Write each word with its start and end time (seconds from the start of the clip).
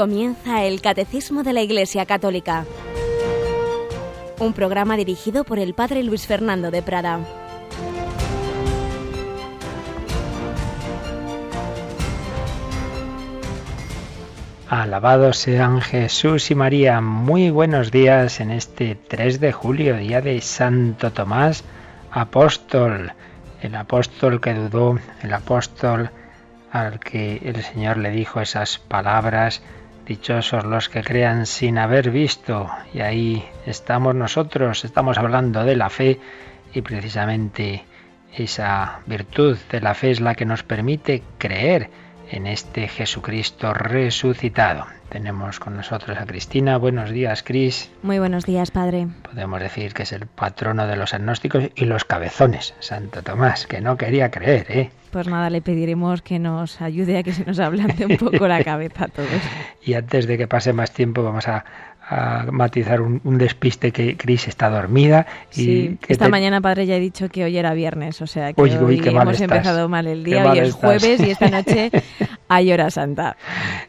Comienza 0.00 0.64
el 0.64 0.80
Catecismo 0.80 1.42
de 1.42 1.52
la 1.52 1.60
Iglesia 1.60 2.06
Católica, 2.06 2.64
un 4.38 4.54
programa 4.54 4.96
dirigido 4.96 5.44
por 5.44 5.58
el 5.58 5.74
Padre 5.74 6.02
Luis 6.02 6.26
Fernando 6.26 6.70
de 6.70 6.80
Prada. 6.80 7.20
Alabados 14.70 15.36
sean 15.36 15.82
Jesús 15.82 16.50
y 16.50 16.54
María. 16.54 17.02
Muy 17.02 17.50
buenos 17.50 17.90
días 17.90 18.40
en 18.40 18.52
este 18.52 18.94
3 18.94 19.38
de 19.38 19.52
julio, 19.52 19.98
día 19.98 20.22
de 20.22 20.40
Santo 20.40 21.12
Tomás, 21.12 21.62
apóstol. 22.10 23.12
El 23.60 23.74
apóstol 23.74 24.40
que 24.40 24.54
dudó, 24.54 24.98
el 25.22 25.34
apóstol 25.34 26.10
al 26.72 27.00
que 27.00 27.42
el 27.44 27.62
Señor 27.62 27.98
le 27.98 28.10
dijo 28.10 28.40
esas 28.40 28.78
palabras, 28.78 29.60
dichosos 30.10 30.64
los 30.64 30.88
que 30.88 31.04
crean 31.04 31.46
sin 31.46 31.78
haber 31.78 32.10
visto. 32.10 32.68
Y 32.92 33.00
ahí 33.00 33.44
estamos 33.64 34.12
nosotros, 34.12 34.84
estamos 34.84 35.18
hablando 35.18 35.64
de 35.64 35.76
la 35.76 35.88
fe 35.88 36.18
y 36.74 36.82
precisamente 36.82 37.84
esa 38.36 39.02
virtud 39.06 39.56
de 39.70 39.80
la 39.80 39.94
fe 39.94 40.10
es 40.10 40.20
la 40.20 40.34
que 40.34 40.44
nos 40.44 40.64
permite 40.64 41.22
creer 41.38 41.90
en 42.30 42.46
este 42.46 42.88
Jesucristo 42.88 43.74
resucitado. 43.74 44.86
Tenemos 45.08 45.58
con 45.58 45.76
nosotros 45.76 46.16
a 46.18 46.26
Cristina. 46.26 46.76
Buenos 46.76 47.10
días, 47.10 47.42
Cris. 47.42 47.90
Muy 48.02 48.20
buenos 48.20 48.46
días, 48.46 48.70
Padre. 48.70 49.08
Podemos 49.22 49.60
decir 49.60 49.92
que 49.92 50.04
es 50.04 50.12
el 50.12 50.26
patrono 50.26 50.86
de 50.86 50.96
los 50.96 51.12
agnósticos 51.14 51.64
y 51.74 51.84
los 51.84 52.04
cabezones, 52.04 52.74
Santo 52.78 53.22
Tomás, 53.22 53.66
que 53.66 53.80
no 53.80 53.96
quería 53.96 54.30
creer, 54.30 54.66
¿eh? 54.68 54.90
Pues 55.10 55.26
nada, 55.26 55.50
le 55.50 55.60
pediremos 55.60 56.22
que 56.22 56.38
nos 56.38 56.80
ayude 56.80 57.18
a 57.18 57.22
que 57.24 57.32
se 57.32 57.44
nos 57.44 57.58
ablande 57.58 58.06
un 58.06 58.16
poco 58.16 58.46
la 58.46 58.62
cabeza 58.64 59.06
a 59.06 59.08
todos. 59.08 59.28
y 59.82 59.94
antes 59.94 60.28
de 60.28 60.38
que 60.38 60.46
pase 60.46 60.72
más 60.72 60.92
tiempo, 60.92 61.24
vamos 61.24 61.48
a 61.48 61.64
a 62.10 62.46
matizar 62.50 63.00
un, 63.00 63.20
despiste 63.38 63.92
que 63.92 64.16
Cris 64.16 64.48
está 64.48 64.68
dormida. 64.68 65.26
Y 65.54 65.96
esta 66.08 66.28
mañana, 66.28 66.60
padre, 66.60 66.84
ya 66.84 66.96
he 66.96 67.00
dicho 67.00 67.28
que 67.28 67.44
hoy 67.44 67.56
era 67.56 67.72
viernes, 67.72 68.20
o 68.20 68.26
sea 68.26 68.52
que 68.52 68.60
hoy 68.60 69.00
hemos 69.04 69.40
empezado 69.40 69.88
mal 69.88 70.08
el 70.08 70.24
día, 70.24 70.50
hoy 70.50 70.58
es 70.58 70.74
jueves 70.74 71.20
y 71.20 71.30
esta 71.30 71.48
noche 71.48 71.92
hay 72.48 72.72
hora 72.72 72.90
santa. 72.90 73.36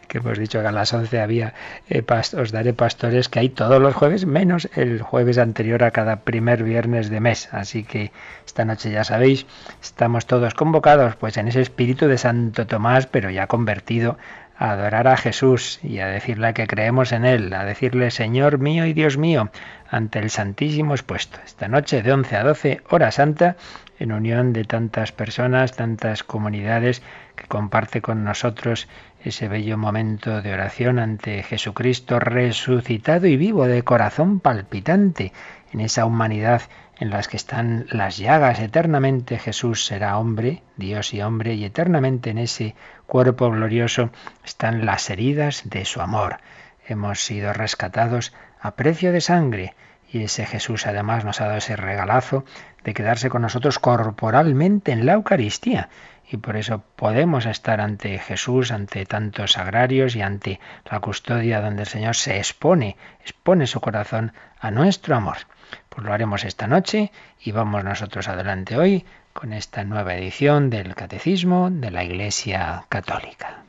Que 0.07 0.19
hemos 0.19 0.37
dicho 0.37 0.61
que 0.61 0.67
a 0.67 0.71
las 0.71 0.93
11 0.93 1.19
había, 1.19 1.55
eh, 1.89 2.03
os 2.37 2.51
daré 2.51 2.73
pastores, 2.73 3.27
que 3.27 3.39
hay 3.39 3.49
todos 3.49 3.81
los 3.81 3.95
jueves, 3.95 4.27
menos 4.27 4.69
el 4.75 5.01
jueves 5.01 5.39
anterior 5.39 5.83
a 5.83 5.89
cada 5.89 6.17
primer 6.17 6.63
viernes 6.63 7.09
de 7.09 7.19
mes. 7.21 7.49
Así 7.51 7.83
que 7.83 8.11
esta 8.45 8.65
noche 8.65 8.91
ya 8.91 9.03
sabéis, 9.03 9.47
estamos 9.81 10.27
todos 10.27 10.53
convocados 10.53 11.15
pues 11.15 11.37
en 11.37 11.47
ese 11.47 11.61
espíritu 11.61 12.05
de 12.05 12.19
Santo 12.19 12.67
Tomás, 12.67 13.07
pero 13.07 13.31
ya 13.31 13.47
convertido 13.47 14.19
a 14.61 14.73
adorar 14.73 15.07
a 15.07 15.17
Jesús 15.17 15.79
y 15.81 15.99
a 16.01 16.05
decirle 16.05 16.53
que 16.53 16.67
creemos 16.67 17.13
en 17.13 17.25
Él, 17.25 17.51
a 17.51 17.65
decirle 17.65 18.11
Señor 18.11 18.59
mío 18.59 18.85
y 18.85 18.93
Dios 18.93 19.17
mío 19.17 19.49
ante 19.89 20.19
el 20.19 20.29
Santísimo 20.29 20.93
expuesto. 20.93 21.39
Esta 21.43 21.67
noche 21.67 22.03
de 22.03 22.13
11 22.13 22.35
a 22.35 22.43
12, 22.43 22.81
hora 22.91 23.09
santa, 23.09 23.55
en 23.97 24.11
unión 24.11 24.53
de 24.53 24.63
tantas 24.63 25.11
personas, 25.11 25.75
tantas 25.75 26.23
comunidades 26.23 27.01
que 27.35 27.47
comparte 27.47 28.01
con 28.03 28.23
nosotros 28.23 28.87
ese 29.25 29.47
bello 29.47 29.79
momento 29.79 30.43
de 30.43 30.53
oración 30.53 30.99
ante 30.99 31.41
Jesucristo 31.41 32.19
resucitado 32.19 33.25
y 33.25 33.37
vivo 33.37 33.65
de 33.65 33.81
corazón 33.81 34.39
palpitante 34.39 35.33
en 35.73 35.79
esa 35.79 36.05
humanidad 36.05 36.61
en 37.01 37.09
las 37.09 37.27
que 37.27 37.35
están 37.35 37.87
las 37.89 38.17
llagas. 38.17 38.59
Eternamente 38.59 39.39
Jesús 39.39 39.87
será 39.87 40.19
hombre, 40.19 40.61
Dios 40.77 41.15
y 41.15 41.21
hombre, 41.23 41.55
y 41.55 41.65
eternamente 41.65 42.29
en 42.29 42.37
ese 42.37 42.75
cuerpo 43.07 43.49
glorioso 43.49 44.11
están 44.45 44.85
las 44.85 45.09
heridas 45.09 45.63
de 45.65 45.83
su 45.83 45.99
amor. 45.99 46.37
Hemos 46.87 47.25
sido 47.25 47.53
rescatados 47.53 48.33
a 48.61 48.75
precio 48.75 49.11
de 49.11 49.19
sangre, 49.19 49.73
y 50.11 50.23
ese 50.23 50.45
Jesús 50.45 50.85
además 50.85 51.25
nos 51.25 51.41
ha 51.41 51.45
dado 51.45 51.57
ese 51.57 51.75
regalazo 51.75 52.45
de 52.83 52.93
quedarse 52.93 53.29
con 53.31 53.41
nosotros 53.41 53.79
corporalmente 53.79 54.91
en 54.91 55.07
la 55.07 55.13
Eucaristía. 55.13 55.89
Y 56.29 56.37
por 56.37 56.55
eso 56.55 56.83
podemos 56.95 57.47
estar 57.47 57.81
ante 57.81 58.19
Jesús, 58.19 58.71
ante 58.71 59.07
tantos 59.07 59.57
agrarios 59.57 60.15
y 60.15 60.21
ante 60.21 60.59
la 60.85 60.99
custodia 60.99 61.61
donde 61.61 61.81
el 61.81 61.87
Señor 61.87 62.15
se 62.15 62.37
expone, 62.37 62.95
expone 63.21 63.65
su 63.65 63.81
corazón 63.81 64.33
a 64.59 64.69
nuestro 64.69 65.15
amor. 65.15 65.37
Pues 65.89 66.05
lo 66.05 66.13
haremos 66.13 66.43
esta 66.43 66.67
noche 66.67 67.11
y 67.39 67.51
vamos 67.51 67.83
nosotros 67.83 68.27
adelante 68.27 68.77
hoy 68.77 69.05
con 69.33 69.53
esta 69.53 69.83
nueva 69.83 70.15
edición 70.15 70.69
del 70.69 70.95
Catecismo 70.95 71.69
de 71.69 71.91
la 71.91 72.03
Iglesia 72.03 72.85
Católica. 72.89 73.63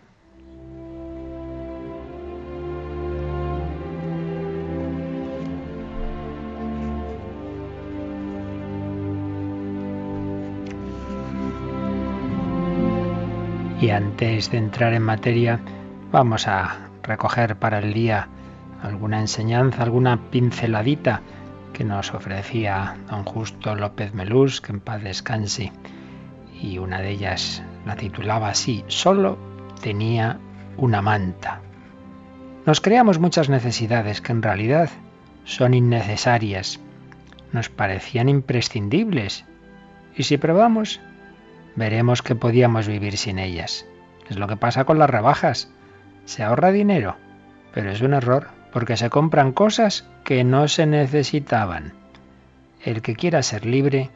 Y 13.81 13.91
antes 13.91 14.49
de 14.53 14.59
entrar 14.59 14.95
en 14.95 15.03
materia, 15.03 15.59
vamos 16.13 16.47
a 16.47 16.89
recoger 17.03 17.57
para 17.57 17.81
el 17.81 17.93
día 17.93 18.29
alguna 18.81 19.19
enseñanza, 19.19 19.83
alguna 19.83 20.31
pinceladita 20.31 21.21
que 21.73 21.85
nos 21.85 22.15
ofrecía 22.15 22.97
don 23.09 23.25
Justo 23.25 23.75
López 23.75 24.15
Melús, 24.15 24.61
que 24.61 24.73
en 24.73 24.81
paz 24.81 25.03
descanse, 25.03 25.73
y 26.61 26.79
una 26.79 27.01
de 27.01 27.11
ellas 27.11 27.63
la 27.87 27.97
titulaba 27.97 28.49
así, 28.49 28.85
Solo 28.89 29.39
tenía 29.81 30.39
una 30.77 31.03
manta. 31.03 31.61
Nos 32.67 32.81
creamos 32.81 33.19
muchas 33.19 33.49
necesidades 33.49 34.21
que 34.21 34.33
en 34.33 34.43
realidad 34.43 34.91
son 35.45 35.75
innecesarias, 35.75 36.81
nos 37.53 37.69
parecían 37.69 38.29
imprescindibles, 38.29 39.45
y 40.17 40.23
si 40.25 40.37
probamos, 40.37 41.01
veremos 41.75 42.23
que 42.23 42.35
podíamos 42.35 42.87
vivir 42.87 43.17
sin 43.17 43.39
ellas. 43.39 43.87
Es 44.29 44.39
lo 44.39 44.47
que 44.47 44.57
pasa 44.57 44.85
con 44.85 44.99
las 44.99 45.11
rebajas. 45.11 45.71
Se 46.25 46.43
ahorra 46.43 46.71
dinero, 46.71 47.17
pero 47.75 47.91
es 47.91 48.01
un 48.01 48.15
error 48.15 48.62
porque 48.73 48.97
se 48.97 49.11
compran 49.11 49.53
cosas 49.53 50.07
que 50.25 50.45
no 50.45 50.67
se 50.67 50.87
necesitaban. 50.87 51.93
El 52.83 53.03
que 53.03 53.15
quiera 53.15 53.43
ser 53.43 53.67
libre 53.67 54.11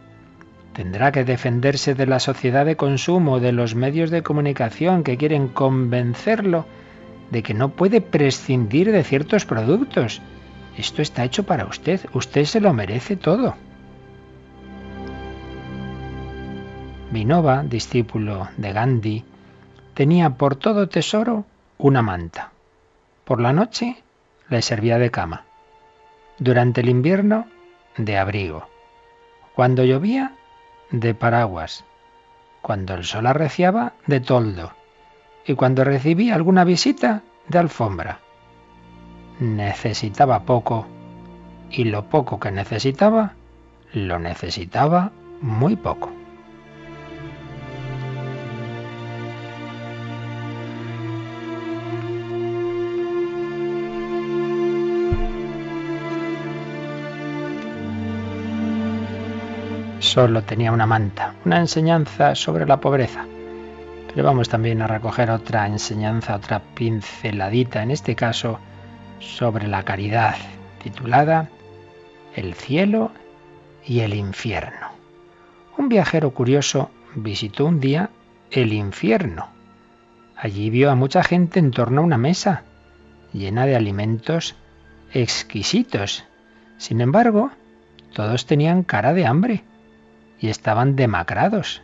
tendrá 0.73 1.13
que 1.13 1.25
defenderse 1.25 1.95
de 1.95 2.07
la 2.07 2.19
sociedad 2.19 2.67
de 2.67 2.77
consumo, 2.77 3.39
de 3.39 3.53
los 3.53 3.75
medios 3.75 4.11
de 4.11 4.23
comunicación 4.23 5.05
que 5.05 5.17
quieren 5.17 5.49
convencerlo 5.49 6.67
de 7.31 7.43
que 7.43 7.55
no 7.55 7.71
puede 7.71 8.01
prescindir 8.01 8.93
de 8.93 9.05
ciertos 9.05 9.47
productos. 9.47 10.21
Esto 10.77 11.03
está 11.03 11.25
hecho 11.25 11.45
para 11.45 11.67
usted, 11.67 12.01
usted 12.13 12.45
se 12.45 12.61
lo 12.61 12.73
merece 12.73 13.17
todo. 13.17 13.55
Vinova, 17.11 17.63
discípulo 17.63 18.49
de 18.57 18.73
Gandhi, 18.73 19.25
tenía 19.95 20.31
por 20.31 20.57
todo 20.57 20.89
tesoro 20.89 21.45
una 21.79 22.03
manta. 22.03 22.53
Por 23.25 23.41
la 23.41 23.53
noche 23.53 24.03
le 24.49 24.63
servía 24.63 24.99
de 24.99 25.11
cama. 25.11 25.45
Durante 26.39 26.81
el 26.81 26.89
invierno, 26.89 27.47
de 27.97 28.19
abrigo. 28.19 28.69
Cuando 29.55 29.85
llovía, 29.85 30.33
de 30.91 31.15
paraguas. 31.15 31.85
Cuando 32.63 32.95
el 32.95 33.05
sol 33.05 33.27
arreciaba, 33.27 33.95
de 34.07 34.21
toldo. 34.21 34.73
Y 35.47 35.55
cuando 35.55 35.85
recibía 35.85 36.35
alguna 36.35 36.65
visita, 36.65 37.23
de 37.49 37.59
alfombra. 37.59 38.21
Necesitaba 39.41 40.41
poco, 40.41 40.87
y 41.71 41.85
lo 41.85 42.09
poco 42.09 42.41
que 42.41 42.51
necesitaba, 42.51 43.35
lo 43.93 44.19
necesitaba 44.19 45.13
muy 45.41 45.77
poco. 45.77 46.11
Solo 60.17 60.43
tenía 60.45 60.73
una 60.73 60.87
manta, 60.87 61.35
una 61.45 61.59
enseñanza 61.59 62.35
sobre 62.35 62.65
la 62.65 62.81
pobreza. 62.81 63.27
Pero 64.09 64.25
vamos 64.25 64.49
también 64.49 64.81
a 64.81 64.87
recoger 64.87 65.31
otra 65.31 65.67
enseñanza, 65.67 66.37
otra 66.37 66.63
pinceladita, 66.75 67.83
en 67.83 67.91
este 67.91 68.17
caso 68.17 68.59
sobre 69.19 69.69
la 69.69 69.83
caridad, 69.83 70.37
titulada 70.83 71.51
El 72.35 72.55
cielo 72.55 73.11
y 73.85 74.01
el 74.01 74.15
infierno. 74.15 74.89
Un 75.77 75.91
viajero 75.91 76.31
curioso 76.31 76.91
visitó 77.15 77.67
un 77.67 77.79
día 77.79 78.09
el 78.51 78.73
infierno. 78.73 79.51
Allí 80.35 80.71
vio 80.71 80.91
a 80.91 80.95
mucha 80.95 81.23
gente 81.25 81.59
en 81.59 81.73
torno 81.73 82.01
a 82.01 82.05
una 82.05 82.17
mesa, 82.17 82.63
llena 83.35 83.67
de 83.67 83.77
alimentos 83.77 84.57
exquisitos. 85.13 86.25
Sin 86.79 87.03
embargo, 87.03 87.51
todos 88.15 88.47
tenían 88.47 88.83
cara 88.83 89.13
de 89.13 89.27
hambre 89.27 89.63
y 90.39 90.49
estaban 90.49 90.97
demacrados. 90.97 91.83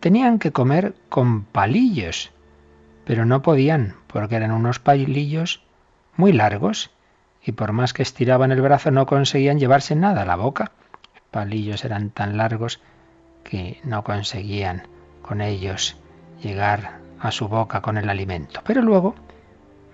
Tenían 0.00 0.38
que 0.38 0.52
comer 0.52 0.94
con 1.08 1.44
palillos. 1.44 2.32
pero 3.04 3.24
no 3.24 3.40
podían, 3.40 3.94
porque 4.08 4.34
eran 4.34 4.50
unos 4.50 4.80
palillos 4.80 5.62
muy 6.16 6.32
largos, 6.32 6.90
y 7.40 7.52
por 7.52 7.70
más 7.70 7.92
que 7.92 8.02
estiraban 8.02 8.50
el 8.50 8.60
brazo 8.60 8.90
no 8.90 9.06
conseguían 9.06 9.60
llevarse 9.60 9.94
nada 9.94 10.22
a 10.22 10.26
la 10.26 10.34
boca. 10.34 10.72
Los 11.14 11.22
palillos 11.30 11.84
eran 11.84 12.10
tan 12.10 12.36
largos 12.36 12.80
que 13.44 13.80
no 13.84 14.02
conseguían 14.02 14.88
con 15.22 15.40
ellos 15.40 15.96
llegar 16.42 16.98
a 17.20 17.30
su 17.30 17.46
boca 17.46 17.80
con 17.80 17.96
el 17.96 18.10
alimento. 18.10 18.60
Pero 18.64 18.82
luego 18.82 19.14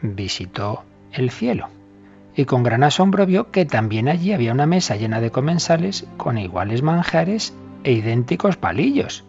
visitó 0.01 0.85
el 1.13 1.31
cielo 1.31 1.69
y 2.35 2.45
con 2.45 2.63
gran 2.63 2.83
asombro 2.83 3.27
vio 3.27 3.51
que 3.51 3.65
también 3.65 4.09
allí 4.09 4.33
había 4.33 4.53
una 4.53 4.67
mesa 4.67 4.97
llena 4.97 5.21
de 5.21 5.31
comensales 5.31 6.07
con 6.17 6.39
iguales 6.39 6.83
manjares 6.83 7.55
e 7.85 7.93
idénticos 7.93 8.57
palillos. 8.57 9.25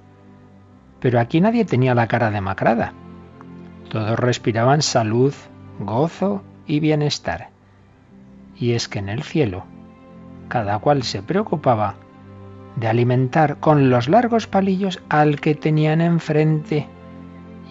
Pero 0.99 1.19
aquí 1.19 1.41
nadie 1.41 1.65
tenía 1.65 1.95
la 1.95 2.07
cara 2.07 2.31
demacrada. 2.31 2.93
Todos 3.89 4.17
respiraban 4.17 4.81
salud, 4.81 5.33
gozo 5.79 6.43
y 6.65 6.79
bienestar. 6.79 7.49
Y 8.57 8.71
es 8.71 8.87
que 8.87 8.99
en 8.99 9.09
el 9.09 9.23
cielo 9.23 9.65
cada 10.53 10.77
cual 10.77 11.01
se 11.01 11.23
preocupaba 11.23 11.95
de 12.75 12.87
alimentar 12.87 13.57
con 13.57 13.89
los 13.89 14.07
largos 14.07 14.45
palillos 14.45 15.01
al 15.09 15.39
que 15.39 15.55
tenían 15.55 15.99
enfrente, 15.99 16.87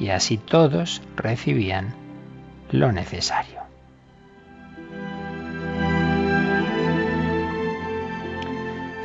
y 0.01 0.09
así 0.09 0.37
todos 0.37 1.01
recibían 1.17 1.95
lo 2.73 2.91
necesario. 2.91 3.62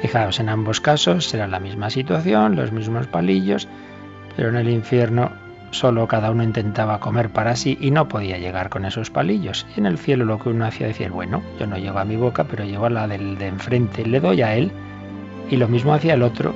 Fijaos, 0.01 0.39
en 0.39 0.49
ambos 0.49 0.79
casos 0.79 1.25
será 1.25 1.47
la 1.47 1.59
misma 1.59 1.89
situación, 1.89 2.55
los 2.55 2.71
mismos 2.71 3.07
palillos, 3.07 3.67
pero 4.35 4.49
en 4.49 4.55
el 4.55 4.69
infierno 4.69 5.31
solo 5.71 6.07
cada 6.07 6.31
uno 6.31 6.43
intentaba 6.43 6.99
comer 6.99 7.29
para 7.29 7.55
sí 7.55 7.77
y 7.81 7.91
no 7.91 8.07
podía 8.07 8.37
llegar 8.37 8.69
con 8.69 8.85
esos 8.85 9.09
palillos. 9.09 9.65
Y 9.75 9.79
en 9.79 9.85
el 9.85 9.97
cielo 9.97 10.25
lo 10.25 10.39
que 10.39 10.49
uno 10.49 10.65
hacía 10.65 10.87
decir, 10.87 11.11
bueno, 11.11 11.41
yo 11.59 11.67
no 11.67 11.77
llego 11.77 11.99
a 11.99 12.05
mi 12.05 12.15
boca, 12.15 12.45
pero 12.45 12.63
llego 12.63 12.85
a 12.85 12.89
la 12.89 13.07
del 13.07 13.37
de 13.37 13.47
enfrente, 13.47 14.05
le 14.05 14.19
doy 14.19 14.41
a 14.43 14.55
él, 14.55 14.71
y 15.49 15.57
lo 15.57 15.67
mismo 15.67 15.93
hacía 15.93 16.13
el 16.13 16.23
otro, 16.23 16.53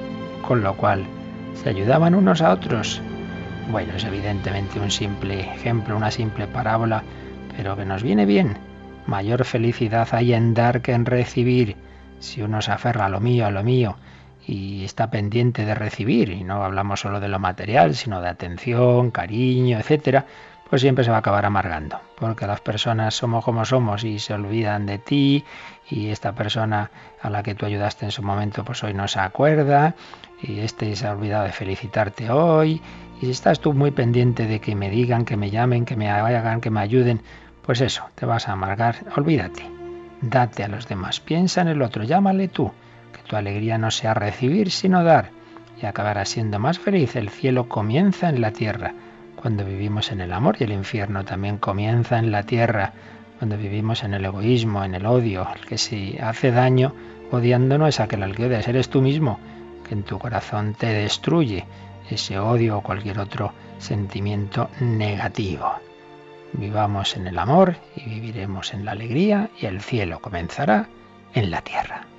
con 0.47 0.61
lo 0.61 0.75
cual 0.75 1.03
se 1.55 1.69
ayudaban 1.69 2.15
unos 2.15 2.41
a 2.41 2.51
otros. 2.51 3.01
Bueno, 3.71 3.93
es 3.95 4.03
evidentemente 4.03 4.79
un 4.79 4.91
simple 4.91 5.39
ejemplo, 5.39 5.97
una 5.97 6.11
simple 6.11 6.47
parábola, 6.47 7.03
pero 7.57 7.75
que 7.75 7.85
nos 7.85 8.03
viene 8.03 8.25
bien. 8.25 8.57
Mayor 9.07 9.45
felicidad 9.45 10.07
hay 10.11 10.33
en 10.33 10.53
dar 10.53 10.81
que 10.81 10.93
en 10.93 11.05
recibir 11.05 11.75
si 12.21 12.41
uno 12.41 12.61
se 12.61 12.71
aferra 12.71 13.05
a 13.05 13.09
lo 13.09 13.19
mío, 13.19 13.45
a 13.45 13.51
lo 13.51 13.63
mío, 13.63 13.97
y 14.47 14.83
está 14.85 15.11
pendiente 15.11 15.65
de 15.65 15.75
recibir, 15.75 16.29
y 16.29 16.43
no 16.43 16.63
hablamos 16.63 17.01
solo 17.01 17.19
de 17.19 17.27
lo 17.27 17.39
material, 17.39 17.95
sino 17.95 18.21
de 18.21 18.29
atención, 18.29 19.11
cariño, 19.11 19.77
etcétera, 19.77 20.25
pues 20.69 20.81
siempre 20.81 21.03
se 21.03 21.09
va 21.09 21.17
a 21.17 21.19
acabar 21.19 21.45
amargando, 21.45 21.99
porque 22.17 22.47
las 22.47 22.61
personas 22.61 23.13
somos 23.13 23.43
como 23.43 23.65
somos 23.65 24.03
y 24.03 24.19
se 24.19 24.33
olvidan 24.33 24.85
de 24.85 24.99
ti, 24.99 25.43
y 25.89 26.09
esta 26.09 26.33
persona 26.33 26.89
a 27.21 27.29
la 27.29 27.43
que 27.43 27.55
tú 27.55 27.65
ayudaste 27.65 28.05
en 28.05 28.11
su 28.11 28.23
momento, 28.23 28.63
pues 28.63 28.83
hoy 28.83 28.93
no 28.93 29.07
se 29.07 29.19
acuerda, 29.19 29.95
y 30.41 30.59
este 30.59 30.95
se 30.95 31.07
ha 31.07 31.11
olvidado 31.11 31.43
de 31.43 31.51
felicitarte 31.51 32.31
hoy, 32.31 32.81
y 33.21 33.25
si 33.25 33.31
estás 33.31 33.59
tú 33.59 33.73
muy 33.73 33.91
pendiente 33.91 34.47
de 34.47 34.59
que 34.59 34.75
me 34.75 34.89
digan, 34.89 35.25
que 35.25 35.37
me 35.37 35.49
llamen, 35.49 35.85
que 35.85 35.95
me 35.95 36.09
hagan, 36.09 36.61
que 36.61 36.69
me 36.69 36.79
ayuden, 36.79 37.21
pues 37.63 37.81
eso, 37.81 38.05
te 38.15 38.25
vas 38.25 38.47
a 38.47 38.53
amargar, 38.53 38.95
olvídate 39.15 39.80
date 40.21 40.63
a 40.63 40.67
los 40.67 40.87
demás, 40.87 41.19
piensa 41.19 41.61
en 41.61 41.67
el 41.67 41.81
otro, 41.81 42.03
llámale 42.03 42.47
tú, 42.47 42.71
que 43.11 43.21
tu 43.27 43.35
alegría 43.35 43.77
no 43.77 43.91
sea 43.91 44.13
recibir, 44.13 44.71
sino 44.71 45.03
dar, 45.03 45.29
y 45.81 45.85
acabarás 45.85 46.29
siendo 46.29 46.59
más 46.59 46.79
feliz. 46.79 47.15
El 47.15 47.29
cielo 47.29 47.67
comienza 47.67 48.29
en 48.29 48.41
la 48.41 48.51
tierra, 48.51 48.93
cuando 49.35 49.65
vivimos 49.65 50.11
en 50.11 50.21
el 50.21 50.31
amor, 50.33 50.57
y 50.59 50.63
el 50.63 50.71
infierno 50.71 51.25
también 51.25 51.57
comienza 51.57 52.19
en 52.19 52.31
la 52.31 52.43
tierra, 52.43 52.93
cuando 53.39 53.57
vivimos 53.57 54.03
en 54.03 54.13
el 54.13 54.23
egoísmo, 54.23 54.83
en 54.83 54.93
el 54.93 55.05
odio. 55.05 55.47
El 55.55 55.65
que 55.65 55.79
si 55.79 56.17
hace 56.19 56.51
daño 56.51 56.93
odiando 57.31 57.77
no 57.77 57.87
es 57.87 57.99
aquel 57.99 58.21
al 58.23 58.35
que 58.35 58.45
odias, 58.45 58.67
eres 58.67 58.89
tú 58.89 59.01
mismo, 59.01 59.39
que 59.87 59.95
en 59.95 60.03
tu 60.03 60.19
corazón 60.19 60.75
te 60.75 60.87
destruye 60.87 61.65
ese 62.09 62.37
odio 62.37 62.77
o 62.77 62.81
cualquier 62.81 63.19
otro 63.19 63.53
sentimiento 63.79 64.69
negativo. 64.79 65.90
Vivamos 66.53 67.15
en 67.15 67.27
el 67.27 67.39
amor 67.39 67.75
y 67.95 68.09
viviremos 68.09 68.73
en 68.73 68.85
la 68.85 68.91
alegría 68.91 69.49
y 69.59 69.65
el 69.65 69.81
cielo 69.81 70.19
comenzará 70.19 70.87
en 71.33 71.49
la 71.49 71.61
tierra. 71.61 72.10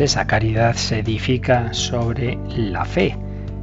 Esa 0.00 0.26
caridad 0.26 0.74
se 0.74 0.98
edifica 0.98 1.72
sobre 1.72 2.38
la 2.48 2.84
fe, 2.84 3.16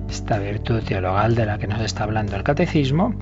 esta 0.10 0.40
virtud 0.40 0.82
teologal 0.82 1.36
de 1.36 1.46
la 1.46 1.58
que 1.58 1.68
nos 1.68 1.82
está 1.82 2.04
hablando 2.04 2.36
el 2.36 2.44
catecismo. 2.44 3.14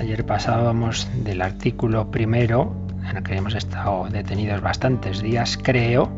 Ayer 0.00 0.24
pasábamos 0.24 1.08
del 1.24 1.42
artículo 1.42 2.10
primero, 2.10 2.74
en 3.08 3.18
el 3.18 3.22
que 3.22 3.36
hemos 3.36 3.54
estado 3.54 4.08
detenidos 4.08 4.60
bastantes 4.60 5.22
días, 5.22 5.58
creo, 5.62 6.10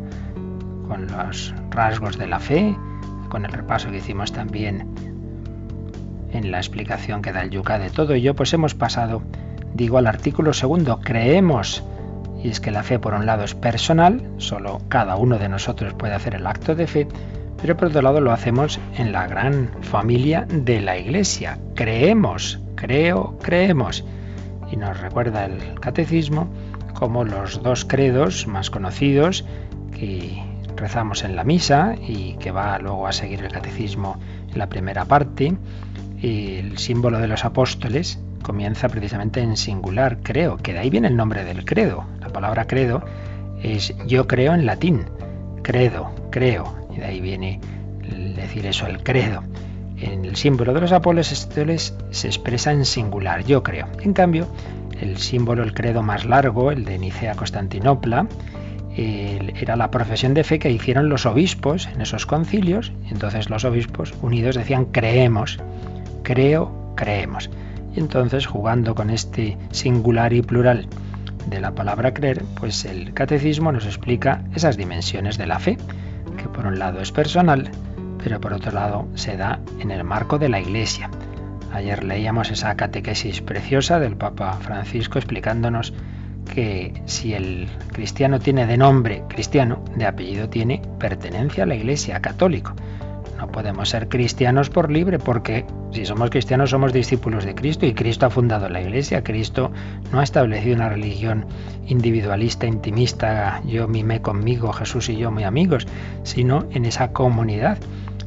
con 0.87 1.07
los 1.07 1.53
rasgos 1.71 2.17
de 2.17 2.27
la 2.27 2.39
fe, 2.39 2.75
con 3.29 3.45
el 3.45 3.51
repaso 3.51 3.91
que 3.91 3.97
hicimos 3.97 4.31
también 4.31 4.87
en 6.31 6.51
la 6.51 6.57
explicación 6.57 7.21
que 7.21 7.31
da 7.31 7.41
el 7.41 7.49
Yuca 7.49 7.79
de 7.79 7.89
todo 7.89 8.13
ello, 8.13 8.35
pues 8.35 8.53
hemos 8.53 8.75
pasado, 8.75 9.21
digo, 9.73 9.97
al 9.97 10.07
artículo 10.07 10.53
segundo, 10.53 10.99
creemos 11.01 11.83
y 12.43 12.49
es 12.49 12.59
que 12.59 12.71
la 12.71 12.83
fe, 12.83 12.99
por 12.99 13.13
un 13.13 13.25
lado, 13.25 13.43
es 13.43 13.53
personal, 13.53 14.23
solo 14.37 14.81
cada 14.87 15.15
uno 15.15 15.37
de 15.37 15.49
nosotros 15.49 15.93
puede 15.93 16.13
hacer 16.13 16.35
el 16.35 16.47
acto 16.47 16.75
de 16.75 16.87
fe, 16.87 17.07
pero 17.61 17.75
por 17.75 17.89
otro 17.89 18.01
lado 18.01 18.21
lo 18.21 18.31
hacemos 18.31 18.79
en 18.97 19.11
la 19.11 19.27
gran 19.27 19.69
familia 19.81 20.45
de 20.49 20.79
la 20.79 20.97
Iglesia. 20.97 21.59
Creemos, 21.75 22.59
creo, 22.75 23.37
creemos. 23.41 24.05
Y 24.71 24.77
nos 24.77 24.99
recuerda 24.99 25.45
el 25.45 25.79
catecismo 25.79 26.47
como 26.93 27.25
los 27.25 27.61
dos 27.63 27.85
credos 27.85 28.47
más 28.47 28.69
conocidos 28.69 29.45
que 29.97 30.41
rezamos 30.75 31.23
en 31.23 31.35
la 31.35 31.43
misa 31.43 31.95
y 32.01 32.35
que 32.35 32.51
va 32.51 32.79
luego 32.79 33.07
a 33.07 33.11
seguir 33.11 33.43
el 33.43 33.51
catecismo 33.51 34.17
en 34.51 34.59
la 34.59 34.69
primera 34.69 35.05
parte, 35.05 35.57
el 36.21 36.77
símbolo 36.77 37.19
de 37.19 37.27
los 37.27 37.43
apóstoles, 37.43 38.19
comienza 38.41 38.89
precisamente 38.89 39.41
en 39.41 39.57
singular, 39.57 40.17
creo, 40.23 40.57
que 40.57 40.73
de 40.73 40.79
ahí 40.79 40.89
viene 40.89 41.07
el 41.07 41.15
nombre 41.15 41.43
del 41.43 41.65
credo. 41.65 42.05
La 42.19 42.29
palabra 42.29 42.65
credo 42.65 43.03
es 43.61 43.93
yo 44.07 44.27
creo 44.27 44.53
en 44.53 44.65
latín, 44.65 45.05
credo, 45.63 46.11
creo, 46.31 46.75
y 46.93 46.99
de 46.99 47.05
ahí 47.05 47.21
viene 47.21 47.59
decir 48.35 48.65
eso, 48.65 48.87
el 48.87 49.03
credo. 49.03 49.43
En 49.97 50.23
el 50.25 50.35
símbolo 50.35 50.73
de 50.73 50.81
los 50.81 50.91
apóstoles 50.91 51.93
se 52.11 52.27
expresa 52.27 52.71
en 52.71 52.85
singular, 52.85 53.43
yo 53.43 53.63
creo. 53.63 53.87
En 54.01 54.13
cambio, 54.13 54.47
el 55.01 55.17
símbolo, 55.17 55.63
el 55.63 55.73
credo 55.73 56.03
más 56.03 56.25
largo, 56.25 56.71
el 56.71 56.85
de 56.85 56.97
Nicea 56.97 57.35
Constantinopla, 57.35 58.27
era 58.95 59.75
la 59.75 59.91
profesión 59.91 60.33
de 60.33 60.43
fe 60.43 60.59
que 60.59 60.71
hicieron 60.71 61.09
los 61.09 61.25
obispos 61.25 61.87
en 61.87 62.01
esos 62.01 62.25
concilios. 62.25 62.91
Entonces 63.09 63.49
los 63.49 63.63
obispos 63.63 64.13
unidos 64.21 64.55
decían 64.55 64.85
creemos, 64.85 65.59
creo, 66.23 66.93
creemos. 66.95 67.49
Y 67.95 67.99
entonces, 67.99 68.45
jugando 68.45 68.95
con 68.95 69.09
este 69.09 69.57
singular 69.71 70.33
y 70.33 70.41
plural 70.41 70.87
de 71.47 71.59
la 71.59 71.73
palabra 71.73 72.13
creer, 72.13 72.43
pues 72.59 72.85
el 72.85 73.13
catecismo 73.13 73.71
nos 73.71 73.85
explica 73.85 74.43
esas 74.53 74.77
dimensiones 74.77 75.37
de 75.37 75.47
la 75.47 75.59
fe, 75.59 75.77
que 76.37 76.47
por 76.49 76.67
un 76.67 76.77
lado 76.77 77.01
es 77.01 77.11
personal, 77.11 77.71
pero 78.23 78.39
por 78.39 78.53
otro 78.53 78.71
lado 78.71 79.07
se 79.15 79.37
da 79.37 79.59
en 79.79 79.91
el 79.91 80.03
marco 80.03 80.37
de 80.37 80.49
la 80.49 80.59
Iglesia. 80.59 81.09
Ayer 81.73 82.03
leíamos 82.03 82.51
esa 82.51 82.75
catequesis 82.75 83.41
preciosa 83.41 83.99
del 83.99 84.15
Papa 84.15 84.53
Francisco 84.53 85.19
explicándonos 85.19 85.93
que 86.53 87.01
si 87.05 87.33
el 87.33 87.67
cristiano 87.91 88.39
tiene 88.39 88.65
de 88.65 88.77
nombre 88.77 89.23
cristiano, 89.29 89.83
de 89.95 90.05
apellido 90.05 90.49
tiene 90.49 90.81
pertenencia 90.99 91.63
a 91.63 91.67
la 91.67 91.75
Iglesia 91.75 92.19
católica. 92.21 92.73
No 93.39 93.47
podemos 93.47 93.87
ser 93.87 94.09
cristianos 94.09 94.69
por 94.69 94.91
libre 94.91 95.17
porque 95.17 95.65
si 95.93 96.05
somos 96.05 96.29
cristianos 96.29 96.71
somos 96.71 96.91
discípulos 96.91 97.45
de 97.45 97.55
Cristo 97.55 97.85
y 97.85 97.93
Cristo 97.93 98.25
ha 98.25 98.29
fundado 98.29 98.67
la 98.67 98.81
Iglesia. 98.81 99.23
Cristo 99.23 99.71
no 100.11 100.19
ha 100.19 100.23
establecido 100.23 100.75
una 100.75 100.89
religión 100.89 101.45
individualista, 101.87 102.67
intimista, 102.67 103.61
yo 103.65 103.87
mimé 103.87 104.21
conmigo, 104.21 104.73
Jesús 104.73 105.07
y 105.07 105.15
yo 105.15 105.31
muy 105.31 105.45
amigos, 105.45 105.87
sino 106.23 106.65
en 106.71 106.83
esa 106.83 107.13
comunidad. 107.13 107.77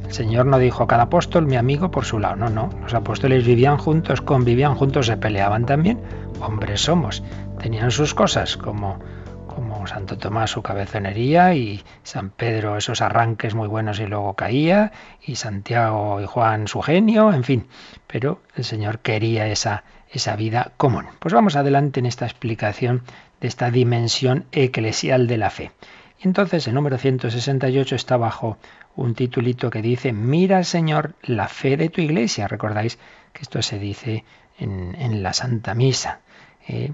El 0.03 0.13
Señor 0.13 0.47
no 0.47 0.57
dijo 0.57 0.87
cada 0.87 1.03
apóstol 1.03 1.45
mi 1.45 1.57
amigo 1.57 1.91
por 1.91 2.05
su 2.05 2.17
lado, 2.17 2.35
no, 2.35 2.49
no. 2.49 2.69
Los 2.81 2.95
apóstoles 2.95 3.45
vivían 3.45 3.77
juntos, 3.77 4.19
convivían 4.21 4.73
juntos, 4.73 5.05
se 5.05 5.17
peleaban 5.17 5.67
también. 5.67 5.99
Hombres 6.41 6.81
somos. 6.81 7.23
Tenían 7.61 7.91
sus 7.91 8.15
cosas 8.15 8.57
como 8.57 8.97
Santo 9.87 10.17
Tomás 10.17 10.51
su 10.51 10.61
cabezonería 10.61 11.53
y 11.55 11.83
San 12.03 12.29
Pedro 12.29 12.77
esos 12.77 13.01
arranques 13.01 13.55
muy 13.55 13.67
buenos 13.67 13.99
y 13.99 14.05
luego 14.05 14.33
caía, 14.35 14.91
y 15.21 15.35
Santiago 15.35 16.21
y 16.21 16.25
Juan 16.25 16.67
su 16.67 16.81
genio, 16.81 17.33
en 17.33 17.43
fin, 17.43 17.67
pero 18.07 18.41
el 18.55 18.63
Señor 18.63 18.99
quería 18.99 19.47
esa, 19.47 19.83
esa 20.09 20.35
vida 20.35 20.71
común. 20.77 21.05
Pues 21.19 21.33
vamos 21.33 21.55
adelante 21.55 21.99
en 21.99 22.05
esta 22.05 22.25
explicación 22.25 23.03
de 23.41 23.47
esta 23.47 23.71
dimensión 23.71 24.45
eclesial 24.51 25.27
de 25.27 25.37
la 25.37 25.49
fe. 25.49 25.71
Entonces 26.19 26.67
el 26.67 26.73
número 26.73 26.97
168 26.97 27.95
está 27.95 28.15
bajo 28.15 28.57
un 28.95 29.15
titulito 29.15 29.69
que 29.69 29.81
dice, 29.81 30.13
mira 30.13 30.63
Señor 30.63 31.15
la 31.21 31.47
fe 31.47 31.75
de 31.75 31.89
tu 31.89 31.99
iglesia. 31.99 32.47
Recordáis 32.47 32.97
que 33.33 33.41
esto 33.41 33.61
se 33.61 33.79
dice 33.79 34.23
en, 34.57 35.23
la 35.23 35.33
Santa 35.33 35.73
Misa, 35.73 36.21
eh, 36.67 36.93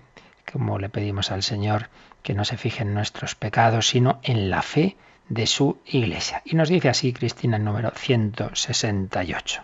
como 0.51 0.79
le 0.79 0.89
pedimos 0.89 1.31
al 1.31 1.43
Señor 1.43 1.89
que 2.23 2.33
no 2.33 2.45
se 2.45 2.57
fije 2.57 2.83
en 2.83 2.93
nuestros 2.93 3.35
pecados, 3.35 3.87
sino 3.87 4.19
en 4.23 4.49
la 4.49 4.61
fe 4.61 4.97
de 5.29 5.47
su 5.47 5.77
iglesia. 5.85 6.41
Y 6.45 6.55
nos 6.55 6.69
dice 6.69 6.89
así 6.89 7.13
Cristina 7.13 7.57
el 7.57 7.63
número 7.63 7.91
168. 7.95 9.61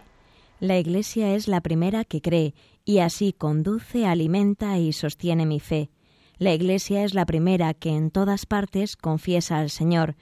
La 0.59 0.77
iglesia 0.77 1.35
es 1.35 1.47
la 1.47 1.62
primera 1.62 2.05
que 2.05 2.21
cree 2.21 2.53
y 2.85 3.00
así 3.00 3.33
conduce, 3.33 4.05
alimenta 4.05 4.77
y 4.77 4.93
sostiene 4.93 5.45
mi 5.45 5.59
fe. 5.59 5.89
La 6.38 6.53
iglesia 6.53 7.03
es 7.03 7.13
la 7.13 7.25
primera 7.25 7.74
que 7.74 7.89
en 7.89 8.12
todas 8.12 8.45
partes 8.45 8.95
confiesa 8.95 9.57
al 9.57 9.69
Señor. 9.69 10.15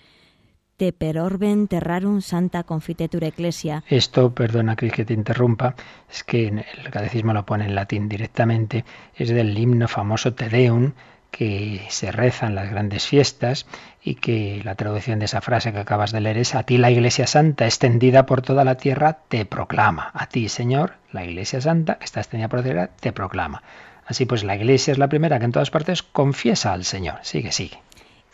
Te 0.77 0.91
per 0.91 1.19
orben 1.19 1.67
terrarum 1.67 2.21
santa 2.21 2.63
confitetur 2.63 3.23
ecclesia. 3.23 3.83
Esto, 3.87 4.33
perdona 4.33 4.75
Cris 4.75 4.91
que 4.91 5.05
te 5.05 5.13
interrumpa, 5.13 5.75
es 6.09 6.23
que 6.23 6.47
el 6.47 6.89
catecismo 6.89 7.33
lo 7.33 7.45
pone 7.45 7.65
en 7.65 7.75
latín 7.75 8.09
directamente, 8.09 8.83
es 9.15 9.29
del 9.29 9.57
himno 9.57 9.87
famoso 9.87 10.33
Te 10.33 10.49
Deum, 10.49 10.93
que 11.33 11.81
se 11.89 12.11
rezan 12.11 12.53
las 12.53 12.69
grandes 12.69 13.07
fiestas 13.07 13.65
y 14.03 14.15
que 14.15 14.61
la 14.63 14.75
traducción 14.75 15.17
de 15.17 15.25
esa 15.25 15.41
frase 15.41 15.73
que 15.73 15.79
acabas 15.79 16.11
de 16.11 16.21
leer 16.21 16.37
es 16.37 16.53
a 16.53 16.61
ti 16.61 16.77
la 16.77 16.91
Iglesia 16.91 17.25
Santa 17.25 17.65
extendida 17.65 18.27
por 18.27 18.43
toda 18.43 18.63
la 18.63 18.77
tierra 18.77 19.17
te 19.29 19.43
proclama. 19.43 20.11
A 20.13 20.27
ti, 20.27 20.47
Señor, 20.47 20.93
la 21.11 21.25
Iglesia 21.25 21.59
Santa 21.59 21.95
que 21.95 22.05
está 22.05 22.19
extendida 22.19 22.49
por 22.49 22.59
la 22.59 22.63
tierra 22.65 22.89
te 22.99 23.11
proclama. 23.11 23.63
Así 24.05 24.27
pues, 24.27 24.43
la 24.43 24.55
Iglesia 24.55 24.91
es 24.91 24.99
la 24.99 25.09
primera 25.09 25.39
que 25.39 25.45
en 25.45 25.51
todas 25.51 25.71
partes 25.71 26.03
confiesa 26.03 26.71
al 26.71 26.83
Señor. 26.83 27.15
Sigue, 27.23 27.51
sigue. 27.51 27.79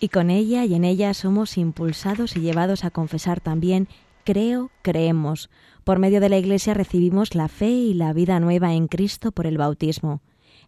Y 0.02 0.10
con 0.10 0.30
ella 0.30 0.66
y 0.66 0.76
en 0.76 0.84
ella 0.84 1.14
somos 1.14 1.58
impulsados 1.58 2.36
y 2.36 2.42
llevados 2.42 2.84
a 2.84 2.92
confesar 2.92 3.40
también, 3.40 3.88
creo, 4.26 4.72
creemos. 4.82 5.50
Por 5.86 6.00
medio 6.00 6.20
de 6.20 6.28
la 6.28 6.38
Iglesia 6.38 6.74
recibimos 6.74 7.34
la 7.34 7.48
fe 7.48 7.70
y 7.70 7.94
la 7.94 8.12
vida 8.12 8.42
nueva 8.42 8.74
en 8.74 8.90
Cristo 8.90 9.32
por 9.32 9.48
el 9.48 9.58
bautismo. 9.58 10.20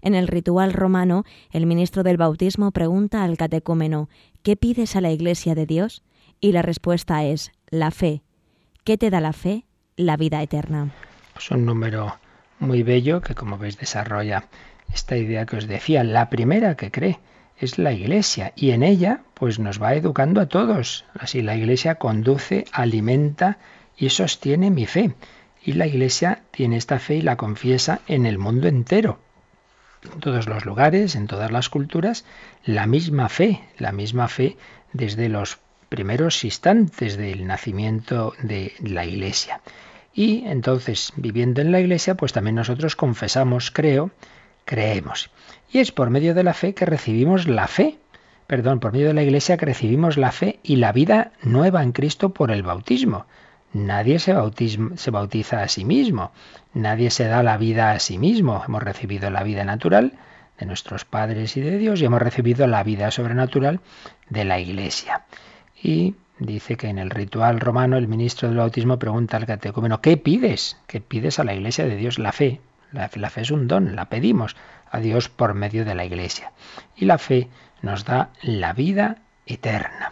En 0.01 0.15
el 0.15 0.27
ritual 0.27 0.73
romano, 0.73 1.25
el 1.51 1.67
ministro 1.67 2.01
del 2.03 2.17
bautismo 2.17 2.71
pregunta 2.71 3.23
al 3.23 3.37
catecúmeno, 3.37 4.09
¿qué 4.41 4.55
pides 4.55 4.95
a 4.95 5.01
la 5.01 5.11
Iglesia 5.11 5.53
de 5.53 5.67
Dios? 5.67 6.03
Y 6.39 6.53
la 6.53 6.63
respuesta 6.63 7.23
es, 7.23 7.51
la 7.69 7.91
fe. 7.91 8.23
¿Qué 8.83 8.97
te 8.97 9.11
da 9.11 9.21
la 9.21 9.33
fe? 9.33 9.65
La 9.95 10.17
vida 10.17 10.41
eterna. 10.41 10.91
Es 11.37 11.51
un 11.51 11.65
número 11.65 12.15
muy 12.59 12.81
bello 12.81 13.21
que, 13.21 13.35
como 13.35 13.59
veis, 13.59 13.77
desarrolla 13.77 14.47
esta 14.91 15.17
idea 15.17 15.45
que 15.45 15.57
os 15.57 15.67
decía. 15.67 16.03
La 16.03 16.31
primera 16.31 16.75
que 16.75 16.89
cree 16.89 17.19
es 17.57 17.77
la 17.77 17.93
Iglesia 17.93 18.53
y 18.55 18.71
en 18.71 18.81
ella 18.81 19.21
pues 19.35 19.59
nos 19.59 19.79
va 19.79 19.93
educando 19.93 20.41
a 20.41 20.47
todos. 20.47 21.05
Así 21.13 21.43
la 21.43 21.55
Iglesia 21.55 21.95
conduce, 21.95 22.65
alimenta 22.71 23.59
y 23.95 24.09
sostiene 24.09 24.71
mi 24.71 24.87
fe. 24.87 25.13
Y 25.63 25.73
la 25.73 25.85
Iglesia 25.85 26.41
tiene 26.49 26.77
esta 26.77 26.97
fe 26.97 27.17
y 27.17 27.21
la 27.21 27.37
confiesa 27.37 28.01
en 28.07 28.25
el 28.25 28.39
mundo 28.39 28.67
entero 28.67 29.19
en 30.03 30.19
todos 30.19 30.47
los 30.47 30.65
lugares, 30.65 31.15
en 31.15 31.27
todas 31.27 31.51
las 31.51 31.69
culturas, 31.69 32.25
la 32.65 32.87
misma 32.87 33.29
fe, 33.29 33.63
la 33.77 33.91
misma 33.91 34.27
fe 34.27 34.57
desde 34.93 35.29
los 35.29 35.59
primeros 35.89 36.43
instantes 36.43 37.17
del 37.17 37.45
nacimiento 37.45 38.33
de 38.41 38.73
la 38.79 39.05
Iglesia. 39.05 39.61
Y 40.13 40.43
entonces, 40.45 41.13
viviendo 41.15 41.61
en 41.61 41.71
la 41.71 41.79
Iglesia, 41.79 42.15
pues 42.15 42.33
también 42.33 42.55
nosotros 42.55 42.95
confesamos, 42.95 43.71
creo, 43.71 44.11
creemos. 44.65 45.31
Y 45.71 45.79
es 45.79 45.91
por 45.91 46.09
medio 46.09 46.33
de 46.33 46.43
la 46.43 46.53
fe 46.53 46.73
que 46.73 46.85
recibimos 46.85 47.47
la 47.47 47.67
fe, 47.67 47.97
perdón, 48.47 48.79
por 48.79 48.91
medio 48.93 49.07
de 49.07 49.13
la 49.13 49.23
Iglesia 49.23 49.57
que 49.57 49.65
recibimos 49.65 50.17
la 50.17 50.31
fe 50.31 50.59
y 50.63 50.77
la 50.77 50.91
vida 50.91 51.31
nueva 51.41 51.83
en 51.83 51.91
Cristo 51.91 52.29
por 52.29 52.51
el 52.51 52.63
bautismo. 52.63 53.25
Nadie 53.73 54.19
se, 54.19 54.33
bautiza 54.33 55.63
a 55.63 55.67
sí 55.69 55.85
mismo, 55.85 56.31
nadie 56.73 57.09
se 57.09 57.25
da 57.27 57.41
la 57.41 57.57
vida 57.57 57.91
a 57.91 57.99
sí 57.99 58.17
mismo. 58.17 58.61
Hemos 58.65 58.83
recibido 58.83 59.29
la 59.29 59.43
vida 59.43 59.63
natural 59.63 60.13
de 60.59 60.65
nuestros 60.65 61.05
padres 61.05 61.55
y 61.55 61.61
de 61.61 61.77
Dios 61.77 62.01
y 62.01 62.05
hemos 62.05 62.21
recibido 62.21 62.67
la 62.67 62.83
vida 62.83 63.11
sobrenatural 63.11 63.79
de 64.29 64.43
la 64.43 64.59
Iglesia. 64.59 65.23
Y 65.81 66.15
dice 66.37 66.75
que 66.75 66.87
en 66.87 66.97
el 66.97 67.09
ritual 67.09 67.61
romano 67.61 67.97
el 67.97 68.09
ministro 68.09 68.49
del 68.49 68.57
bautismo 68.57 68.99
pregunta 68.99 69.37
al 69.37 69.45
catecúmeno, 69.45 70.01
¿qué 70.01 70.17
pides? 70.17 70.77
¿Qué 70.85 70.99
pides 70.99 71.39
a 71.39 71.45
la 71.45 71.53
Iglesia 71.53 71.85
de 71.85 71.95
Dios? 71.95 72.19
La 72.19 72.33
fe. 72.33 72.59
La 72.91 73.07
fe, 73.07 73.21
la 73.21 73.29
fe 73.29 73.41
es 73.41 73.51
un 73.51 73.69
don, 73.69 73.95
la 73.95 74.09
pedimos 74.09 74.57
a 74.89 74.99
Dios 74.99 75.29
por 75.29 75.53
medio 75.53 75.85
de 75.85 75.95
la 75.95 76.03
Iglesia. 76.03 76.51
Y 76.97 77.05
la 77.05 77.17
fe 77.17 77.47
nos 77.81 78.03
da 78.03 78.31
la 78.41 78.73
vida 78.73 79.19
eterna. 79.45 80.11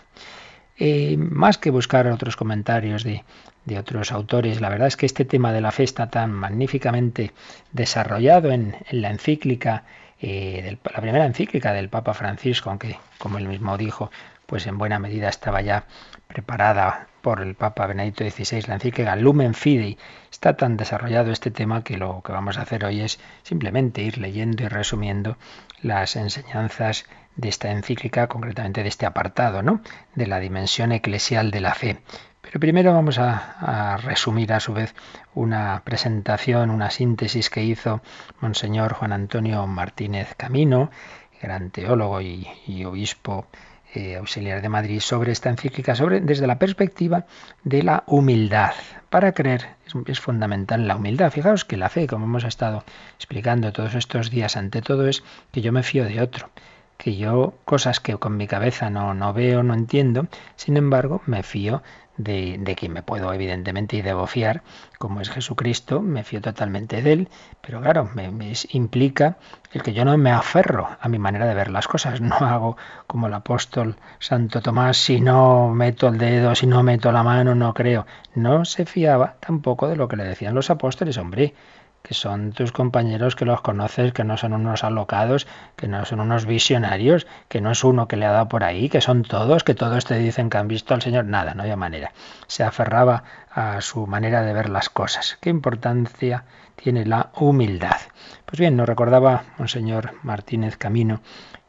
Eh, 0.78 1.18
más 1.18 1.58
que 1.58 1.72
buscar 1.72 2.08
otros 2.08 2.38
comentarios 2.38 3.04
de, 3.04 3.26
otros 3.78 4.12
autores, 4.12 4.62
la 4.62 4.70
verdad 4.70 4.88
es 4.88 4.98
que 4.98 5.06
este 5.06 5.26
tema 5.26 5.54
de 5.54 5.62
la 5.62 5.72
fe 5.72 5.84
está 5.84 6.10
tan 6.10 6.32
magníficamente 6.32 7.34
desarrollado 7.72 8.52
en, 8.52 8.76
la 8.92 9.10
encíclica, 9.10 9.84
eh, 10.22 10.78
la 10.84 11.02
primera 11.02 11.26
encíclica 11.26 11.74
del 11.74 11.90
Papa 11.90 12.14
Francisco, 12.14 12.70
aunque 12.70 12.98
como 13.18 13.38
él 13.38 13.48
mismo 13.48 13.78
dijo, 13.78 14.10
pues 14.46 14.66
en 14.66 14.78
buena 14.78 14.98
medida 14.98 15.30
estaba 15.30 15.62
ya 15.62 15.86
preparada 16.28 17.08
por 17.22 17.42
el 17.42 17.56
Papa 17.56 17.86
Benedicto 17.86 18.24
XVI, 18.24 18.64
la 18.68 18.76
encíclica 18.76 19.16
Lumen 19.16 19.54
Fidei. 19.54 19.98
Está 20.32 20.56
tan 20.56 20.78
desarrollado 20.78 21.32
este 21.32 21.52
tema 21.52 21.84
que 21.84 21.98
lo 21.98 22.22
que 22.24 22.32
vamos 22.32 22.58
a 22.58 22.62
hacer 22.62 22.86
hoy 22.86 23.02
es 23.02 23.20
simplemente 23.44 24.02
ir 24.02 24.18
leyendo 24.18 24.64
y 24.64 24.68
resumiendo 24.68 25.38
las 25.82 26.16
enseñanzas 26.16 27.06
de 27.36 27.50
esta 27.50 27.72
encíclica, 27.72 28.28
concretamente 28.28 28.84
de 28.84 28.90
este 28.90 29.06
apartado, 29.06 29.62
¿no? 29.62 29.82
De 30.16 30.28
la 30.28 30.40
dimensión 30.40 30.92
eclesial 30.92 31.52
de 31.52 31.62
la 31.62 31.74
fe. 31.74 32.00
Pero 32.50 32.62
primero 32.62 32.94
vamos 32.96 33.20
a, 33.20 33.98
resumir 33.98 34.54
a 34.54 34.60
su 34.60 34.74
vez 34.74 34.96
una 35.36 35.84
presentación, 35.86 36.72
una 36.72 36.90
síntesis 36.90 37.48
que 37.52 37.64
hizo 37.64 38.02
Monseñor 38.42 38.94
Juan 38.94 39.12
Antonio 39.12 39.68
Martínez 39.68 40.34
Camino, 40.36 40.90
gran 41.40 41.70
teólogo 41.70 42.22
y, 42.22 42.48
obispo 42.86 43.46
eh, 43.94 44.16
auxiliar 44.16 44.64
de 44.64 44.70
Madrid, 44.70 45.00
sobre 45.00 45.32
esta 45.32 45.52
encíclica, 45.52 45.94
sobre, 45.94 46.22
desde 46.22 46.48
la 46.48 46.58
perspectiva 46.58 47.28
de 47.64 47.84
la 47.84 48.04
humildad. 48.08 48.74
Para 49.12 49.34
creer 49.34 49.68
es, 50.08 50.20
fundamental 50.20 50.88
la 50.88 50.96
humildad. 50.96 51.32
Fijaos 51.32 51.66
que 51.66 51.78
la 51.78 51.90
fe, 51.90 52.08
como 52.08 52.26
hemos 52.26 52.46
estado 52.46 52.84
explicando 53.18 53.72
todos 53.74 53.94
estos 53.94 54.32
días, 54.32 54.58
ante 54.58 54.82
todo 54.82 55.08
es 55.08 55.24
que 55.52 55.62
yo 55.62 55.72
me 55.72 55.84
fío 55.84 56.04
de 56.06 56.20
otro 56.20 56.50
que 56.98 57.16
yo 57.16 57.54
cosas 57.64 58.02
que 58.02 58.18
con 58.18 58.36
mi 58.36 58.46
cabeza 58.46 58.90
no, 58.90 59.14
no 59.14 59.32
veo, 59.32 59.64
no 59.64 59.74
entiendo, 59.74 60.28
sin 60.58 60.76
embargo 60.76 61.22
me 61.28 61.44
fío 61.44 61.82
de, 62.20 62.58
de, 62.60 62.76
quien 62.76 62.92
me 62.92 63.02
puedo 63.02 63.34
evidentemente 63.34 63.96
y 63.96 64.02
debo 64.02 64.28
fiar, 64.28 64.62
como 64.98 65.22
es 65.22 65.30
Jesucristo, 65.30 66.02
me 66.02 66.24
fío 66.24 66.42
totalmente 66.42 67.02
de 67.02 67.14
él, 67.14 67.30
pero 67.62 67.82
claro, 67.82 68.10
me, 68.14 68.54
implica 68.72 69.38
el 69.72 69.82
que 69.82 69.94
yo 69.94 70.04
no 70.04 70.18
me 70.18 70.32
aferro 70.32 70.90
a 71.00 71.08
mi 71.08 71.18
manera 71.18 71.46
de 71.48 71.56
ver 71.56 71.72
las 71.72 71.88
cosas, 71.88 72.20
no 72.22 72.36
hago 72.36 72.78
como 73.08 73.28
el 73.28 73.34
apóstol 73.34 73.96
Santo 74.20 74.62
Tomás, 74.62 74.98
si 74.98 75.22
no 75.22 75.70
meto 75.74 76.10
el 76.10 76.18
dedo, 76.18 76.54
si 76.56 76.68
no 76.68 76.84
meto 76.84 77.12
la 77.12 77.24
mano, 77.24 77.56
no 77.56 77.74
creo. 77.74 78.06
No 78.36 78.66
se 78.66 78.86
fiaba 78.86 79.36
tampoco 79.40 79.88
de 79.88 79.96
lo 79.96 80.08
que 80.08 80.18
le 80.18 80.26
decían 80.26 80.54
los 80.54 80.70
apóstoles, 80.70 81.18
hombre, 81.18 81.56
que 82.10 82.16
son 82.16 82.54
tus 82.54 82.72
compañeros 82.72 83.36
que 83.36 83.46
los 83.46 83.62
conoces, 83.62 84.14
que 84.14 84.24
no 84.24 84.36
son 84.36 84.54
unos 84.54 84.84
alocados, 84.84 85.46
que 85.76 85.88
no 85.88 86.06
son 86.06 86.22
unos 86.22 86.48
visionarios, 86.48 87.28
que 87.50 87.62
no 87.62 87.70
es 87.70 87.84
uno 87.84 88.08
que 88.08 88.16
le 88.16 88.26
ha 88.26 88.32
dado 88.32 88.48
por 88.48 88.64
ahí, 88.64 88.90
que 88.90 89.00
son 89.00 89.22
todos, 89.22 89.64
que 89.64 89.76
todos 89.76 90.06
te 90.06 90.18
dicen 90.18 90.50
que 90.50 90.58
han 90.58 90.68
visto 90.68 90.96
al 90.96 91.04
Señor. 91.04 91.26
Nada, 91.26 91.54
no 91.54 91.62
había 91.62 91.76
manera. 91.76 92.12
Se 92.48 92.64
aferraba 92.64 93.26
a 93.52 93.80
su 93.82 94.08
manera 94.08 94.42
de 94.42 94.54
ver 94.54 94.70
las 94.72 94.90
cosas. 94.90 95.38
¿Qué 95.40 95.52
importancia 95.52 96.46
tiene 96.76 97.06
la 97.06 97.30
humildad? 97.36 97.98
Pues 98.48 98.60
bien, 98.60 98.76
nos 98.76 98.90
recordaba 98.90 99.44
señor 99.68 100.16
Martínez 100.24 100.78
Camino 100.78 101.22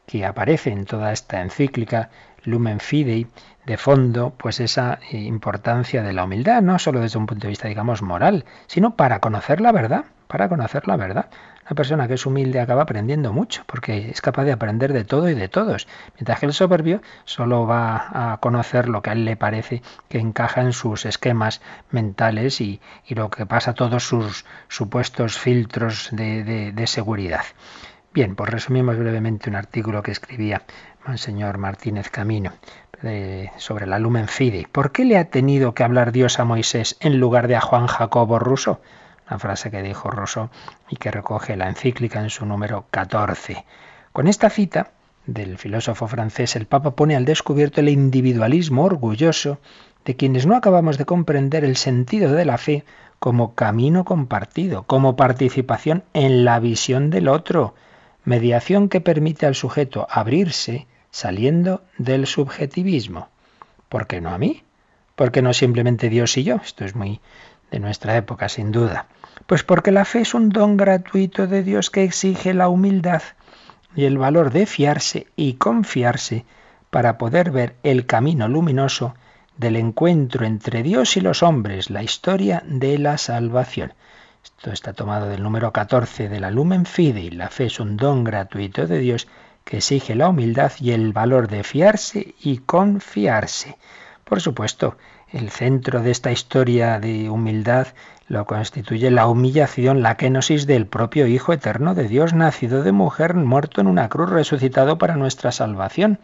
que 0.06 0.24
aparece 0.24 0.72
en 0.72 0.86
toda 0.86 1.12
esta 1.12 1.42
encíclica 1.42 2.08
Lumen 2.44 2.80
Fidei, 2.80 3.26
de 3.66 3.76
fondo, 3.76 4.34
pues 4.36 4.60
esa 4.60 4.98
importancia 5.12 6.02
de 6.02 6.12
la 6.12 6.24
humildad, 6.24 6.62
no 6.62 6.78
solo 6.78 7.00
desde 7.00 7.18
un 7.18 7.26
punto 7.26 7.42
de 7.42 7.50
vista, 7.50 7.68
digamos, 7.68 8.02
moral, 8.02 8.44
sino 8.66 8.96
para 8.96 9.20
conocer 9.20 9.60
la 9.60 9.72
verdad, 9.72 10.04
para 10.26 10.48
conocer 10.48 10.88
la 10.88 10.96
verdad. 10.96 11.26
Una 11.70 11.76
persona 11.76 12.08
que 12.08 12.14
es 12.14 12.26
humilde 12.26 12.58
acaba 12.58 12.82
aprendiendo 12.82 13.32
mucho, 13.32 13.62
porque 13.66 14.10
es 14.10 14.20
capaz 14.20 14.44
de 14.44 14.52
aprender 14.52 14.92
de 14.92 15.04
todo 15.04 15.28
y 15.28 15.34
de 15.34 15.48
todos, 15.48 15.86
mientras 16.16 16.40
que 16.40 16.46
el 16.46 16.52
soberbio 16.52 17.00
solo 17.24 17.66
va 17.66 18.32
a 18.32 18.38
conocer 18.38 18.88
lo 18.88 19.02
que 19.02 19.10
a 19.10 19.12
él 19.12 19.24
le 19.24 19.36
parece 19.36 19.82
que 20.08 20.18
encaja 20.18 20.62
en 20.62 20.72
sus 20.72 21.06
esquemas 21.06 21.60
mentales 21.90 22.60
y, 22.60 22.80
lo 23.10 23.30
que 23.30 23.46
pasa 23.46 23.74
todos 23.74 24.02
sus 24.02 24.44
supuestos 24.68 25.38
filtros 25.38 26.08
de, 26.10 26.72
de 26.72 26.86
seguridad. 26.86 27.42
Bien, 28.12 28.34
pues 28.34 28.50
resumimos 28.50 28.98
brevemente 28.98 29.48
un 29.48 29.54
artículo 29.54 30.02
que 30.02 30.10
escribía 30.10 30.62
Monseñor 31.06 31.58
Martínez 31.58 32.10
Camino 32.10 32.52
sobre 33.56 33.86
la 33.86 33.98
Lumen 33.98 34.28
Fidei. 34.28 34.66
¿Por 34.66 34.92
qué 34.92 35.04
le 35.04 35.16
ha 35.16 35.30
tenido 35.30 35.74
que 35.74 35.84
hablar 35.84 36.12
Dios 36.12 36.38
a 36.38 36.44
Moisés 36.44 36.96
en 37.00 37.18
lugar 37.18 37.48
de 37.48 37.56
a 37.56 37.60
Juan 37.60 37.86
Jacobo 37.86 38.38
Russo? 38.38 38.80
Una 39.28 39.38
frase 39.38 39.70
que 39.70 39.82
dijo 39.82 40.10
Rousseau 40.10 40.50
y 40.88 40.96
que 40.96 41.10
recoge 41.10 41.56
la 41.56 41.68
encíclica 41.68 42.20
en 42.20 42.30
su 42.30 42.44
número 42.44 42.86
14. 42.90 43.64
Con 44.12 44.26
esta 44.26 44.50
cita 44.50 44.90
del 45.26 45.56
filósofo 45.56 46.08
francés, 46.08 46.56
el 46.56 46.66
Papa 46.66 46.90
pone 46.92 47.16
al 47.16 47.24
descubierto 47.24 47.80
el 47.80 47.88
individualismo 47.88 48.84
orgulloso 48.84 49.58
de 50.04 50.16
quienes 50.16 50.46
no 50.46 50.56
acabamos 50.56 50.98
de 50.98 51.04
comprender 51.04 51.64
el 51.64 51.76
sentido 51.76 52.32
de 52.32 52.44
la 52.44 52.58
fe 52.58 52.84
como 53.18 53.54
camino 53.54 54.04
compartido, 54.04 54.82
como 54.82 55.14
participación 55.14 56.02
en 56.12 56.44
la 56.44 56.58
visión 56.58 57.10
del 57.10 57.28
otro, 57.28 57.74
mediación 58.24 58.88
que 58.88 59.00
permite 59.00 59.46
al 59.46 59.54
sujeto 59.54 60.06
abrirse 60.10 60.86
saliendo 61.10 61.82
del 61.98 62.26
subjetivismo. 62.26 63.28
¿Por 63.88 64.06
qué 64.06 64.20
no 64.20 64.30
a 64.30 64.38
mí? 64.38 64.62
¿Por 65.16 65.32
qué 65.32 65.42
no 65.42 65.52
simplemente 65.52 66.08
Dios 66.08 66.36
y 66.36 66.44
yo? 66.44 66.56
Esto 66.56 66.84
es 66.84 66.94
muy 66.94 67.20
de 67.70 67.80
nuestra 67.80 68.16
época, 68.16 68.48
sin 68.48 68.72
duda. 68.72 69.06
Pues 69.46 69.62
porque 69.64 69.90
la 69.90 70.04
fe 70.04 70.20
es 70.20 70.34
un 70.34 70.50
don 70.50 70.76
gratuito 70.76 71.46
de 71.46 71.62
Dios 71.62 71.90
que 71.90 72.04
exige 72.04 72.54
la 72.54 72.68
humildad 72.68 73.22
y 73.94 74.04
el 74.04 74.18
valor 74.18 74.52
de 74.52 74.66
fiarse 74.66 75.26
y 75.36 75.54
confiarse 75.54 76.44
para 76.90 77.18
poder 77.18 77.50
ver 77.50 77.76
el 77.82 78.06
camino 78.06 78.48
luminoso 78.48 79.14
del 79.56 79.76
encuentro 79.76 80.46
entre 80.46 80.82
Dios 80.82 81.16
y 81.16 81.20
los 81.20 81.42
hombres, 81.42 81.90
la 81.90 82.02
historia 82.02 82.62
de 82.66 82.98
la 82.98 83.18
salvación. 83.18 83.92
Esto 84.58 84.72
está 84.72 84.92
tomado 84.92 85.28
del 85.28 85.42
número 85.42 85.72
14 85.72 86.28
de 86.28 86.40
la 86.40 86.50
Lumen 86.50 86.84
Fidei. 86.84 87.30
La 87.30 87.48
fe 87.48 87.66
es 87.66 87.80
un 87.80 87.96
don 87.96 88.24
gratuito 88.24 88.86
de 88.86 88.98
Dios 88.98 89.26
que 89.64 89.78
exige 89.78 90.14
la 90.14 90.28
humildad 90.28 90.72
y 90.80 90.90
el 90.92 91.12
valor 91.12 91.48
de 91.48 91.64
fiarse 91.64 92.34
y 92.40 92.58
confiarse. 92.58 93.78
Por 94.24 94.40
supuesto, 94.40 94.96
el 95.32 95.50
centro 95.50 96.02
de 96.02 96.10
esta 96.10 96.32
historia 96.32 96.98
de 96.98 97.30
humildad 97.30 97.88
lo 98.28 98.44
constituye 98.44 99.10
la 99.10 99.26
humillación, 99.26 100.02
la 100.02 100.16
kenosis 100.16 100.66
del 100.66 100.86
propio 100.86 101.26
Hijo 101.26 101.52
eterno 101.52 101.94
de 101.94 102.08
Dios, 102.08 102.32
nacido 102.32 102.82
de 102.82 102.92
mujer, 102.92 103.34
muerto 103.34 103.80
en 103.80 103.86
una 103.86 104.08
cruz, 104.08 104.30
resucitado 104.30 104.98
para 104.98 105.16
nuestra 105.16 105.52
salvación. 105.52 106.18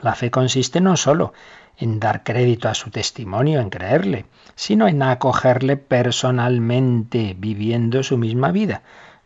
La 0.00 0.14
fe 0.14 0.30
consiste 0.30 0.80
no 0.80 0.96
sólo 0.96 1.32
en 1.78 2.00
dar 2.00 2.22
crédito 2.22 2.68
a 2.68 2.74
su 2.74 2.90
testimonio, 2.90 3.60
en 3.60 3.70
creerle, 3.70 4.26
sino 4.54 4.88
en 4.88 5.02
acogerle 5.02 5.76
personalmente, 5.76 7.34
viviendo 7.38 8.02
su 8.02 8.18
misma 8.18 8.52
vida. 8.52 8.82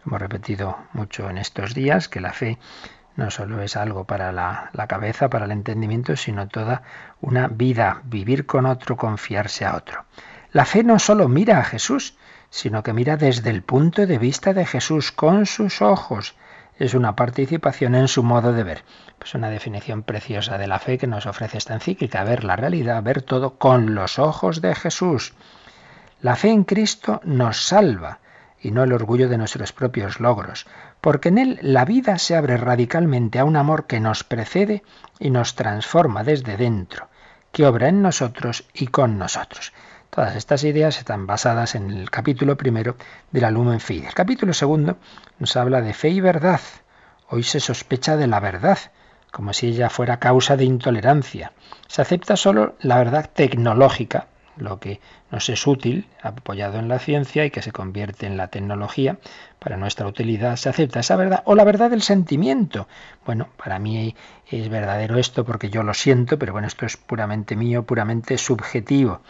Hemos 0.06 0.20
repetido 0.20 0.78
mucho 0.92 1.28
en 1.28 1.38
estos 1.38 1.74
días 1.74 2.08
que 2.08 2.20
la 2.20 2.32
fe 2.32 2.58
no 3.16 3.30
solo 3.30 3.62
es 3.62 3.76
algo 3.76 4.04
para 4.04 4.30
la, 4.30 4.70
cabeza, 4.88 5.30
para 5.30 5.46
el 5.46 5.50
entendimiento, 5.50 6.16
sino 6.16 6.48
toda 6.48 6.82
una 7.20 7.48
vida, 7.48 8.02
vivir 8.04 8.46
con 8.46 8.66
otro, 8.66 8.96
confiarse 8.96 9.64
a 9.64 9.74
otro. 9.74 10.04
La 10.52 10.64
fe 10.64 10.85
no 10.85 10.98
solo 10.98 11.28
mira 11.28 11.59
a 11.59 11.64
Jesús, 11.64 12.16
sino 12.50 12.82
que 12.82 12.92
mira 12.92 13.16
desde 13.16 13.50
el 13.50 13.62
punto 13.62 14.06
de 14.06 14.18
vista 14.18 14.52
de 14.52 14.66
Jesús, 14.66 15.12
con 15.12 15.46
sus 15.46 15.82
ojos. 15.82 16.37
Es 16.78 16.92
una 16.92 17.16
participación 17.16 17.94
en 17.94 18.06
su 18.06 18.22
modo 18.22 18.52
de 18.52 18.62
ver. 18.62 18.84
Pues 19.18 19.34
una 19.34 19.48
definición 19.48 20.02
preciosa 20.02 20.58
de 20.58 20.66
la 20.66 20.78
fe 20.78 20.98
que 20.98 21.06
nos 21.06 21.26
ofrece 21.26 21.56
esta 21.56 21.74
encíclica, 21.74 22.22
ver 22.24 22.44
la 22.44 22.56
realidad, 22.56 23.02
ver 23.02 23.22
todo 23.22 23.58
con 23.58 23.94
los 23.94 24.18
ojos 24.18 24.60
de 24.60 24.74
Jesús. 24.74 25.32
La 26.20 26.36
fe 26.36 26.50
en 26.50 26.64
Cristo 26.64 27.20
nos 27.24 27.64
salva 27.64 28.20
y 28.60 28.72
no 28.72 28.82
el 28.82 28.92
orgullo 28.92 29.28
de 29.28 29.38
nuestros 29.38 29.72
propios 29.72 30.20
logros, 30.20 30.66
porque 31.00 31.28
en 31.28 31.38
él 31.38 31.58
la 31.62 31.84
vida 31.84 32.18
se 32.18 32.36
abre 32.36 32.56
radicalmente 32.56 33.38
a 33.38 33.44
un 33.44 33.56
amor 33.56 33.86
que 33.86 34.00
nos 34.00 34.24
precede 34.24 34.82
y 35.18 35.30
nos 35.30 35.54
transforma 35.54 36.24
desde 36.24 36.56
dentro, 36.56 37.08
que 37.52 37.66
obra 37.66 37.88
en 37.88 38.02
nosotros 38.02 38.64
y 38.74 38.88
con 38.88 39.18
nosotros. 39.18 39.72
Todas 40.16 40.35
estas 40.35 40.64
ideas 40.64 40.96
están 40.96 41.26
basadas 41.26 41.74
en 41.74 41.90
el 41.90 42.11
capítulo 42.11 42.57
primero 42.57 42.96
de 43.33 43.42
la 43.42 43.50
Lumen 43.50 43.81
Fidei. 43.81 44.07
El 44.07 44.14
capítulo 44.14 44.55
segundo 44.55 44.96
nos 45.38 45.55
habla 45.59 45.83
de 45.83 45.92
fe 45.92 46.09
y 46.09 46.22
verdad. 46.22 46.62
Hoy 47.29 47.42
se 47.42 47.61
sospecha 47.61 48.16
de 48.16 48.26
la 48.26 48.40
verdad, 48.40 48.79
como 49.31 49.52
si 49.52 49.66
ella 49.66 49.90
fuera 49.90 50.18
causa 50.18 50.57
de 50.57 50.64
intolerancia. 50.64 51.52
Se 51.87 52.00
acepta 52.00 52.38
solo 52.38 52.76
la 52.81 52.96
verdad 52.96 53.29
tecnológica, 53.31 54.29
lo 54.57 54.81
que 54.81 55.02
nos 55.31 55.50
es 55.50 55.66
útil, 55.66 56.09
apoyado 56.22 56.79
en 56.79 56.88
la 56.88 56.98
ciencia 56.98 57.44
y 57.44 57.50
que 57.50 57.61
se 57.61 57.72
convierte 57.72 58.26
en 58.26 58.38
la 58.38 58.48
tecnología 58.48 59.18
para 59.59 59.76
nuestra 59.76 60.07
utilidad, 60.07 60.57
se 60.57 60.70
acepta 60.70 61.00
esa 61.00 61.16
verdad 61.16 61.42
o 61.44 61.55
la 61.55 61.64
verdad 61.64 61.90
del 61.90 62.00
sentimiento. 62.00 62.88
Bueno, 63.26 63.48
para 63.62 63.79
mí 63.79 64.16
es 64.50 64.70
verdadero 64.70 65.18
esto 65.18 65.44
porque 65.44 65.68
yo 65.68 65.83
lo 65.83 65.92
siento, 65.92 66.38
pero 66.38 66.55
bueno, 66.55 66.68
esto 66.68 66.87
es 66.87 66.96
puramente 66.96 67.55
mío, 67.55 67.83
puramente 67.83 68.38
subjetivo. 68.38 69.20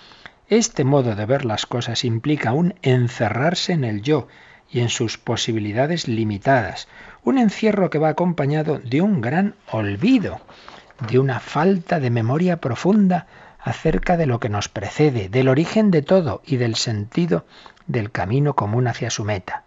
Este 0.49 0.85
modo 0.85 1.17
de 1.17 1.27
ver 1.27 1.45
las 1.45 1.67
cosas 1.67 2.05
implica 2.05 2.53
un 2.53 2.75
encerrarse 2.83 3.73
en 3.73 3.83
el 3.83 4.03
yo 4.03 4.29
y 4.71 4.79
en 4.79 4.91
sus 4.91 5.19
posibilidades 5.19 6.07
limitadas, 6.07 6.87
un 7.25 7.39
encierro 7.39 7.91
que 7.91 7.99
va 7.99 8.11
acompañado 8.11 8.79
de 8.79 9.01
un 9.01 9.21
gran 9.21 9.57
olvido, 9.73 10.41
de 11.11 11.19
una 11.19 11.41
falta 11.41 11.99
de 11.99 12.11
memoria 12.11 12.61
profunda 12.61 13.27
acerca 13.59 14.17
de 14.17 14.27
lo 14.27 14.39
que 14.39 14.49
nos 14.49 14.69
precede, 14.69 15.29
del 15.29 15.49
origen 15.49 15.91
de 15.91 16.03
todo 16.03 16.43
y 16.47 16.59
del 16.59 16.77
sentido 16.77 17.45
del 17.89 18.13
camino 18.13 18.55
común 18.55 18.87
hacia 18.87 19.11
su 19.11 19.25
meta. 19.25 19.65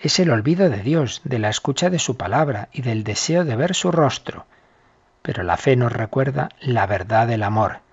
Es 0.00 0.18
el 0.18 0.30
olvido 0.30 0.68
de 0.68 0.82
Dios, 0.82 1.20
de 1.22 1.38
la 1.38 1.50
escucha 1.50 1.88
de 1.88 2.00
su 2.00 2.16
palabra 2.16 2.68
y 2.72 2.82
del 2.82 3.04
deseo 3.04 3.44
de 3.44 3.54
ver 3.54 3.76
su 3.76 3.92
rostro. 3.92 4.46
Pero 5.22 5.44
la 5.44 5.56
fe 5.56 5.76
nos 5.76 5.92
recuerda 5.92 6.48
la 6.60 6.86
verdad 6.86 7.28
del 7.28 7.44
amor. 7.44 7.85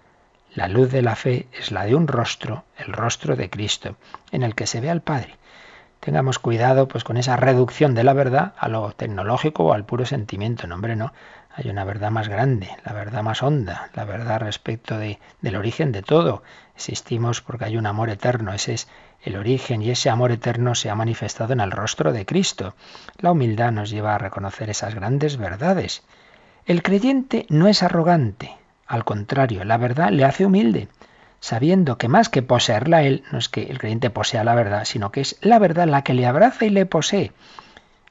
La 0.56 0.68
luz 0.68 0.92
de 0.92 1.02
la 1.02 1.16
fe 1.16 1.48
es 1.52 1.72
la 1.72 1.84
de 1.86 1.96
un 1.96 2.08
rostro, 2.08 2.64
el 2.78 2.94
rostro 2.94 3.36
de 3.36 3.50
Cristo, 3.50 3.96
en 4.32 4.44
el 4.44 4.54
que 4.54 4.68
se 4.68 4.82
ve 4.82 4.92
al 4.92 5.02
Padre. 5.02 5.36
Tengamos 6.00 6.38
cuidado 6.38 6.88
pues 6.88 7.04
con 7.04 7.18
esa 7.18 7.38
reducción 7.38 7.96
de 7.96 8.04
la 8.04 8.14
verdad 8.14 8.54
a 8.60 8.68
lo 8.68 8.92
tecnológico 8.92 9.64
o 9.64 9.74
al 9.74 9.86
puro 9.86 10.06
sentimiento, 10.06 10.68
no 10.68 10.76
hombre, 10.76 10.96
no. 10.96 11.12
Hay 11.56 11.72
una 11.72 11.86
verdad 11.86 12.12
más 12.12 12.28
grande, 12.28 12.70
la 12.86 12.94
verdad 12.94 13.24
más 13.24 13.42
honda, 13.42 13.90
la 13.96 14.06
verdad 14.06 14.42
respecto 14.42 15.00
de, 15.00 15.20
del 15.42 15.56
origen 15.56 15.92
de 15.92 16.04
todo. 16.04 16.44
Existimos 16.76 17.42
porque 17.42 17.66
hay 17.66 17.78
un 17.78 17.88
amor 17.88 18.12
eterno, 18.12 18.54
ese 18.54 18.76
es 18.76 18.88
el 19.24 19.38
origen 19.38 19.82
y 19.82 19.90
ese 19.90 20.12
amor 20.12 20.32
eterno 20.32 20.76
se 20.76 20.92
ha 20.92 20.96
manifestado 20.96 21.54
en 21.54 21.62
el 21.62 21.72
rostro 21.72 22.14
de 22.14 22.28
Cristo. 22.28 22.76
La 23.18 23.32
humildad 23.32 23.72
nos 23.72 23.90
lleva 23.90 24.14
a 24.14 24.20
reconocer 24.20 24.70
esas 24.70 24.94
grandes 24.94 25.38
verdades. 25.38 26.04
El 26.68 26.84
creyente 26.84 27.48
no 27.50 27.68
es 27.68 27.82
arrogante, 27.82 28.56
al 28.94 29.06
contrario, 29.06 29.64
la 29.64 29.78
verdad 29.78 30.12
le 30.12 30.24
hace 30.24 30.46
humilde, 30.46 30.88
sabiendo 31.40 31.98
que 31.98 32.08
más 32.08 32.30
que 32.30 32.44
poseerla 32.44 33.02
él, 33.02 33.24
no 33.32 33.40
es 33.40 33.50
que 33.50 33.64
el 33.64 33.80
creyente 33.80 34.12
posea 34.12 34.44
la 34.44 34.54
verdad, 34.54 34.86
sino 34.86 35.12
que 35.12 35.22
es 35.22 35.36
la 35.42 35.58
verdad 35.58 35.88
la 35.88 36.04
que 36.04 36.14
le 36.14 36.28
abraza 36.28 36.66
y 36.66 36.70
le 36.70 36.86
posee. 36.86 37.32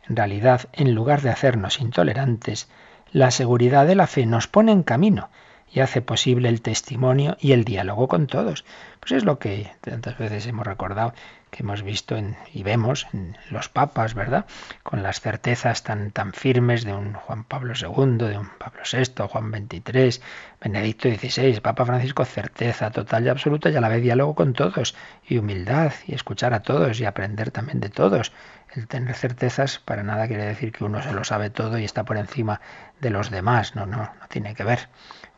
En 0.08 0.16
realidad, 0.16 0.62
en 0.72 0.92
lugar 0.92 1.22
de 1.22 1.30
hacernos 1.30 1.80
intolerantes, 1.80 2.68
la 3.12 3.30
seguridad 3.30 3.86
de 3.86 3.94
la 3.94 4.08
fe 4.08 4.26
nos 4.26 4.48
pone 4.48 4.72
en 4.72 4.82
camino 4.82 5.30
y 5.70 5.78
hace 5.78 6.02
posible 6.02 6.48
el 6.48 6.62
testimonio 6.62 7.36
y 7.38 7.52
el 7.52 7.62
diálogo 7.62 8.08
con 8.08 8.26
todos. 8.26 8.64
Pues 8.98 9.12
es 9.12 9.24
lo 9.24 9.38
que 9.38 9.70
tantas 9.82 10.18
veces 10.18 10.48
hemos 10.48 10.66
recordado, 10.66 11.14
que 11.52 11.62
hemos 11.62 11.82
visto 11.82 12.16
y 12.54 12.62
vemos 12.62 13.06
en 13.12 13.36
los 13.50 13.68
papas, 13.68 14.14
¿verdad? 14.14 14.46
Con 14.82 15.02
las 15.02 15.20
certezas 15.20 15.82
tan, 15.82 16.10
tan 16.10 16.32
firmes 16.32 16.82
de 16.82 16.94
un 16.94 17.12
Juan 17.12 17.44
Pablo 17.44 17.74
II, 17.78 18.26
de 18.26 18.38
un 18.38 18.48
Pablo 18.58 18.80
VI, 18.90 19.28
Juan 19.28 19.52
XXIII, 19.52 20.22
Benedicto 20.62 21.10
XVI, 21.10 21.60
Papa 21.60 21.84
Francisco, 21.84 22.24
certeza 22.24 22.90
total 22.90 23.26
y 23.26 23.28
absoluta 23.28 23.68
y 23.68 23.76
a 23.76 23.82
la 23.82 23.90
vez 23.90 24.02
diálogo 24.02 24.34
con 24.34 24.54
todos, 24.54 24.96
y 25.28 25.36
humildad, 25.36 25.92
y 26.06 26.14
escuchar 26.14 26.54
a 26.54 26.62
todos 26.62 26.98
y 27.00 27.04
aprender 27.04 27.50
también 27.50 27.80
de 27.80 27.90
todos. 27.90 28.32
El 28.74 28.88
tener 28.88 29.14
certezas 29.14 29.78
para 29.78 30.02
nada 30.02 30.28
quiere 30.28 30.46
decir 30.46 30.72
que 30.72 30.84
uno 30.84 31.02
se 31.02 31.12
lo 31.12 31.22
sabe 31.22 31.50
todo 31.50 31.78
y 31.78 31.84
está 31.84 32.04
por 32.04 32.16
encima 32.16 32.62
de 33.02 33.10
los 33.10 33.30
demás. 33.30 33.76
No, 33.76 33.84
no, 33.84 33.98
no 33.98 34.28
tiene 34.30 34.54
que 34.54 34.64
ver. 34.64 34.88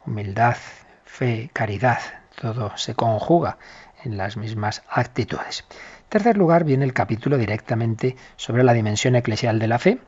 Humildad, 0.06 0.56
fe, 1.04 1.50
caridad, 1.52 1.98
todo 2.40 2.76
se 2.76 2.94
conjuga 2.94 3.58
en 4.04 4.16
las 4.16 4.36
mismas 4.36 4.84
actitudes. 4.88 5.64
Tercer 6.08 6.36
lugar 6.36 6.64
viene 6.64 6.84
el 6.84 6.92
capítulo 6.92 7.38
directamente 7.38 8.16
sobre 8.36 8.64
la 8.64 8.72
dimensión 8.72 9.16
eclesial 9.16 9.58
de 9.58 9.68
la 9.68 9.78
fe 9.78 9.98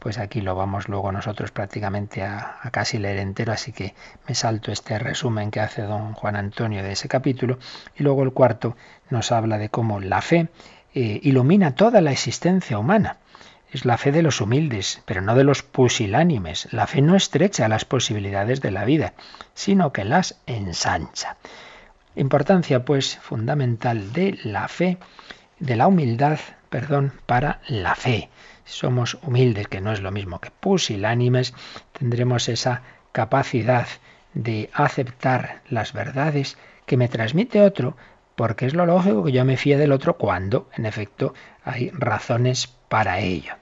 pues 0.00 0.16
aquí 0.16 0.40
lo 0.40 0.54
vamos 0.54 0.88
luego 0.88 1.12
nosotros 1.12 1.52
prácticamente 1.52 2.22
a, 2.22 2.58
casi 2.72 2.98
leer 2.98 3.18
entero, 3.18 3.52
así 3.52 3.70
que 3.70 3.94
me 4.26 4.34
salto 4.34 4.72
este 4.72 4.98
resumen 4.98 5.50
que 5.50 5.60
hace 5.60 5.82
don 5.82 6.14
Juan 6.14 6.36
Antonio 6.36 6.82
de 6.82 6.92
ese 6.92 7.06
capítulo. 7.06 7.58
Y 7.94 8.02
luego 8.02 8.22
el 8.22 8.32
cuarto 8.32 8.76
nos 9.10 9.30
habla 9.30 9.58
de 9.58 9.68
cómo 9.68 10.00
la 10.00 10.22
fe 10.22 10.48
eh, 10.94 11.20
ilumina 11.22 11.74
toda 11.74 12.00
la 12.00 12.12
existencia 12.12 12.78
humana. 12.78 13.18
Es 13.70 13.84
la 13.84 13.98
fe 13.98 14.10
de 14.10 14.22
los 14.22 14.40
humildes, 14.40 15.02
pero 15.04 15.20
no 15.20 15.34
de 15.34 15.44
los 15.44 15.62
pusilánimes. 15.62 16.72
La 16.72 16.86
fe 16.86 17.02
no 17.02 17.14
estrecha 17.14 17.68
las 17.68 17.84
posibilidades 17.84 18.62
de 18.62 18.70
la 18.70 18.86
vida, 18.86 19.12
sino 19.52 19.92
que 19.92 20.04
las 20.06 20.40
ensancha. 20.46 21.36
Importancia, 22.16 22.84
pues, 22.84 23.18
fundamental 23.18 24.12
de 24.12 24.38
la 24.42 24.66
fe, 24.66 24.98
de 25.60 25.76
la 25.76 25.86
humildad, 25.86 26.40
perdón, 26.68 27.12
para 27.26 27.60
la 27.68 27.94
fe. 27.94 28.30
somos 28.64 29.18
humildes, 29.22 29.68
que 29.68 29.80
no 29.80 29.92
es 29.92 30.00
lo 30.00 30.12
mismo 30.12 30.40
que 30.40 30.50
pusilánimes, 30.50 31.54
tendremos 31.92 32.48
esa 32.48 32.82
capacidad 33.12 33.86
de 34.34 34.70
aceptar 34.72 35.62
las 35.68 35.92
verdades 35.92 36.56
que 36.86 36.96
me 36.96 37.08
transmite 37.08 37.62
otro, 37.62 37.96
porque 38.36 38.66
es 38.66 38.74
lo 38.74 38.86
lógico 38.86 39.24
que 39.24 39.32
yo 39.32 39.44
me 39.44 39.56
fíe 39.56 39.76
del 39.76 39.92
otro 39.92 40.16
cuando, 40.16 40.68
en 40.76 40.86
efecto, 40.86 41.34
hay 41.64 41.90
razones 41.90 42.68
para 42.88 43.20
ello. 43.20 43.54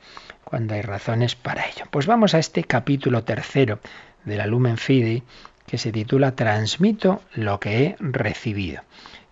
Cuando 0.45 0.75
hay 0.75 0.83
razones 0.83 1.37
para 1.37 1.67
ello. 1.67 1.85
Pues 1.91 2.07
vamos 2.07 2.35
a 2.35 2.39
este 2.39 2.65
capítulo 2.65 3.25
tercero 3.25 3.81
de 4.25 4.37
la 4.37 4.47
Lumen 4.47 4.77
Fidei, 4.77 5.23
que 5.69 5.79
se 5.79 5.93
titula 5.93 6.35
Transmito 6.35 7.23
lo 7.35 7.61
que 7.61 7.85
he 7.85 7.97
recibido. 8.01 8.83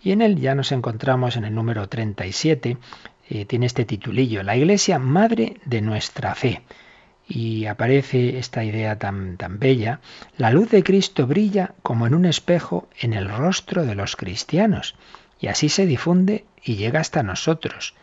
Y 0.01 0.13
en 0.13 0.23
él 0.23 0.39
ya 0.39 0.55
nos 0.55 0.71
encontramos 0.71 1.37
en 1.37 1.45
el 1.45 1.55
número 1.55 1.89
37, 1.89 2.77
eh, 3.29 3.45
tiene 3.47 3.67
este 3.67 3.85
titulillo, 3.85 4.43
La 4.45 4.57
Iglesia 4.57 5.01
Madre 5.01 5.57
de 5.65 5.81
nuestra 5.81 6.35
Fe. 6.35 6.63
Y 7.27 7.67
aparece 7.67 8.39
esta 8.39 8.63
idea 8.63 8.99
tan, 8.99 9.37
tan 9.37 9.59
bella, 9.59 10.01
la 10.37 10.53
luz 10.53 10.71
de 10.71 10.85
Cristo 10.85 11.27
brilla 11.27 11.75
como 11.83 12.07
en 12.07 12.15
un 12.15 12.25
espejo 12.25 12.89
en 13.01 13.15
el 13.15 13.29
rostro 13.29 13.85
de 13.85 13.97
los 13.97 14.15
cristianos, 14.15 14.95
y 15.41 15.49
así 15.49 15.69
se 15.69 15.87
difunde 15.87 16.45
y 16.63 16.77
llega 16.77 17.01
hasta 17.01 17.23
nosotros, 17.23 17.95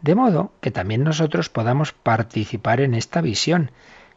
de 0.00 0.14
modo 0.14 0.52
que 0.60 0.70
también 0.70 1.04
nosotros 1.04 1.50
podamos 1.50 1.92
participar 1.92 2.80
en 2.80 2.94
esta 2.94 3.20
visión 3.20 3.70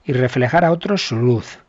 y 0.06 0.14
reflejar 0.14 0.64
a 0.64 0.72
otros 0.72 1.08
su 1.08 1.18
luz, 1.18 1.60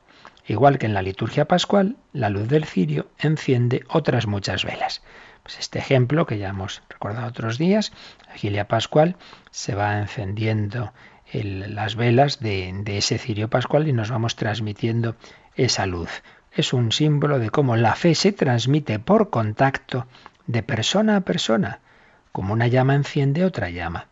igual 0.46 0.78
que 0.78 0.86
en 0.86 0.94
la 0.94 1.02
liturgia 1.02 1.46
pascual, 1.46 1.96
la 2.12 2.28
luz 2.28 2.48
del 2.48 2.64
cirio 2.64 3.06
enciende 3.18 3.84
otras 3.88 4.26
muchas 4.26 4.64
velas. 4.64 5.02
Pues 5.42 5.58
este 5.58 5.78
ejemplo 5.78 6.26
que 6.26 6.38
ya 6.38 6.48
hemos 6.48 6.82
recordado 6.88 7.26
otros 7.26 7.58
días, 7.58 7.92
la 8.26 8.32
vigilia 8.32 8.66
pascual, 8.66 9.16
se 9.50 9.74
va 9.74 9.98
encendiendo 9.98 10.92
las 11.32 11.96
velas 11.96 12.40
de, 12.40 12.72
de 12.84 12.98
ese 12.98 13.18
cirio 13.18 13.48
pascual 13.48 13.88
y 13.88 13.92
nos 13.92 14.10
vamos 14.10 14.36
transmitiendo 14.36 15.16
esa 15.56 15.86
luz. 15.86 16.22
Es 16.52 16.72
un 16.72 16.92
símbolo 16.92 17.38
de 17.38 17.50
cómo 17.50 17.76
la 17.76 17.94
fe 17.94 18.14
se 18.14 18.32
transmite 18.32 18.98
por 18.98 19.30
contacto 19.30 20.06
de 20.46 20.62
persona 20.62 21.16
a 21.16 21.20
persona, 21.22 21.80
como 22.32 22.52
una 22.52 22.68
llama 22.68 22.94
enciende 22.94 23.44
otra 23.44 23.70
llama. 23.70 24.06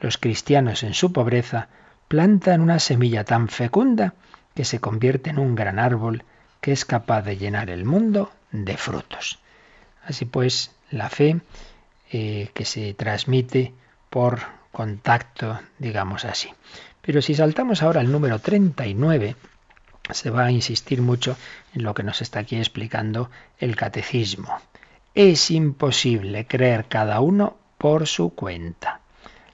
Los 0.00 0.18
cristianos 0.18 0.82
en 0.82 0.94
su 0.94 1.12
pobreza 1.12 1.68
plantan 2.08 2.60
una 2.60 2.78
semilla 2.78 3.24
tan 3.24 3.48
fecunda 3.48 4.14
que 4.54 4.64
se 4.64 4.80
convierte 4.80 5.30
en 5.30 5.38
un 5.38 5.54
gran 5.54 5.78
árbol 5.78 6.24
que 6.60 6.72
es 6.72 6.84
capaz 6.84 7.22
de 7.22 7.36
llenar 7.36 7.70
el 7.70 7.84
mundo 7.84 8.32
de 8.50 8.76
frutos. 8.76 9.38
Así 10.04 10.24
pues, 10.24 10.72
la 10.90 11.08
fe 11.08 11.40
eh, 12.10 12.50
que 12.54 12.64
se 12.64 12.94
transmite 12.94 13.72
por 14.10 14.40
contacto, 14.70 15.60
digamos 15.78 16.24
así. 16.24 16.50
Pero 17.00 17.20
si 17.20 17.34
saltamos 17.34 17.82
ahora 17.82 18.00
al 18.00 18.10
número 18.10 18.38
39, 18.38 19.36
se 20.10 20.30
va 20.30 20.46
a 20.46 20.50
insistir 20.50 21.02
mucho 21.02 21.36
en 21.74 21.82
lo 21.82 21.94
que 21.94 22.02
nos 22.02 22.22
está 22.22 22.40
aquí 22.40 22.56
explicando 22.56 23.30
el 23.58 23.76
catecismo. 23.76 24.60
Es 25.14 25.50
imposible 25.50 26.46
creer 26.46 26.86
cada 26.86 27.20
uno 27.20 27.56
por 27.78 28.06
su 28.06 28.34
cuenta. 28.34 29.01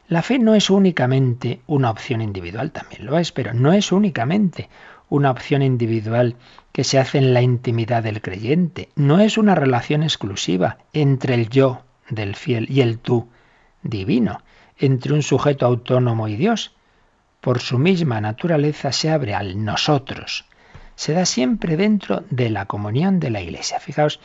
La 0.08 0.22
fe 0.22 0.38
no 0.38 0.54
es 0.54 0.70
únicamente 0.70 1.60
una 1.66 1.90
opción 1.90 2.22
individual, 2.22 2.72
también 2.72 3.04
lo 3.04 3.18
es, 3.18 3.30
pero 3.30 3.52
no 3.52 3.74
es 3.74 3.92
únicamente 3.92 4.70
una 5.10 5.30
opción 5.30 5.60
individual 5.60 6.36
que 6.72 6.82
se 6.82 6.98
hace 6.98 7.18
en 7.18 7.34
la 7.34 7.42
intimidad 7.42 8.02
del 8.02 8.22
creyente. 8.22 8.88
No 8.96 9.20
es 9.20 9.36
una 9.36 9.54
relación 9.54 10.02
exclusiva 10.02 10.78
entre 10.94 11.34
el 11.34 11.50
yo 11.50 11.82
del 12.08 12.36
fiel 12.36 12.66
y 12.70 12.80
el 12.80 12.98
tú 12.98 13.28
divino, 13.82 14.42
entre 14.78 15.12
un 15.12 15.22
sujeto 15.22 15.66
autónomo 15.66 16.26
y 16.26 16.36
Dios. 16.36 16.74
Por 17.42 17.60
su 17.60 17.78
misma 17.78 18.20
naturaleza 18.20 18.92
se 18.92 19.10
abre 19.10 19.34
al 19.34 19.62
nosotros. 19.62 20.46
Se 20.94 21.12
da 21.12 21.26
siempre 21.26 21.76
dentro 21.76 22.24
de 22.30 22.48
la 22.48 22.64
comunión 22.64 23.20
de 23.20 23.30
la 23.30 23.42
Iglesia. 23.42 23.78
Fijaos 23.78 24.20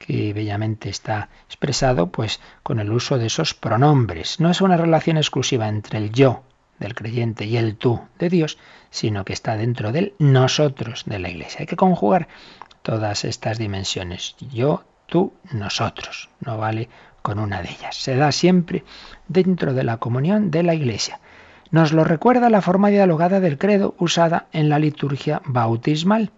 que 0.00 0.32
bellamente 0.32 0.88
está 0.88 1.28
expresado 1.46 2.10
pues 2.10 2.40
con 2.62 2.80
el 2.80 2.90
uso 2.90 3.18
de 3.18 3.26
esos 3.26 3.52
pronombres. 3.52 4.40
No 4.40 4.50
es 4.50 4.62
una 4.62 4.78
relación 4.78 5.18
exclusiva 5.18 5.68
entre 5.68 5.98
el 5.98 6.10
yo 6.10 6.42
del 6.78 6.94
creyente 6.94 7.44
y 7.44 7.58
el 7.58 7.76
tú 7.76 8.00
de 8.18 8.30
Dios, 8.30 8.56
sino 8.88 9.26
que 9.26 9.34
está 9.34 9.58
dentro 9.58 9.92
del 9.92 10.14
nosotros 10.18 11.04
de 11.04 11.18
la 11.18 11.28
Iglesia. 11.28 11.60
Hay 11.60 11.66
que 11.66 11.76
conjugar 11.76 12.28
todas 12.80 13.26
estas 13.26 13.58
dimensiones. 13.58 14.36
Yo, 14.50 14.84
tú, 15.04 15.34
nosotros. 15.52 16.30
No 16.40 16.56
vale 16.56 16.88
con 17.20 17.38
una 17.38 17.60
de 17.60 17.70
ellas. 17.70 17.94
Se 17.94 18.16
da 18.16 18.32
siempre 18.32 18.84
dentro 19.28 19.74
de 19.74 19.84
la 19.84 19.98
comunión 19.98 20.50
de 20.50 20.62
la 20.62 20.74
Iglesia. 20.74 21.20
Nos 21.70 21.92
lo 21.92 22.04
recuerda 22.04 22.48
la 22.48 22.62
forma 22.62 22.88
dialogada 22.88 23.38
del 23.38 23.58
credo 23.58 23.94
usada 23.98 24.46
en 24.52 24.70
la 24.70 24.78
liturgia 24.78 25.42
bautismal. 25.44 26.32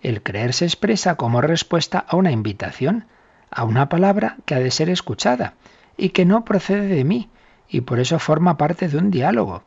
El 0.00 0.22
creer 0.22 0.52
se 0.52 0.64
expresa 0.64 1.16
como 1.16 1.40
respuesta 1.40 1.98
a 1.98 2.16
una 2.16 2.30
invitación, 2.30 3.06
a 3.50 3.64
una 3.64 3.88
palabra 3.88 4.36
que 4.44 4.54
ha 4.54 4.60
de 4.60 4.70
ser 4.70 4.90
escuchada 4.90 5.54
y 5.96 6.10
que 6.10 6.24
no 6.24 6.44
procede 6.44 6.86
de 6.86 7.04
mí, 7.04 7.28
y 7.68 7.82
por 7.82 7.98
eso 8.00 8.18
forma 8.18 8.56
parte 8.56 8.88
de 8.88 8.98
un 8.98 9.10
diálogo 9.10 9.64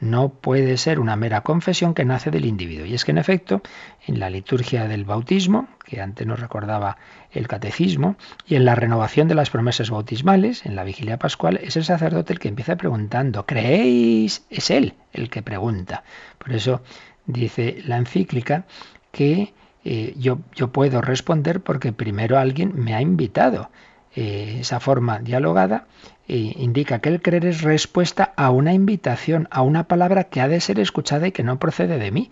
no 0.00 0.28
puede 0.28 0.76
ser 0.76 1.00
una 1.00 1.16
mera 1.16 1.42
confesión 1.42 1.94
que 1.94 2.04
nace 2.04 2.30
del 2.30 2.44
individuo. 2.44 2.86
Y 2.86 2.94
es 2.94 3.04
que 3.04 3.10
en 3.10 3.18
efecto, 3.18 3.62
en 4.06 4.20
la 4.20 4.30
liturgia 4.30 4.86
del 4.86 5.04
bautismo, 5.04 5.68
que 5.84 6.00
antes 6.00 6.26
nos 6.26 6.40
recordaba 6.40 6.98
el 7.32 7.48
catecismo, 7.48 8.16
y 8.46 8.54
en 8.54 8.64
la 8.64 8.74
renovación 8.74 9.28
de 9.28 9.34
las 9.34 9.50
promesas 9.50 9.90
bautismales, 9.90 10.64
en 10.66 10.76
la 10.76 10.84
vigilia 10.84 11.18
pascual, 11.18 11.58
es 11.62 11.76
el 11.76 11.84
sacerdote 11.84 12.32
el 12.32 12.38
que 12.38 12.48
empieza 12.48 12.76
preguntando, 12.76 13.46
¿creéis? 13.46 14.44
Es 14.50 14.70
él 14.70 14.94
el 15.12 15.30
que 15.30 15.42
pregunta. 15.42 16.04
Por 16.38 16.52
eso 16.52 16.82
dice 17.26 17.82
la 17.84 17.96
encíclica 17.96 18.64
que 19.10 19.52
eh, 19.84 20.14
yo, 20.16 20.38
puedo 20.72 21.00
responder 21.00 21.60
porque 21.60 21.92
primero 21.92 22.38
alguien 22.38 22.72
me 22.74 22.94
ha 22.94 23.00
invitado. 23.00 23.70
Eh, 24.14 24.58
esa 24.60 24.80
forma 24.80 25.18
dialogada 25.18 25.86
indica 26.26 26.98
que 26.98 27.08
el 27.08 27.22
creer 27.22 27.46
es 27.46 27.62
respuesta 27.62 28.34
a 28.36 28.50
una 28.50 28.74
invitación, 28.74 29.48
a 29.50 29.62
una 29.62 29.84
palabra 29.84 30.24
que 30.24 30.42
ha 30.42 30.48
de 30.48 30.60
ser 30.60 30.78
escuchada 30.78 31.26
y 31.26 31.32
que 31.32 31.42
no 31.42 31.58
procede 31.58 31.98
de 31.98 32.10
mí. 32.10 32.30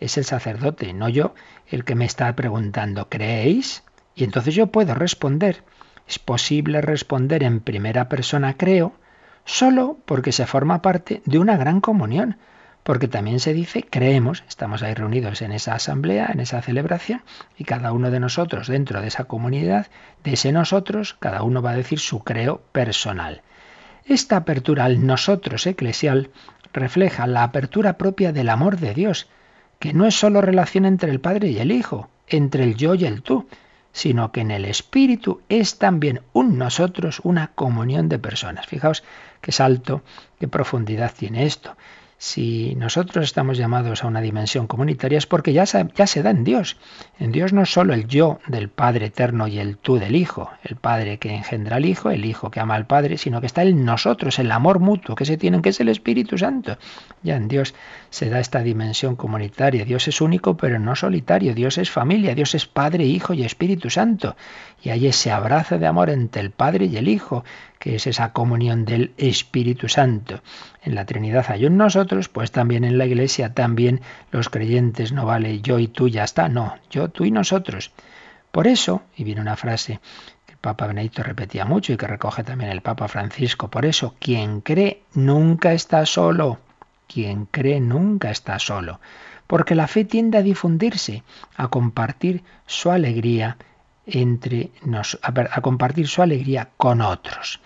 Es 0.00 0.18
el 0.18 0.24
sacerdote, 0.24 0.92
no 0.92 1.08
yo, 1.08 1.34
el 1.68 1.84
que 1.84 1.94
me 1.94 2.04
está 2.04 2.34
preguntando, 2.34 3.08
¿creéis? 3.08 3.84
Y 4.16 4.24
entonces 4.24 4.56
yo 4.56 4.68
puedo 4.68 4.94
responder. 4.94 5.62
Es 6.08 6.18
posible 6.18 6.80
responder 6.80 7.44
en 7.44 7.60
primera 7.60 8.08
persona 8.08 8.56
creo 8.56 8.92
solo 9.48 9.98
porque 10.04 10.30
se 10.30 10.46
forma 10.46 10.82
parte 10.82 11.22
de 11.24 11.38
una 11.38 11.56
gran 11.56 11.80
comunión, 11.80 12.36
porque 12.88 13.06
también 13.06 13.38
se 13.38 13.52
dice 13.52 13.84
creemos, 13.84 14.44
estamos 14.48 14.82
ahí 14.82 14.94
reunidos 14.94 15.42
en 15.42 15.52
esa 15.52 15.74
asamblea, 15.74 16.30
en 16.32 16.40
esa 16.40 16.62
celebración, 16.62 17.20
y 17.58 17.64
cada 17.64 17.92
uno 17.92 18.10
de 18.10 18.18
nosotros 18.18 18.66
dentro 18.66 19.02
de 19.02 19.08
esa 19.08 19.24
comunidad, 19.24 19.88
de 20.24 20.32
ese 20.32 20.52
nosotros, 20.52 21.14
cada 21.20 21.42
uno 21.42 21.60
va 21.60 21.72
a 21.72 21.76
decir 21.76 21.98
su 21.98 22.24
creo 22.24 22.62
personal. 22.72 23.42
Esta 24.06 24.38
apertura 24.38 24.86
al 24.86 25.04
nosotros 25.04 25.66
eclesial 25.66 26.30
refleja 26.72 27.26
la 27.26 27.42
apertura 27.42 27.98
propia 27.98 28.32
del 28.32 28.48
amor 28.48 28.78
de 28.78 28.94
Dios, 28.94 29.28
que 29.78 29.92
no 29.92 30.06
es 30.06 30.14
sólo 30.14 30.40
relación 30.40 30.86
entre 30.86 31.10
el 31.10 31.20
Padre 31.20 31.48
y 31.48 31.58
el 31.58 31.72
Hijo, 31.72 32.08
entre 32.26 32.64
el 32.64 32.74
yo 32.76 32.94
y 32.94 33.04
el 33.04 33.20
tú, 33.20 33.48
sino 33.92 34.32
que 34.32 34.40
en 34.40 34.50
el 34.50 34.64
Espíritu 34.64 35.42
es 35.50 35.78
también 35.78 36.22
un 36.32 36.56
nosotros, 36.56 37.20
una 37.22 37.48
comunión 37.48 38.08
de 38.08 38.18
personas. 38.18 38.66
Fijaos 38.66 39.04
qué 39.42 39.52
salto, 39.52 40.00
qué 40.40 40.48
profundidad 40.48 41.12
tiene 41.14 41.44
esto. 41.44 41.76
Si 42.20 42.74
nosotros 42.74 43.24
estamos 43.24 43.58
llamados 43.58 44.02
a 44.02 44.08
una 44.08 44.20
dimensión 44.20 44.66
comunitaria 44.66 45.18
es 45.18 45.26
porque 45.26 45.52
ya 45.52 45.66
se, 45.66 45.84
da 46.22 46.30
en 46.30 46.42
Dios. 46.42 46.76
En 47.20 47.30
Dios 47.30 47.52
no 47.52 47.62
es 47.62 47.70
solo 47.70 47.94
el 47.94 48.08
yo 48.08 48.40
del 48.48 48.68
Padre 48.68 49.06
eterno 49.06 49.46
y 49.46 49.60
el 49.60 49.76
tú 49.76 49.98
del 50.00 50.16
Hijo, 50.16 50.50
el 50.64 50.74
Padre 50.74 51.18
que 51.18 51.32
engendra 51.32 51.76
al 51.76 51.84
Hijo, 51.84 52.10
el 52.10 52.24
Hijo 52.24 52.50
que 52.50 52.58
ama 52.58 52.74
al 52.74 52.88
Padre, 52.88 53.18
sino 53.18 53.40
que 53.40 53.46
está 53.46 53.62
en 53.62 53.84
nosotros, 53.84 54.40
el 54.40 54.50
amor 54.50 54.80
mutuo 54.80 55.14
que 55.14 55.24
se 55.24 55.36
tienen, 55.36 55.62
que 55.62 55.68
es 55.68 55.78
el 55.78 55.88
Espíritu 55.88 56.36
Santo. 56.38 56.76
Ya 57.22 57.36
en 57.36 57.46
Dios 57.46 57.76
se 58.10 58.28
da 58.28 58.40
esta 58.40 58.62
dimensión 58.62 59.14
comunitaria. 59.14 59.84
Dios 59.84 60.08
es 60.08 60.20
único 60.20 60.56
pero 60.56 60.80
no 60.80 60.96
solitario. 60.96 61.54
Dios 61.54 61.78
es 61.78 61.88
familia. 61.88 62.34
Dios 62.34 62.52
es 62.56 62.66
Padre, 62.66 63.04
Hijo 63.04 63.32
y 63.32 63.44
Espíritu 63.44 63.90
Santo. 63.90 64.34
Y 64.82 64.90
hay 64.90 65.08
ese 65.08 65.32
abrazo 65.32 65.78
de 65.78 65.86
amor 65.86 66.08
entre 66.10 66.40
el 66.40 66.50
Padre 66.50 66.86
y 66.86 66.96
el 66.96 67.08
Hijo 67.08 67.44
que 67.78 67.94
es 67.94 68.06
esa 68.06 68.32
comunión 68.32 68.84
del 68.84 69.12
Espíritu 69.16 69.88
Santo. 69.88 70.42
En 70.82 70.94
la 70.94 71.04
Trinidad 71.04 71.46
hay 71.48 71.66
un 71.66 71.76
nosotros, 71.76 72.28
pues 72.28 72.50
también 72.50 72.84
en 72.84 72.98
la 72.98 73.06
Iglesia, 73.06 73.54
también 73.54 74.00
los 74.30 74.48
creyentes, 74.48 75.12
no 75.12 75.26
vale 75.26 75.60
yo 75.60 75.78
y 75.78 75.88
tú, 75.88 76.08
ya 76.08 76.24
está, 76.24 76.48
no, 76.48 76.74
yo, 76.90 77.08
tú 77.08 77.24
y 77.24 77.30
nosotros. 77.30 77.92
Por 78.50 78.66
eso, 78.66 79.02
y 79.16 79.24
viene 79.24 79.40
una 79.40 79.56
frase 79.56 80.00
que 80.46 80.52
el 80.52 80.58
Papa 80.58 80.86
Benedicto 80.86 81.22
repetía 81.22 81.64
mucho 81.64 81.92
y 81.92 81.96
que 81.96 82.06
recoge 82.06 82.42
también 82.42 82.70
el 82.70 82.82
Papa 82.82 83.08
Francisco, 83.08 83.68
por 83.68 83.84
eso, 83.84 84.14
quien 84.18 84.60
cree 84.60 85.02
nunca 85.14 85.72
está 85.72 86.04
solo, 86.06 86.58
quien 87.06 87.46
cree 87.46 87.80
nunca 87.80 88.30
está 88.30 88.58
solo, 88.58 89.00
porque 89.46 89.74
la 89.74 89.86
fe 89.86 90.04
tiende 90.04 90.38
a 90.38 90.42
difundirse, 90.42 91.22
a 91.56 91.68
compartir 91.68 92.42
su 92.66 92.90
alegría 92.90 93.56
entre 94.08 94.70
nos, 94.82 95.18
a 95.22 95.60
compartir 95.60 96.08
su 96.08 96.22
alegría 96.22 96.70
con 96.76 97.00
otros. 97.00 97.60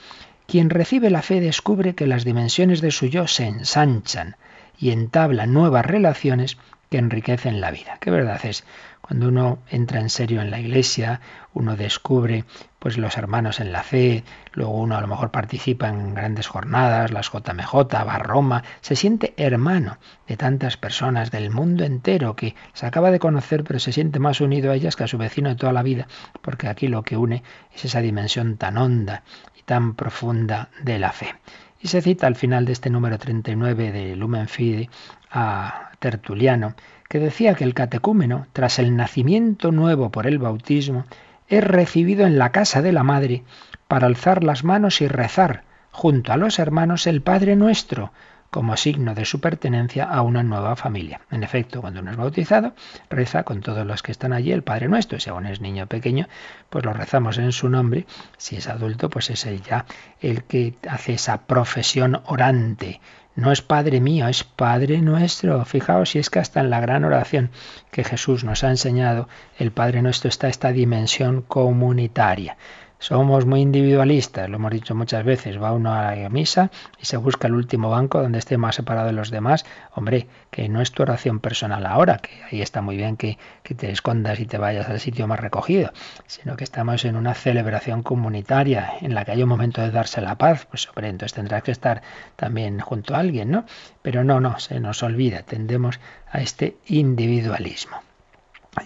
Quien 0.46 0.70
recibe 0.70 1.08
la 1.08 1.22
fe 1.22 1.40
descubre 1.40 1.94
que 1.94 2.06
las 2.06 2.24
dimensiones 2.24 2.80
de 2.80 2.90
su 2.90 3.06
yo 3.06 3.26
se 3.26 3.46
ensanchan 3.46 4.36
y 4.78 4.90
entabla 4.90 5.46
nuevas 5.46 5.86
relaciones 5.86 6.58
que 6.90 6.98
enriquecen 6.98 7.60
la 7.60 7.70
vida. 7.70 7.96
¿Qué 8.00 8.10
verdad 8.10 8.44
es? 8.44 8.64
Cuando 9.00 9.28
uno 9.28 9.60
entra 9.70 10.00
en 10.00 10.10
serio 10.10 10.42
en 10.42 10.50
la 10.50 10.60
iglesia, 10.60 11.20
uno 11.54 11.76
descubre 11.76 12.44
pues 12.82 12.98
los 12.98 13.16
hermanos 13.16 13.60
en 13.60 13.70
la 13.70 13.84
fe, 13.84 14.24
luego 14.54 14.72
uno 14.72 14.96
a 14.96 15.00
lo 15.00 15.06
mejor 15.06 15.30
participa 15.30 15.88
en 15.88 16.14
grandes 16.14 16.48
jornadas, 16.48 17.12
las 17.12 17.30
JMJ, 17.30 17.74
va 17.94 18.14
a 18.16 18.18
Roma, 18.18 18.64
se 18.80 18.96
siente 18.96 19.34
hermano 19.36 19.98
de 20.26 20.36
tantas 20.36 20.76
personas 20.76 21.30
del 21.30 21.50
mundo 21.50 21.84
entero 21.84 22.34
que 22.34 22.56
se 22.72 22.84
acaba 22.84 23.12
de 23.12 23.20
conocer, 23.20 23.62
pero 23.62 23.78
se 23.78 23.92
siente 23.92 24.18
más 24.18 24.40
unido 24.40 24.72
a 24.72 24.74
ellas 24.74 24.96
que 24.96 25.04
a 25.04 25.06
su 25.06 25.16
vecino 25.16 25.48
de 25.48 25.54
toda 25.54 25.72
la 25.72 25.84
vida, 25.84 26.08
porque 26.40 26.66
aquí 26.66 26.88
lo 26.88 27.04
que 27.04 27.16
une 27.16 27.44
es 27.72 27.84
esa 27.84 28.00
dimensión 28.00 28.56
tan 28.56 28.76
honda 28.76 29.22
y 29.56 29.62
tan 29.62 29.94
profunda 29.94 30.68
de 30.82 30.98
la 30.98 31.12
fe. 31.12 31.36
Y 31.80 31.86
se 31.86 32.02
cita 32.02 32.26
al 32.26 32.34
final 32.34 32.64
de 32.64 32.72
este 32.72 32.90
número 32.90 33.16
39 33.16 33.92
de 33.92 34.16
Lumen 34.16 34.48
Fide 34.48 34.90
a 35.30 35.92
Tertuliano, 36.00 36.74
que 37.08 37.20
decía 37.20 37.54
que 37.54 37.62
el 37.62 37.74
catecúmeno, 37.74 38.48
tras 38.52 38.80
el 38.80 38.96
nacimiento 38.96 39.70
nuevo 39.70 40.10
por 40.10 40.26
el 40.26 40.40
bautismo, 40.40 41.04
es 41.52 41.62
recibido 41.62 42.26
en 42.26 42.38
la 42.38 42.50
casa 42.50 42.80
de 42.80 42.92
la 42.92 43.02
madre 43.02 43.44
para 43.86 44.06
alzar 44.06 44.42
las 44.42 44.64
manos 44.64 45.02
y 45.02 45.06
rezar 45.06 45.64
junto 45.90 46.32
a 46.32 46.38
los 46.38 46.58
hermanos 46.58 47.06
el 47.06 47.20
Padre 47.20 47.56
Nuestro, 47.56 48.10
como 48.48 48.74
signo 48.78 49.14
de 49.14 49.26
su 49.26 49.38
pertenencia 49.38 50.04
a 50.04 50.22
una 50.22 50.42
nueva 50.42 50.76
familia. 50.76 51.20
En 51.30 51.42
efecto, 51.42 51.82
cuando 51.82 52.00
uno 52.00 52.10
es 52.10 52.16
bautizado, 52.16 52.74
reza 53.10 53.42
con 53.42 53.60
todos 53.60 53.86
los 53.86 54.02
que 54.02 54.12
están 54.12 54.32
allí 54.32 54.50
el 54.50 54.62
Padre 54.62 54.88
Nuestro. 54.88 55.20
Si 55.20 55.28
aún 55.28 55.44
es 55.44 55.60
niño 55.60 55.86
pequeño, 55.88 56.26
pues 56.70 56.86
lo 56.86 56.94
rezamos 56.94 57.36
en 57.36 57.52
su 57.52 57.68
nombre. 57.68 58.06
Si 58.38 58.56
es 58.56 58.66
adulto, 58.68 59.10
pues 59.10 59.28
es 59.28 59.44
él 59.44 59.60
ya 59.60 59.84
el 60.22 60.44
que 60.44 60.76
hace 60.88 61.12
esa 61.12 61.42
profesión 61.42 62.22
orante 62.24 63.02
no 63.34 63.50
es 63.50 63.62
Padre 63.62 64.00
mío, 64.00 64.28
es 64.28 64.44
Padre 64.44 65.00
nuestro. 65.00 65.64
Fijaos 65.64 66.10
si 66.10 66.18
es 66.18 66.28
que 66.28 66.38
hasta 66.38 66.60
en 66.60 66.70
la 66.70 66.80
gran 66.80 67.04
oración 67.04 67.50
que 67.90 68.04
Jesús 68.04 68.44
nos 68.44 68.62
ha 68.62 68.70
enseñado, 68.70 69.28
el 69.58 69.72
Padre 69.72 70.02
nuestro 70.02 70.28
está 70.28 70.48
esta 70.48 70.72
dimensión 70.72 71.42
comunitaria. 71.42 72.56
Somos 73.02 73.46
muy 73.46 73.62
individualistas, 73.62 74.48
lo 74.48 74.58
hemos 74.58 74.70
dicho 74.70 74.94
muchas 74.94 75.24
veces. 75.24 75.60
Va 75.60 75.72
uno 75.72 75.92
a 75.92 76.14
la 76.14 76.28
misa 76.28 76.70
y 77.00 77.06
se 77.06 77.16
busca 77.16 77.48
el 77.48 77.54
último 77.54 77.90
banco 77.90 78.22
donde 78.22 78.38
esté 78.38 78.58
más 78.58 78.76
separado 78.76 79.08
de 79.08 79.12
los 79.12 79.32
demás. 79.32 79.66
Hombre, 79.96 80.28
que 80.52 80.68
no 80.68 80.80
es 80.80 80.92
tu 80.92 81.02
oración 81.02 81.40
personal 81.40 81.84
ahora, 81.84 82.18
que 82.18 82.30
ahí 82.48 82.62
está 82.62 82.80
muy 82.80 82.96
bien 82.96 83.16
que, 83.16 83.38
te 83.64 83.90
escondas 83.90 84.38
y 84.38 84.46
te 84.46 84.56
vayas 84.56 84.88
al 84.88 85.00
sitio 85.00 85.26
más 85.26 85.40
recogido, 85.40 85.92
sino 86.28 86.56
que 86.56 86.62
estamos 86.62 87.04
en 87.04 87.16
una 87.16 87.34
celebración 87.34 88.04
comunitaria 88.04 88.92
en 89.00 89.16
la 89.16 89.24
que 89.24 89.32
hay 89.32 89.42
un 89.42 89.48
momento 89.48 89.80
de 89.82 89.90
darse 89.90 90.20
la 90.20 90.38
paz. 90.38 90.66
Pues 90.70 90.86
hombre, 90.86 91.08
entonces 91.08 91.34
tendrás 91.34 91.64
que 91.64 91.72
estar 91.72 92.02
también 92.36 92.78
junto 92.78 93.16
a 93.16 93.18
alguien, 93.18 93.50
¿no? 93.50 93.64
Pero 94.02 94.22
no, 94.22 94.38
no, 94.38 94.60
se 94.60 94.78
nos 94.78 95.02
olvida, 95.02 95.42
tendemos 95.42 95.98
a 96.30 96.40
este 96.40 96.76
individualismo. 96.86 97.96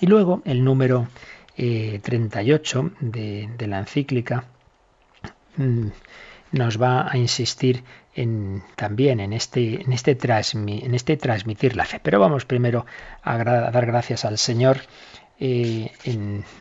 Y 0.00 0.06
luego 0.06 0.40
el 0.46 0.64
número 0.64 1.06
38 1.56 2.92
eh, 3.14 3.48
de, 3.56 3.66
la 3.66 3.78
encíclica 3.78 4.44
mm, 5.56 5.86
nos 6.52 6.80
va 6.80 7.10
a 7.10 7.16
insistir 7.16 7.82
en, 8.14 8.62
también 8.76 9.20
en 9.20 9.32
este, 9.32 9.82
en, 9.82 9.92
este 9.92 10.16
en 10.20 10.94
este 10.94 11.16
transmitir 11.16 11.76
la 11.76 11.84
fe. 11.84 12.00
Pero 12.02 12.20
vamos 12.20 12.44
primero 12.44 12.86
a, 13.22 13.42
dar 13.42 13.86
gracias 13.86 14.24
al 14.24 14.38
Señor 14.38 14.80
eh, 15.40 15.92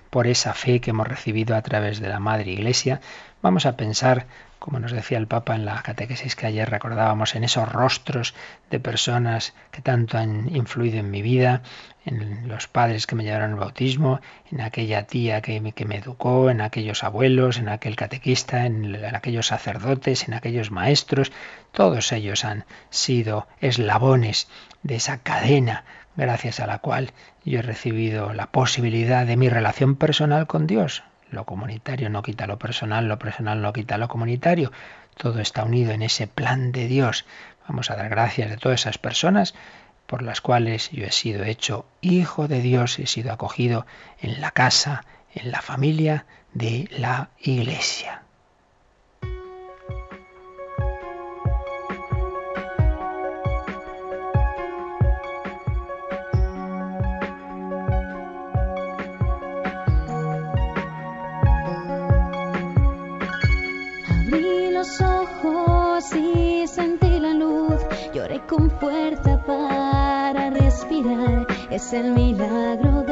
por 0.09 0.27
esa 0.27 0.53
fe 0.53 0.81
que 0.81 0.91
hemos 0.91 1.07
recibido 1.07 1.55
a 1.55 1.61
través 1.61 1.99
de 1.99 2.09
la 2.09 2.19
Madre 2.19 2.51
Iglesia. 2.51 3.01
Vamos 3.41 3.65
a 3.65 3.77
pensar 3.77 4.25
como 4.65 4.79
nos 4.79 4.93
decía 4.93 5.19
el 5.19 5.27
Papa 5.27 5.53
en 5.53 5.63
la 5.63 5.79
catequesis 5.83 6.35
que 6.35 6.47
ayer 6.47 6.67
recordábamos, 6.67 7.35
en 7.35 7.43
esos 7.43 7.71
rostros 7.71 8.33
de 8.71 8.79
personas 8.79 9.53
que 9.69 9.83
tanto 9.83 10.17
han 10.17 10.55
influido 10.55 10.97
en 10.97 11.11
mi 11.11 11.21
vida, 11.21 11.61
en 12.03 12.47
los 12.47 12.67
padres 12.67 13.05
que 13.05 13.15
me 13.15 13.23
llevaron 13.23 13.51
al 13.51 13.59
bautismo, 13.59 14.21
en 14.51 14.61
aquella 14.61 15.03
tía 15.05 15.41
que 15.41 15.61
me, 15.61 15.95
educó, 15.95 16.49
en 16.49 16.61
aquellos 16.61 17.03
abuelos, 17.03 17.59
en 17.59 17.69
aquel 17.69 17.95
catequista, 17.95 18.65
en, 18.65 18.95
en 18.95 19.15
aquellos 19.15 19.45
sacerdotes, 19.45 20.27
en 20.27 20.33
aquellos 20.33 20.71
maestros, 20.71 21.31
todos 21.71 22.11
ellos 22.11 22.43
han 22.43 22.65
sido 22.89 23.47
eslabones 23.61 24.47
de 24.81 24.95
esa 24.95 25.19
cadena 25.19 25.83
gracias 26.15 26.59
a 26.59 26.67
la 26.67 26.79
cual 26.79 27.11
yo 27.43 27.59
he 27.59 27.61
recibido 27.61 28.33
la 28.33 28.47
posibilidad 28.47 29.25
de 29.25 29.37
mi 29.37 29.49
relación 29.49 29.95
personal 29.95 30.47
con 30.47 30.67
Dios, 30.67 31.03
lo 31.31 31.45
comunitario 31.45 32.09
no 32.09 32.23
quita 32.23 32.47
lo 32.47 32.59
personal, 32.59 33.07
lo 33.07 33.19
personal 33.19 33.61
no 33.61 33.73
quita 33.73 33.97
lo 33.97 34.07
comunitario. 34.07 34.71
Todo 35.17 35.39
está 35.39 35.63
unido 35.63 35.91
en 35.91 36.01
ese 36.01 36.27
plan 36.27 36.71
de 36.71 36.87
Dios. 36.87 37.25
Vamos 37.67 37.89
a 37.89 37.95
dar 37.95 38.09
gracias 38.09 38.49
de 38.49 38.57
todas 38.57 38.81
esas 38.81 38.97
personas 38.97 39.55
por 40.05 40.21
las 40.21 40.39
cuales 40.39 40.91
yo 40.91 41.05
he 41.05 41.11
sido 41.11 41.43
hecho 41.43 41.85
hijo 42.01 42.47
de 42.47 42.61
Dios, 42.61 42.99
he 42.99 43.07
sido 43.07 43.31
acogido 43.31 43.85
en 44.21 44.39
la 44.39 44.51
casa, 44.51 45.03
en 45.33 45.51
la 45.51 45.61
familia 45.61 46.25
de 46.53 46.87
la 46.91 47.29
Iglesia. 47.39 48.24
Es 71.75 71.91
el 71.91 72.13
milagro 72.13 73.04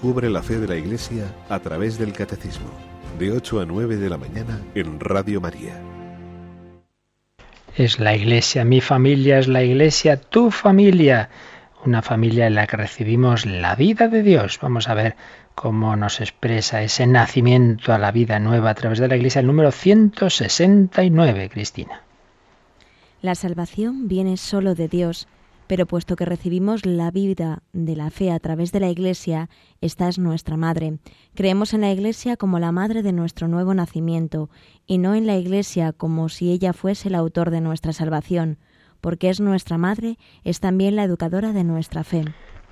Descubre 0.00 0.30
la 0.30 0.42
fe 0.42 0.58
de 0.58 0.66
la 0.66 0.76
Iglesia 0.76 1.24
a 1.50 1.58
través 1.58 1.98
del 1.98 2.14
Catecismo, 2.14 2.70
de 3.18 3.32
8 3.32 3.60
a 3.60 3.66
9 3.66 3.98
de 3.98 4.08
la 4.08 4.16
mañana 4.16 4.58
en 4.74 4.98
Radio 4.98 5.42
María. 5.42 5.78
Es 7.76 8.00
la 8.00 8.16
Iglesia, 8.16 8.64
mi 8.64 8.80
familia 8.80 9.38
es 9.38 9.46
la 9.46 9.62
Iglesia, 9.62 10.18
tu 10.18 10.50
familia, 10.50 11.28
una 11.84 12.00
familia 12.00 12.46
en 12.46 12.54
la 12.54 12.66
que 12.66 12.78
recibimos 12.78 13.44
la 13.44 13.74
vida 13.74 14.08
de 14.08 14.22
Dios. 14.22 14.58
Vamos 14.62 14.88
a 14.88 14.94
ver 14.94 15.16
cómo 15.54 15.94
nos 15.96 16.22
expresa 16.22 16.80
ese 16.80 17.06
nacimiento 17.06 17.92
a 17.92 17.98
la 17.98 18.10
vida 18.10 18.38
nueva 18.38 18.70
a 18.70 18.74
través 18.74 19.00
de 19.00 19.08
la 19.08 19.16
Iglesia, 19.16 19.40
el 19.40 19.48
número 19.48 19.70
169, 19.70 21.50
Cristina. 21.50 22.00
La 23.20 23.34
salvación 23.34 24.08
viene 24.08 24.38
solo 24.38 24.74
de 24.74 24.88
Dios 24.88 25.28
pero 25.70 25.86
puesto 25.86 26.16
que 26.16 26.24
recibimos 26.24 26.84
la 26.84 27.12
vida 27.12 27.62
de 27.72 27.94
la 27.94 28.10
fe 28.10 28.32
a 28.32 28.40
través 28.40 28.72
de 28.72 28.80
la 28.80 28.88
Iglesia, 28.88 29.48
esta 29.80 30.08
es 30.08 30.18
nuestra 30.18 30.56
madre. 30.56 30.98
Creemos 31.36 31.74
en 31.74 31.82
la 31.82 31.92
Iglesia 31.92 32.36
como 32.36 32.58
la 32.58 32.72
madre 32.72 33.04
de 33.04 33.12
nuestro 33.12 33.46
nuevo 33.46 33.72
nacimiento, 33.72 34.50
y 34.84 34.98
no 34.98 35.14
en 35.14 35.28
la 35.28 35.36
Iglesia 35.36 35.92
como 35.92 36.28
si 36.28 36.50
ella 36.50 36.72
fuese 36.72 37.06
el 37.06 37.14
autor 37.14 37.52
de 37.52 37.60
nuestra 37.60 37.92
salvación, 37.92 38.58
porque 39.00 39.30
es 39.30 39.38
nuestra 39.38 39.78
madre, 39.78 40.18
es 40.42 40.58
también 40.58 40.96
la 40.96 41.04
educadora 41.04 41.52
de 41.52 41.62
nuestra 41.62 42.02
fe. 42.02 42.24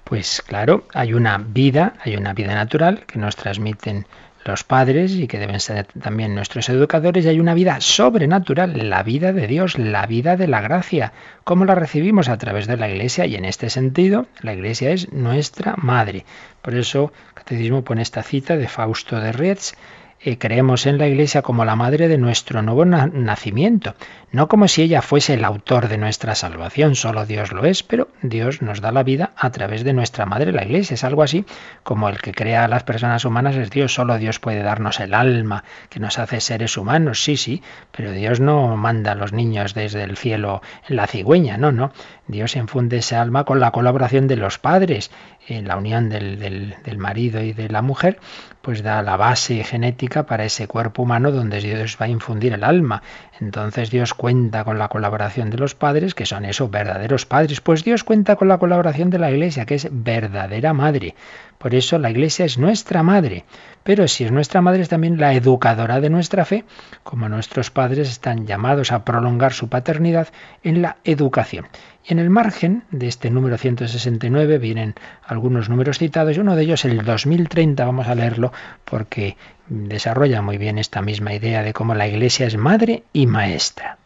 Pues 0.03 0.43
claro, 0.43 0.85
hay 0.93 1.15
una 1.15 1.39
vida, 1.39 1.95
hay 2.01 2.17
una 2.17 2.33
vida 2.33 2.57
natural 2.57 3.07
que 3.07 3.21
nos 3.21 3.37
transmiten 3.37 4.09
los 4.49 4.65
padres 4.65 5.13
y 5.13 5.29
que 5.29 5.39
deben 5.39 5.61
ser 5.61 5.87
también 6.01 6.35
nuestros 6.35 6.69
educadores 6.71 7.25
y 7.25 7.29
hay 7.29 7.39
una 7.39 7.53
vida 7.53 7.81
sobrenatural, 7.81 8.89
la 8.89 9.03
vida 9.03 9.35
de 9.35 9.47
Dios, 9.47 9.79
la 9.79 10.07
vida 10.07 10.37
de 10.37 10.49
la 10.49 10.63
gracia, 10.63 11.13
como 11.45 11.67
la 11.67 11.75
recibimos 11.75 12.31
a 12.31 12.39
través 12.39 12.67
de 12.67 12.79
la 12.79 12.89
Iglesia 12.89 13.27
y 13.27 13.37
en 13.37 13.45
este 13.45 13.69
sentido 13.69 14.27
la 14.41 14.55
Iglesia 14.55 14.91
es 14.91 15.13
nuestra 15.13 15.75
madre. 15.77 16.25
Por 16.63 16.75
eso 16.75 17.13
el 17.29 17.35
Catecismo 17.35 17.85
pone 17.85 18.01
esta 18.01 18.23
cita 18.23 18.57
de 18.57 18.69
Fausto 18.69 19.21
de 19.21 19.33
Retz 19.33 19.75
eh, 20.21 20.37
creemos 20.37 20.87
en 20.87 20.99
la 20.99 21.07
Iglesia 21.07 21.43
como 21.43 21.65
la 21.65 21.77
madre 21.77 22.09
de 22.09 22.19
nuestro 22.19 22.61
nuevo 22.63 22.85
nacimiento, 22.85 23.95
no 24.33 24.49
como 24.49 24.67
si 24.67 24.83
ella 24.83 25.01
fuese 25.01 25.35
el 25.35 25.45
autor 25.45 25.89
de 25.89 25.97
nuestra 25.97 26.35
salvación, 26.35 26.97
solo 26.97 27.25
Dios 27.25 27.53
lo 27.53 27.65
es, 27.65 27.83
pero 27.83 28.09
Dios 28.23 28.61
nos 28.61 28.81
da 28.81 28.93
la 28.93 29.05
vida 29.05 29.31
a 29.37 29.51
través 29.51 29.85
de 29.85 29.93
nuestra 29.93 30.27
madre, 30.27 30.53
la 30.53 30.65
Iglesia. 30.65 30.95
Es 30.95 31.05
algo 31.05 31.23
así 31.23 31.45
como 31.83 32.09
el 32.09 32.19
que 32.21 32.33
crea 32.33 32.65
a 32.65 32.69
las 32.69 32.83
personas 32.83 33.25
humanas 33.25 33.57
es 33.57 33.71
Dios, 33.71 33.95
solo 33.95 34.19
Dios 34.19 34.39
puede 34.41 34.63
darnos 34.63 35.01
el 35.01 35.15
alma, 35.15 35.65
que 35.89 36.01
nos 36.01 36.19
hace 36.19 36.41
seres 36.41 36.77
humanos, 36.77 37.23
sí, 37.23 37.37
sí, 37.37 37.63
pero 37.93 38.13
Dios 38.13 38.41
no 38.41 38.77
manda 38.77 39.13
a 39.13 39.15
los 39.15 39.33
niños 39.33 39.73
desde 39.73 40.03
el 40.03 40.17
cielo 40.17 40.63
en 40.89 40.97
la 40.97 41.07
cigüeña, 41.07 41.57
no, 41.57 41.73
no. 41.73 41.93
Dios 42.27 42.57
infunde 42.57 42.99
ese 42.99 43.17
alma 43.17 43.45
con 43.45 43.61
la 43.61 43.71
colaboración 43.71 44.29
de 44.29 44.37
los 44.37 44.59
padres, 44.59 45.11
en 45.49 45.67
la 45.67 45.77
unión 45.77 46.09
del, 46.09 46.39
del, 46.39 46.77
del 46.85 46.99
marido 46.99 47.43
y 47.43 47.53
de 47.53 47.69
la 47.69 47.83
mujer, 47.83 48.19
pues 48.61 48.83
da 48.83 49.03
la 49.03 49.17
base 49.17 49.65
genética 49.65 50.27
para 50.27 50.45
ese 50.45 50.67
cuerpo 50.69 51.03
humano 51.03 51.33
donde 51.33 51.61
Dios 51.61 51.97
va 52.01 52.07
a 52.07 52.09
infundir 52.09 52.53
el 52.53 52.65
alma. 52.65 53.03
Entonces 53.41 53.91
Dios 53.91 54.15
cuenta 54.15 54.65
con 54.65 54.79
la 54.79 54.89
colaboración 54.89 55.51
de 55.51 55.59
los 55.59 55.75
padres, 55.75 56.15
que 56.15 56.27
son 56.27 56.45
esos 56.45 56.71
verdaderos 56.71 57.25
padres. 57.25 57.61
Pues 57.61 57.85
Dios 57.85 58.05
cuenta 58.05 58.37
con 58.37 58.49
la 58.49 58.59
colaboración 58.59 59.11
de 59.11 59.19
la 59.19 59.31
Iglesia, 59.31 59.65
que 59.65 59.77
es 59.77 59.89
verdadera 59.91 60.73
madre. 60.75 61.15
Por 61.59 61.75
eso 61.75 61.99
la 61.99 62.11
Iglesia 62.11 62.44
es 62.44 62.57
nuestra 62.57 63.03
madre. 63.03 63.44
Pero 63.83 64.07
si 64.07 64.25
es 64.25 64.31
nuestra 64.31 64.61
madre 64.61 64.83
es 64.83 64.88
también 64.88 65.18
la 65.18 65.35
educadora 65.35 66.01
de 66.01 66.11
nuestra 66.11 66.44
fe, 66.44 66.64
como 67.03 67.29
nuestros 67.29 67.71
padres 67.71 68.09
están 68.09 68.47
llamados 68.47 68.92
a 68.92 69.05
prolongar 69.05 69.53
su 69.53 69.68
paternidad 69.68 70.29
en 70.62 70.83
la 70.83 70.99
educación. 71.05 71.66
Y 72.07 72.12
en 72.12 72.18
el 72.18 72.31
margen 72.31 72.85
de 72.90 73.09
este 73.09 73.31
número 73.31 73.59
169 73.59 74.59
vienen 74.59 74.94
algunos 75.25 75.68
números 75.68 75.99
citados 75.99 76.37
y 76.37 76.40
uno 76.40 76.55
de 76.55 76.62
ellos 76.62 76.85
el 76.85 77.05
2030, 77.05 77.85
vamos 77.85 78.09
a 78.09 78.14
leerlo 78.14 78.53
porque 78.85 79.37
desarrolla 79.68 80.42
muy 80.42 80.59
bien 80.59 80.79
esta 80.79 81.03
misma 81.03 81.35
idea 81.35 81.62
de 81.62 81.73
cómo 81.73 81.94
la 81.94 82.07
Iglesia 82.07 82.47
es 82.47 82.57
madre 82.57 83.05
y 83.12 83.27
maestra. 83.27 83.99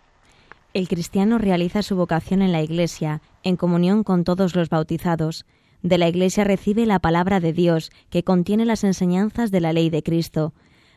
El 0.74 0.88
cristiano 0.88 1.38
realiza 1.38 1.82
su 1.82 1.96
vocación 1.96 2.40
en 2.40 2.52
la 2.52 2.62
Iglesia, 2.62 3.20
en 3.42 3.56
comunión 3.56 4.04
con 4.04 4.24
todos 4.24 4.56
los 4.56 4.70
bautizados, 4.70 5.44
de 5.82 5.98
la 5.98 6.08
Iglesia 6.08 6.44
recibe 6.44 6.86
la 6.86 7.00
palabra 7.00 7.40
de 7.40 7.52
Dios, 7.52 7.90
que 8.08 8.22
contiene 8.22 8.64
las 8.64 8.84
enseñanzas 8.84 9.50
de 9.50 9.60
la 9.60 9.72
ley 9.72 9.90
de 9.90 10.02
Cristo. 10.02 10.54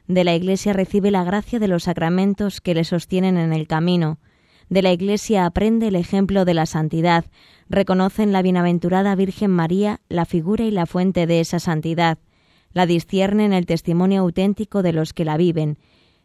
De 0.08 0.24
la 0.24 0.36
Iglesia 0.36 0.74
recibe 0.74 1.10
la 1.10 1.24
gracia 1.24 1.58
de 1.58 1.68
los 1.68 1.84
sacramentos 1.84 2.62
que 2.62 2.76
le 2.76 2.84
sostienen 2.84 3.38
en 3.38 3.52
el 3.52 3.68
camino. 3.68 4.20
De 4.70 4.84
la 4.84 4.92
Iglesia 4.92 5.46
aprende 5.46 5.88
el 5.88 5.96
ejemplo 5.96 6.46
de 6.46 6.54
la 6.54 6.68
santidad. 6.68 7.26
Reconoce 7.68 8.22
en 8.22 8.32
la 8.32 8.44
bienaventurada 8.44 9.16
Virgen 9.16 9.52
María 9.52 10.02
la 10.08 10.26
figura 10.26 10.66
y 10.66 10.72
la 10.72 10.86
fuente 10.86 11.26
de 11.26 11.40
esa 11.40 11.60
santidad. 11.60 12.20
La 12.72 12.86
discierne 12.86 13.46
en 13.46 13.54
el 13.54 13.66
testimonio 13.66 14.22
auténtico 14.22 14.84
de 14.84 14.94
los 14.94 15.14
que 15.14 15.26
la 15.26 15.38
viven. 15.38 15.78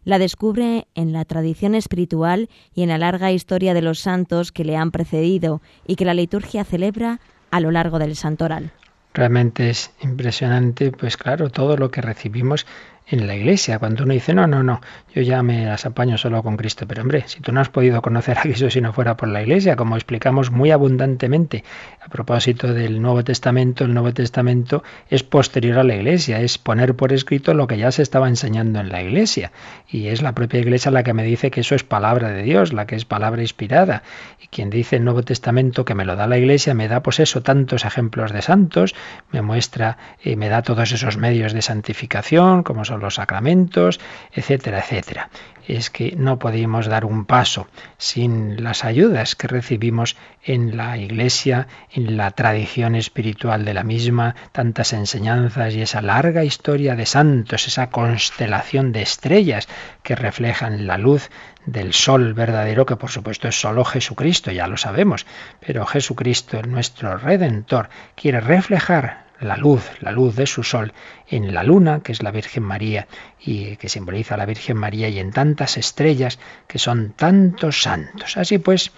La 0.04 0.18
descubre 0.18 0.86
en 0.94 1.12
la 1.12 1.24
tradición 1.24 1.74
espiritual 1.74 2.48
y 2.74 2.82
en 2.82 2.88
la 2.90 2.98
larga 2.98 3.32
historia 3.32 3.72
de 3.72 3.82
los 3.82 4.00
santos 4.00 4.52
que 4.52 4.64
le 4.64 4.76
han 4.76 4.90
precedido 4.90 5.62
y 5.86 5.96
que 5.96 6.06
la 6.06 6.14
liturgia 6.14 6.64
celebra 6.64 7.20
a 7.50 7.60
lo 7.60 7.70
largo 7.70 7.98
del 7.98 8.16
santoral. 8.16 8.70
Realmente 9.12 9.70
es 9.70 9.90
impresionante, 10.00 10.92
pues 10.92 11.16
claro, 11.16 11.50
todo 11.50 11.76
lo 11.76 11.90
que 11.90 12.00
recibimos 12.00 12.66
en 13.10 13.26
la 13.26 13.34
iglesia. 13.34 13.78
Cuando 13.78 14.04
uno 14.04 14.14
dice, 14.14 14.34
no, 14.34 14.46
no, 14.46 14.62
no, 14.62 14.80
yo 15.14 15.22
ya 15.22 15.42
me 15.42 15.66
las 15.66 15.84
apaño 15.84 16.16
solo 16.16 16.42
con 16.42 16.56
Cristo. 16.56 16.86
Pero 16.86 17.02
hombre, 17.02 17.24
si 17.26 17.40
tú 17.40 17.52
no 17.52 17.60
has 17.60 17.68
podido 17.68 18.00
conocer 18.02 18.38
a 18.38 18.42
Cristo 18.42 18.70
si 18.70 18.80
no 18.80 18.92
fuera 18.92 19.16
por 19.16 19.28
la 19.28 19.42
iglesia, 19.42 19.76
como 19.76 19.96
explicamos 19.96 20.50
muy 20.50 20.70
abundantemente 20.70 21.64
a 22.00 22.08
propósito 22.08 22.72
del 22.72 23.02
Nuevo 23.02 23.24
Testamento, 23.24 23.84
el 23.84 23.92
Nuevo 23.92 24.12
Testamento 24.12 24.82
es 25.08 25.22
posterior 25.22 25.78
a 25.78 25.84
la 25.84 25.96
iglesia, 25.96 26.40
es 26.40 26.58
poner 26.58 26.94
por 26.94 27.12
escrito 27.12 27.54
lo 27.54 27.66
que 27.66 27.78
ya 27.78 27.90
se 27.90 28.02
estaba 28.02 28.28
enseñando 28.28 28.80
en 28.80 28.90
la 28.90 29.02
iglesia. 29.02 29.52
Y 29.88 30.08
es 30.08 30.22
la 30.22 30.34
propia 30.34 30.60
iglesia 30.60 30.90
la 30.90 31.02
que 31.02 31.12
me 31.12 31.24
dice 31.24 31.50
que 31.50 31.60
eso 31.60 31.74
es 31.74 31.82
palabra 31.82 32.28
de 32.28 32.42
Dios, 32.42 32.72
la 32.72 32.86
que 32.86 32.94
es 32.94 33.04
palabra 33.04 33.42
inspirada. 33.42 34.02
Y 34.40 34.46
quien 34.46 34.70
dice 34.70 34.96
el 34.96 35.04
Nuevo 35.04 35.22
Testamento 35.22 35.84
que 35.84 35.94
me 35.94 36.04
lo 36.04 36.14
da 36.16 36.26
la 36.26 36.38
iglesia, 36.38 36.74
me 36.74 36.88
da 36.88 37.02
pues 37.02 37.18
eso, 37.18 37.42
tantos 37.42 37.84
ejemplos 37.84 38.32
de 38.32 38.42
santos, 38.42 38.94
me 39.32 39.42
muestra 39.42 39.98
y 40.22 40.36
me 40.36 40.48
da 40.48 40.62
todos 40.62 40.92
esos 40.92 41.16
medios 41.16 41.52
de 41.52 41.62
santificación, 41.62 42.62
como 42.62 42.84
son 42.84 42.99
los 43.00 43.16
sacramentos, 43.16 44.00
etcétera, 44.32 44.78
etcétera. 44.80 45.30
Es 45.66 45.90
que 45.90 46.14
no 46.16 46.38
podemos 46.38 46.86
dar 46.86 47.04
un 47.04 47.26
paso 47.26 47.68
sin 47.96 48.62
las 48.62 48.84
ayudas 48.84 49.36
que 49.36 49.46
recibimos 49.46 50.16
en 50.42 50.76
la 50.76 50.96
Iglesia, 50.96 51.68
en 51.92 52.16
la 52.16 52.30
tradición 52.32 52.94
espiritual 52.94 53.64
de 53.64 53.74
la 53.74 53.84
misma, 53.84 54.34
tantas 54.52 54.92
enseñanzas 54.92 55.74
y 55.74 55.82
esa 55.82 56.02
larga 56.02 56.44
historia 56.44 56.96
de 56.96 57.06
santos, 57.06 57.68
esa 57.68 57.90
constelación 57.90 58.92
de 58.92 59.02
estrellas 59.02 59.68
que 60.02 60.16
reflejan 60.16 60.86
la 60.86 60.98
luz 60.98 61.30
del 61.66 61.92
sol 61.92 62.34
verdadero, 62.34 62.86
que 62.86 62.96
por 62.96 63.10
supuesto 63.10 63.48
es 63.48 63.60
solo 63.60 63.84
Jesucristo, 63.84 64.50
ya 64.50 64.66
lo 64.66 64.76
sabemos, 64.76 65.26
pero 65.64 65.86
Jesucristo, 65.86 66.62
nuestro 66.62 67.16
Redentor, 67.16 67.90
quiere 68.16 68.40
reflejar 68.40 69.29
la 69.40 69.56
luz, 69.56 69.90
la 70.00 70.12
luz 70.12 70.36
de 70.36 70.46
su 70.46 70.62
sol, 70.62 70.92
en 71.28 71.54
la 71.54 71.62
luna, 71.62 72.00
que 72.00 72.12
es 72.12 72.22
la 72.22 72.30
Virgen 72.30 72.62
María, 72.62 73.08
y 73.40 73.76
que 73.76 73.88
simboliza 73.88 74.34
a 74.34 74.38
la 74.38 74.46
Virgen 74.46 74.76
María, 74.76 75.08
y 75.08 75.18
en 75.18 75.32
tantas 75.32 75.76
estrellas, 75.76 76.38
que 76.66 76.78
son 76.78 77.12
tantos 77.12 77.82
santos. 77.82 78.36
Así 78.36 78.58
pues, 78.58 78.92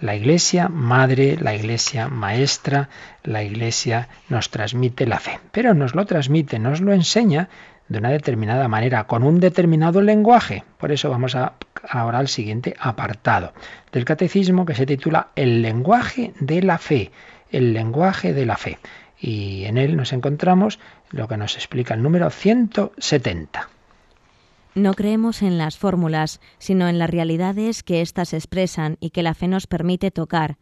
la 0.00 0.16
Iglesia 0.16 0.68
Madre, 0.68 1.36
la 1.40 1.54
Iglesia 1.54 2.08
Maestra, 2.08 2.88
la 3.22 3.42
Iglesia 3.42 4.08
nos 4.28 4.50
transmite 4.50 5.06
la 5.06 5.20
fe, 5.20 5.38
pero 5.52 5.74
nos 5.74 5.94
lo 5.94 6.04
transmite, 6.06 6.58
nos 6.58 6.80
lo 6.80 6.92
enseña 6.92 7.48
de 7.88 7.98
una 7.98 8.10
determinada 8.10 8.66
manera, 8.66 9.04
con 9.04 9.22
un 9.22 9.40
determinado 9.40 10.00
lenguaje. 10.00 10.64
Por 10.78 10.90
eso 10.90 11.10
vamos 11.10 11.34
a 11.34 11.54
ahora 11.86 12.18
al 12.18 12.28
siguiente 12.28 12.74
apartado 12.80 13.52
del 13.92 14.06
catecismo 14.06 14.64
que 14.64 14.74
se 14.74 14.86
titula 14.86 15.28
El 15.36 15.60
lenguaje 15.60 16.32
de 16.40 16.62
la 16.62 16.78
fe. 16.78 17.10
El 17.50 17.74
lenguaje 17.74 18.32
de 18.32 18.46
la 18.46 18.56
fe 18.56 18.78
y 19.24 19.64
en 19.64 19.78
él 19.78 19.96
nos 19.96 20.12
encontramos 20.12 20.78
lo 21.10 21.28
que 21.28 21.38
nos 21.38 21.56
explica 21.56 21.94
el 21.94 22.02
número 22.02 22.28
170. 22.28 23.70
No 24.74 24.92
creemos 24.92 25.40
en 25.40 25.56
las 25.56 25.78
fórmulas, 25.78 26.40
sino 26.58 26.88
en 26.88 26.98
las 26.98 27.08
realidades 27.08 27.82
que 27.82 28.02
éstas 28.02 28.34
expresan 28.34 28.98
y 29.00 29.10
que 29.10 29.22
la 29.22 29.32
fe 29.32 29.48
nos 29.48 29.66
permite 29.66 30.10
tocar. 30.10 30.58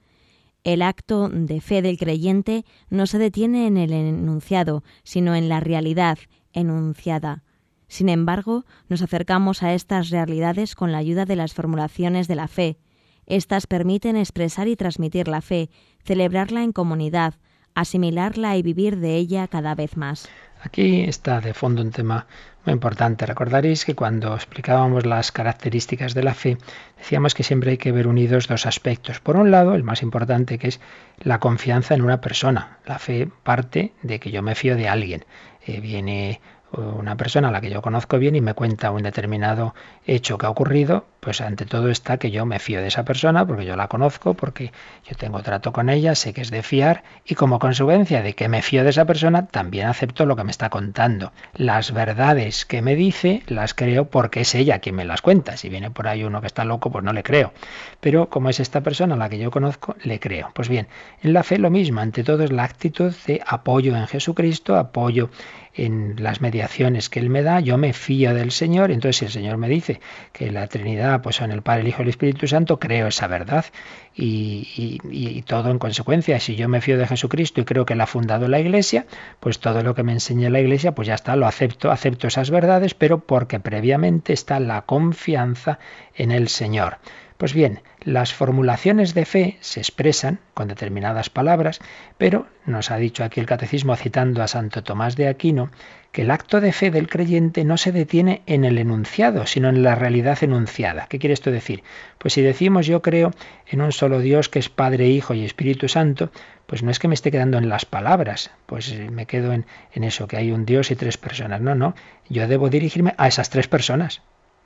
El 0.63 0.83
acto 0.83 1.29
de 1.29 1.61
fe 1.61 1.83
del 1.83 1.99
creyente 1.99 2.65
no 2.89 3.09
se 3.09 3.19
detiene 3.19 3.67
en 3.67 3.79
el 3.79 3.93
enunciado, 3.93 4.85
sino 5.03 5.35
en 5.35 5.49
la 5.49 5.59
realidad 5.59 6.19
enunciada. 6.53 7.43
Sin 7.89 8.09
embargo, 8.09 8.65
nos 8.89 9.03
acercamos 9.03 9.65
a 9.65 9.75
estas 9.75 10.11
realidades 10.11 10.77
con 10.77 10.93
la 10.93 10.99
ayuda 10.99 11.25
de 11.25 11.35
las 11.35 11.53
formulaciones 11.53 12.29
de 12.29 12.37
la 12.37 12.47
fe. 12.47 12.79
Estas 13.27 13.67
permiten 13.67 14.17
expresar 14.17 14.69
y 14.69 14.77
transmitir 14.77 15.27
la 15.27 15.41
fe, 15.41 15.69
celebrarla 16.05 16.63
en 16.63 16.73
comunidad, 16.73 17.35
asimilarla 17.75 18.57
y 18.57 18.63
vivir 18.63 18.99
de 18.99 19.17
ella 19.17 19.49
cada 19.49 19.75
vez 19.75 19.97
más. 19.97 20.29
Aquí 20.63 21.03
está 21.03 21.41
de 21.41 21.55
fondo 21.55 21.83
un 21.83 21.91
tema 21.91 22.27
muy 22.65 22.73
importante. 22.73 23.27
Recordaréis 23.27 23.85
que 23.85 23.97
cuando 23.97 24.35
explicábamos 24.35 25.05
las 25.05 25.33
características 25.33 26.15
de 26.15 26.23
la 26.23 26.35
fe, 26.35 26.57
decíamos 26.99 27.35
que 27.35 27.43
siempre 27.43 27.73
hay 27.73 27.79
que 27.79 27.91
ver 27.91 28.07
unidos 28.07 28.47
dos 28.47 28.67
aspectos. 28.67 29.19
Por 29.19 29.37
un 29.37 29.51
lado, 29.51 29.75
el 29.75 29.83
más 29.83 30.03
importante, 30.03 30.59
que 30.59 30.69
es 30.69 30.81
la 31.19 31.41
confianza 31.41 31.95
en 31.95 32.03
una 32.03 32.21
persona. 32.21 32.79
La 32.87 33.01
fe 33.01 33.29
parte 33.43 33.93
de 34.03 34.21
que 34.21 34.31
yo 34.31 34.43
me 34.43 34.55
fío 34.55 34.77
de 34.77 34.89
alguien. 34.89 35.25
eh, 35.67 35.81
viene 35.81 36.41
una 36.73 37.17
persona 37.17 37.49
a 37.49 37.51
la 37.51 37.61
que 37.61 37.71
yo 37.71 37.83
conozco 37.83 38.19
bien 38.19 38.35
y 38.35 38.41
me 38.41 38.55
cuenta 38.55 38.91
un 38.93 39.03
determinado 39.03 39.75
hecho 40.07 40.39
que 40.39 40.47
ha 40.47 40.51
ocurrido, 40.51 41.05
pues 41.23 41.41
ante 41.41 41.67
todo 41.67 41.89
está 41.89 42.17
que 42.17 42.33
yo 42.33 42.45
me 42.47 42.59
fío 42.59 42.81
de 42.81 42.89
esa 42.89 43.05
persona 43.05 43.47
porque 43.47 43.65
yo 43.65 43.77
la 43.77 43.87
conozco, 43.87 44.35
porque 44.35 44.73
yo 45.09 45.15
tengo 45.15 45.41
trato 45.41 45.73
con 45.73 45.89
ella, 45.89 46.17
sé 46.17 46.35
que 46.35 46.41
es 46.41 46.51
de 46.51 46.65
fiar 46.65 47.05
y 47.25 47.37
como 47.37 47.61
consecuencia 47.61 48.23
de 48.23 48.35
que 48.35 48.49
me 48.49 48.61
fío 48.61 48.83
de 48.83 48.91
esa 48.91 49.05
persona 49.05 49.47
también 49.47 49.87
acepto 49.87 50.27
lo 50.27 50.35
que 50.35 50.43
me 50.43 50.51
está 50.51 50.69
contando. 50.69 51.33
Las 51.55 51.93
verdades 51.93 52.67
que 52.67 52.83
me 52.83 52.97
dice 52.97 53.45
las 53.47 53.73
creo 53.73 54.07
porque 54.07 54.41
es 54.41 54.53
ella 54.57 54.81
quien 54.81 54.97
me 54.97 55.05
las 55.05 55.23
cuenta. 55.23 55.57
Si 55.57 55.69
viene 55.69 55.93
por 55.93 56.09
ahí 56.09 56.25
uno 56.25 56.41
que 56.41 56.49
está 56.49 56.65
loco, 56.65 56.91
pues 56.91 57.05
no 57.05 57.13
le 57.13 57.23
creo. 57.23 57.53
Pero 58.01 58.29
como 58.29 58.49
es 58.49 58.59
esta 58.59 58.81
persona 58.81 59.15
la 59.15 59.29
que 59.29 59.39
yo 59.39 59.53
conozco, 59.53 59.95
le 60.03 60.19
creo. 60.19 60.51
Pues 60.55 60.69
bien, 60.69 60.89
en 61.23 61.35
la 61.35 61.45
fe 61.45 61.57
lo 61.57 61.71
mismo, 61.71 62.01
ante 62.01 62.25
todo 62.25 62.43
es 62.43 62.51
la 62.51 62.65
actitud 62.65 63.15
de 63.29 63.41
apoyo 63.47 63.95
en 63.95 64.09
Jesucristo, 64.09 64.77
apoyo 64.77 65.31
en 65.75 66.17
las 66.19 66.41
mediaciones 66.41 67.09
que 67.09 67.21
Él 67.21 67.31
me 67.31 67.43
da, 67.43 67.61
yo 67.61 67.79
me 67.79 67.93
fío 67.93 68.35
del 68.35 68.51
Señor, 68.51 68.91
entonces 68.91 69.17
si 69.17 69.25
el 69.25 69.31
Señor 69.31 69.57
me 69.57 69.69
dice 69.69 70.01
que 70.33 70.51
la 70.51 70.67
Trinidad 70.67 71.12
pues 71.21 71.37
son 71.37 71.53
el 71.53 71.63
Padre, 71.63 71.83
el 71.83 71.89
Hijo 71.89 72.01
y 72.01 72.05
el 72.05 72.09
Espíritu 72.09 72.47
Santo, 72.47 72.79
creo 72.79 73.09
esa 73.09 73.27
verdad 73.27 73.67
y, 74.15 75.01
y, 75.11 75.43
todo 75.43 75.71
en 75.71 75.79
consecuencia. 75.79 76.39
Si 76.41 76.57
yo 76.57 76.69
me 76.69 76.81
fío 76.81 76.97
de 76.97 77.07
Jesucristo 77.07 77.61
y 77.61 77.65
creo 77.65 77.85
que 77.85 77.95
Él 77.95 78.01
ha 78.01 78.07
fundado 78.07 78.49
la 78.49 78.61
Iglesia, 78.61 79.07
pues 79.41 79.59
todo 79.59 79.83
lo 79.83 79.95
que 79.95 80.03
me 80.03 80.13
enseña 80.13 80.49
la 80.49 80.61
Iglesia, 80.61 80.95
pues 80.95 81.09
ya 81.09 81.15
está, 81.15 81.37
lo 81.37 81.47
acepto, 81.47 81.91
acepto 81.91 82.29
esas 82.29 82.51
verdades, 82.51 82.95
pero 82.95 83.19
porque 83.19 83.61
previamente 83.61 84.33
está 84.33 84.61
la 84.61 84.83
confianza 84.83 85.79
en 86.15 86.31
el 86.31 86.49
Señor. 86.49 86.99
Pues 87.37 87.55
bien, 87.55 87.81
las 88.05 88.33
formulaciones 88.35 89.15
de 89.15 89.25
fe 89.25 89.57
se 89.61 89.81
expresan 89.81 90.41
con 90.55 90.69
determinadas 90.69 91.31
palabras, 91.31 91.81
pero 92.19 92.47
nos 92.67 92.91
ha 92.91 92.97
dicho 92.97 93.25
aquí 93.25 93.41
el 93.41 93.47
catecismo 93.47 93.97
citando 93.97 94.43
a 94.43 94.49
Santo 94.49 94.83
Tomás 94.83 95.17
de 95.17 95.29
Aquino 95.29 95.71
que 96.13 96.23
el 96.23 96.31
acto 96.31 96.61
de 96.61 96.73
fe 96.73 96.91
del 96.91 97.09
creyente 97.09 97.65
no 97.65 97.79
se 97.79 97.91
detiene 97.91 98.43
en 98.47 98.65
el 98.65 98.79
enunciado, 98.79 99.47
sino 99.47 99.69
en 99.69 99.83
la 99.83 99.95
realidad 99.95 100.39
enunciada. 100.43 101.07
¿Qué 101.09 101.19
quiere 101.19 101.33
esto 101.33 101.51
decir? 101.51 101.83
Pues 102.19 102.35
si 102.35 102.43
decimos 102.43 102.87
yo 102.87 103.03
creo 103.03 103.33
en 103.67 103.81
un 103.81 103.93
solo 103.93 104.21
Dios 104.21 104.49
que 104.49 104.59
es 104.59 104.69
Padre, 104.69 105.09
Hijo 105.09 105.35
y 105.35 105.45
Espíritu 105.45 105.89
Santo, 105.89 106.31
pues 106.67 106.83
no 106.83 106.91
es 106.91 106.99
que 106.99 107.09
me 107.09 107.15
esté 107.15 107.31
quedando 107.31 107.59
en 107.59 107.69
las 107.69 107.87
palabras, 107.87 108.51
pues 108.67 108.91
eh, 108.93 109.09
me 109.11 109.27
quedo 109.27 109.53
en, 109.53 109.67
en 109.93 110.05
eso, 110.05 110.29
que 110.29 110.37
hay 110.37 110.53
un 110.53 110.67
Dios 110.67 110.91
y 110.91 110.97
tres 110.97 111.17
personas. 111.17 111.61
No, 111.61 111.75
no, 111.75 111.95
yo 112.29 112.47
debo 112.47 112.69
dirigirme 112.69 113.15
a 113.17 113.29
esas 113.29 113.51
tres 113.51 113.69
personas. 113.69 114.23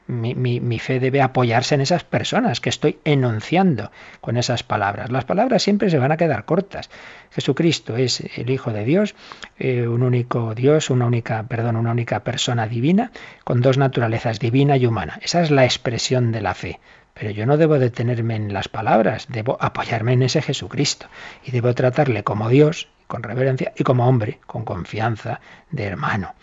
Mi, 0.09 0.79
fe 0.79 1.01
debe 1.01 1.21
apoyarse 1.21 1.75
en 1.75 1.81
esas 1.81 2.05
personas 2.05 2.61
que 2.61 2.69
estoy 2.69 2.99
enunciando 3.05 3.91
con 4.21 4.37
esas 4.37 4.63
palabras. 4.63 5.11
Las 5.11 5.25
palabras 5.25 5.63
siempre 5.63 5.91
se 5.91 5.99
van 5.99 6.13
a 6.13 6.17
quedar 6.17 6.45
cortas. 6.45 6.91
Jesucristo 7.33 7.97
es 7.97 8.23
el 8.37 8.51
Hijo 8.51 8.73
de 8.73 8.85
Dios, 8.85 9.15
eh, 9.59 9.89
un 9.89 10.03
único 10.03 10.55
Dios, 10.55 10.91
una 10.91 11.07
única, 11.07 11.43
perdón, 11.45 11.77
una 11.77 11.91
única 11.91 12.21
persona 12.21 12.69
divina, 12.69 13.11
con 13.45 13.61
dos 13.61 13.79
naturalezas, 13.79 14.39
divina 14.39 14.77
y 14.77 14.87
humana. 14.87 15.19
Esa 15.23 15.43
es 15.43 15.51
la 15.51 15.65
expresión 15.65 16.31
de 16.31 16.41
la 16.41 16.55
fe. 16.55 16.81
Pero 17.19 17.31
yo 17.31 17.47
no 17.47 17.57
debo 17.57 17.79
detenerme 17.79 18.37
en 18.37 18.53
las 18.53 18.69
palabras, 18.69 19.27
debo 19.31 19.57
apoyarme 19.61 20.13
en 20.13 20.23
ese 20.23 20.43
Jesucristo 20.43 21.07
y 21.45 21.51
debo 21.51 21.75
tratarle 21.75 22.23
como 22.25 22.51
Dios, 22.51 22.89
con 23.07 23.23
reverencia, 23.23 23.73
y 23.75 23.85
como 23.85 24.07
hombre, 24.07 24.39
con 24.47 24.65
confianza 24.65 25.41
de 25.71 25.85
hermano. 25.85 26.35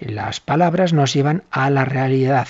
Las 0.00 0.40
palabras 0.40 0.92
nos 0.92 1.12
llevan 1.12 1.44
a 1.50 1.68
la 1.70 1.84
realidad 1.84 2.48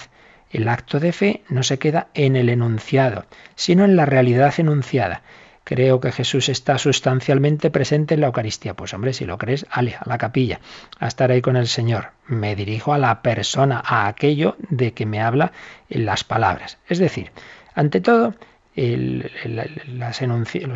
el 0.53 0.69
acto 0.69 1.01
de 1.01 1.13
fe 1.13 1.43
no 1.49 1.63
se 1.63 1.79
queda 1.79 2.09
en 2.15 2.37
el 2.37 2.49
enunciado, 2.49 3.25
sino 3.55 3.85
en 3.85 3.97
la 3.97 4.07
realidad 4.07 4.55
enunciada. 4.59 5.23
Creo 5.65 6.01
que 6.01 6.13
Jesús 6.13 6.49
está 6.49 6.77
sustancialmente 6.77 7.71
presente 7.71 8.15
en 8.15 8.21
la 8.21 8.27
Eucaristía. 8.27 8.75
Pues 8.75 8.93
hombre, 8.95 9.13
si 9.13 9.25
lo 9.25 9.39
crees, 9.39 9.65
ale, 9.71 9.95
a 9.95 10.09
la 10.09 10.19
capilla, 10.19 10.61
a 10.99 11.07
estar 11.07 11.31
ahí 11.31 11.41
con 11.41 11.57
el 11.57 11.69
Señor. 11.69 12.11
Me 12.27 12.57
dirijo 12.57 12.93
a 12.93 12.99
la 12.99 13.23
persona, 13.23 13.81
a 13.85 14.09
aquello 14.09 14.57
de 14.71 14.93
que 14.93 15.07
me 15.07 15.21
habla 15.23 15.53
en 15.89 16.05
las 16.05 16.25
palabras. 16.25 16.79
Es 16.89 16.99
decir, 16.99 17.31
ante 17.75 18.01
todo, 18.01 18.35
los 18.75 20.21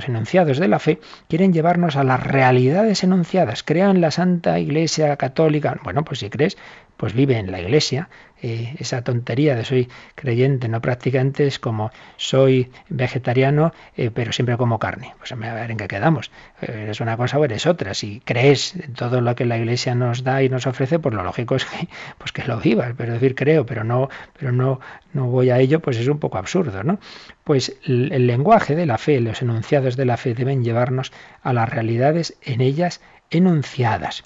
enunciados 0.07 0.59
de 0.59 0.69
la 0.69 0.79
fe 0.79 1.01
quieren 1.29 1.53
llevarnos 1.53 1.97
a 1.97 2.05
las 2.05 2.23
realidades 2.23 3.03
enunciadas. 3.03 3.65
Crean 3.65 4.01
la 4.01 4.11
Santa 4.11 4.61
Iglesia 4.61 5.17
Católica. 5.17 5.81
Bueno, 5.83 6.05
pues 6.05 6.21
si 6.21 6.31
crees, 6.31 6.57
pues 6.97 7.13
vive 7.15 7.39
en 7.39 7.51
la 7.51 7.61
Iglesia, 7.61 8.09
esa 8.41 9.03
tontería 9.03 9.57
de 9.57 9.65
soy 9.65 9.89
creyente, 10.15 10.69
no 10.69 10.81
practicante, 10.81 11.47
es 11.47 11.59
como 11.59 11.91
soy 12.17 12.71
vegetariano, 12.89 13.73
eh, 13.97 14.11
pero 14.13 14.33
siempre 14.33 14.57
como 14.57 14.79
carne. 14.79 15.15
Pues 15.19 15.33
a 15.33 15.37
ver 15.37 15.71
en 15.71 15.77
qué 15.79 15.89
quedamos. 15.89 16.31
Eres 16.61 17.01
una 17.01 17.17
cosa 17.17 17.39
o 17.39 17.45
eres 17.45 17.67
otra. 17.67 17.95
Si 17.95 18.21
crees 18.21 18.77
en 18.77 18.93
todo 18.95 19.21
lo 19.21 19.35
que 19.35 19.47
la 19.47 19.57
Iglesia 19.57 19.95
nos 19.95 20.23
da 20.23 20.43
y 20.43 20.49
nos 20.49 20.67
ofrece, 20.67 20.99
pues 20.99 21.15
lo 21.15 21.23
lógico 21.23 21.57
es 21.57 21.65
que, 21.65 21.89
pues 22.19 22.33
que 22.33 22.45
lo 22.45 22.59
vivas. 22.59 22.93
Pero 22.97 23.15
decir 23.15 23.35
creo, 23.35 23.65
pero 23.65 23.85
no, 23.85 24.09
pero 24.39 24.53
no, 24.53 24.81
no 25.13 25.27
voy 25.27 25.51
a 25.51 25.59
ello, 25.59 25.81
pues 25.81 25.97
es 25.97 26.09
un 26.09 26.19
poco 26.19 26.39
absurdo, 26.39 26.85
¿no? 26.85 26.99
Pues 27.43 27.77
el 27.85 28.27
lenguaje 28.27 28.77
de 28.77 28.87
la 28.87 28.99
fe, 28.99 29.21
los 29.21 29.41
enunciados 29.43 29.97
de 29.97 30.05
la 30.05 30.17
fe 30.17 30.35
deben 30.35 30.63
llevarnos 30.63 31.13
a 31.43 31.53
las 31.53 31.69
realidades 31.69 32.37
en 32.43 32.61
ellas 32.61 33.01
enunciadas. 33.31 34.25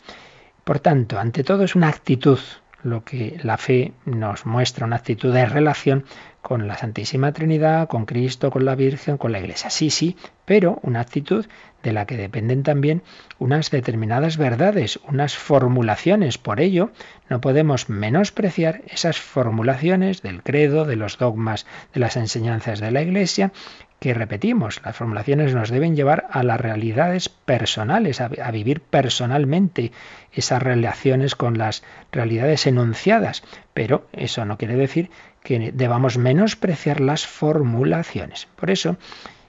Por 0.65 0.79
tanto, 0.79 1.19
ante 1.19 1.43
todo 1.43 1.65
es 1.65 1.75
una 1.75 1.89
actitud, 1.89 2.39
lo 2.83 3.05
que 3.05 3.39
la 3.43 3.57
fe 3.57 3.93
nos 4.05 4.47
muestra, 4.47 4.87
una 4.87 4.97
actitud 4.97 5.33
de 5.33 5.47
relación 5.47 6.05
con 6.43 6.67
la 6.67 6.77
Santísima 6.77 7.33
Trinidad, 7.33 7.89
con 7.89 8.07
Cristo, 8.07 8.51
con 8.51 8.65
la 8.65 8.75
Virgen, 8.75 9.19
con 9.19 9.33
la 9.33 9.41
Iglesia. 9.41 9.71
Sí, 9.71 9.91
sí, 9.91 10.17
pero 10.45 10.79
una 10.83 11.01
actitud 11.01 11.47
de 11.83 11.93
la 11.93 12.07
que 12.07 12.17
dependen 12.17 12.63
también 12.63 13.03
unas 13.39 13.71
determinadas 13.71 14.37
verdades, 14.37 14.99
unas 15.09 15.37
formulaciones. 15.37 16.39
Por 16.39 16.61
ello, 16.61 16.93
no 17.29 17.41
podemos 17.41 17.89
menospreciar 17.89 18.83
esas 18.87 19.19
formulaciones 19.19 20.23
del 20.23 20.43
credo, 20.43 20.85
de 20.85 20.97
los 20.97 21.19
dogmas, 21.19 21.67
de 21.93 22.01
las 22.01 22.17
enseñanzas 22.17 22.81
de 22.81 22.91
la 22.91 23.03
Iglesia, 23.03 23.53
que 24.01 24.15
repetimos, 24.15 24.81
las 24.83 24.97
formulaciones 24.97 25.55
nos 25.55 25.69
deben 25.69 25.95
llevar 25.95 26.27
a 26.31 26.43
las 26.43 26.59
realidades 26.59 27.29
personales, 27.29 28.23
a, 28.23 28.29
vivir 28.51 28.81
personalmente 28.81 29.93
esas 30.33 30.63
relaciones 30.63 31.35
con 31.37 31.59
las 31.59 31.83
realidades 32.11 32.67
enunciadas. 32.67 33.43
Pero 33.75 34.09
eso 34.13 34.47
no 34.47 34.57
quiere 34.57 34.75
decir 34.75 35.11
que 35.45 35.71
debamos 35.73 36.17
menospreciar 36.17 37.01
las 37.01 37.27
formulaciones. 37.27 38.49
Por 38.57 38.71
eso, 38.71 38.97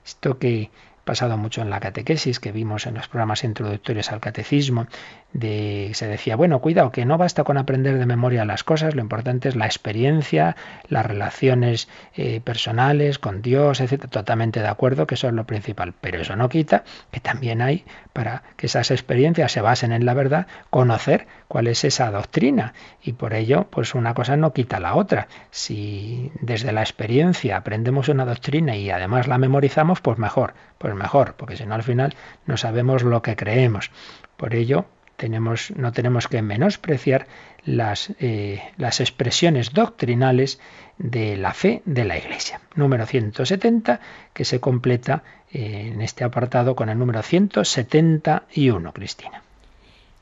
esto 0.06 0.38
que 0.38 0.70
pasado 1.06 1.38
mucho 1.38 1.62
en 1.62 1.70
la 1.70 1.80
catequesis 1.80 2.40
que 2.40 2.52
vimos 2.52 2.86
en 2.86 2.96
los 2.96 3.08
programas 3.08 3.44
introductorios 3.44 4.12
al 4.12 4.20
catecismo, 4.20 4.88
de 5.34 5.92
se 5.94 6.08
decía, 6.08 6.36
bueno, 6.36 6.60
cuidado, 6.60 6.92
que 6.92 7.06
no 7.06 7.18
basta 7.18 7.44
con 7.44 7.58
aprender 7.58 7.98
de 7.98 8.06
memoria 8.06 8.46
las 8.46 8.64
cosas, 8.64 8.96
lo 8.96 9.02
importante 9.02 9.50
es 9.50 9.56
la 9.56 9.66
experiencia, 9.66 10.56
las 10.88 11.06
relaciones 11.06 11.88
eh, 12.16 12.42
personales 12.42 13.20
con 13.20 13.42
Dios, 13.42 13.80
etc. 13.80 14.08
Totalmente 14.10 14.60
de 14.60 14.68
acuerdo 14.68 15.08
que 15.08 15.16
eso 15.16 15.28
es 15.28 15.34
lo 15.34 15.46
principal, 15.46 15.94
pero 16.00 16.20
eso 16.20 16.36
no 16.36 16.50
quita 16.50 16.84
que 17.12 17.20
también 17.20 17.62
hay, 17.62 17.86
para 18.14 18.44
que 18.58 18.68
esas 18.68 18.92
experiencias 18.92 19.52
se 19.52 19.62
basen 19.62 19.92
en 19.92 20.06
la 20.06 20.14
verdad, 20.14 20.48
conocer 20.70 21.28
cuál 21.48 21.68
es 21.68 21.84
esa 21.84 22.12
doctrina 22.12 22.74
y 23.02 23.14
por 23.14 23.34
ello, 23.34 23.68
pues 23.70 23.96
una 23.96 24.14
cosa 24.14 24.38
no 24.38 24.54
quita 24.54 24.80
la 24.80 24.96
otra. 24.96 25.28
Si 25.50 26.32
desde 26.42 26.72
la 26.72 26.82
experiencia 26.82 27.58
aprendemos 27.58 28.10
una 28.10 28.26
doctrina 28.26 28.76
y 28.76 28.90
además 28.90 29.28
la 29.28 29.38
memorizamos, 29.38 30.02
pues 30.02 30.18
mejor, 30.18 30.54
pues 30.78 30.94
mejor, 30.96 31.36
porque 31.36 31.58
si 31.58 31.66
no 31.66 31.76
al 31.76 31.84
final 31.84 32.16
no 32.46 32.58
sabemos 32.58 33.04
lo 33.04 33.22
que 33.22 33.36
creemos. 33.36 33.92
Por 34.38 34.56
ello, 34.56 34.86
no 35.30 35.92
tenemos 35.92 36.28
que 36.28 36.42
menospreciar 36.42 37.28
las, 37.66 38.14
eh, 38.20 38.62
las 38.78 39.00
expresiones 39.00 39.74
doctrinales 39.74 40.60
de 40.98 41.38
la 41.38 41.54
fe 41.54 41.82
de 41.86 42.06
la 42.06 42.18
Iglesia. 42.18 42.62
Número 42.76 43.06
170, 43.06 44.00
que 44.34 44.46
se 44.46 44.60
completa 44.60 45.24
eh, 45.52 45.92
en 45.94 46.02
este 46.02 46.24
apartado 46.24 46.76
con 46.76 46.90
el 46.90 46.98
número 46.98 47.22
171, 47.22 48.94
Cristina. 48.94 49.44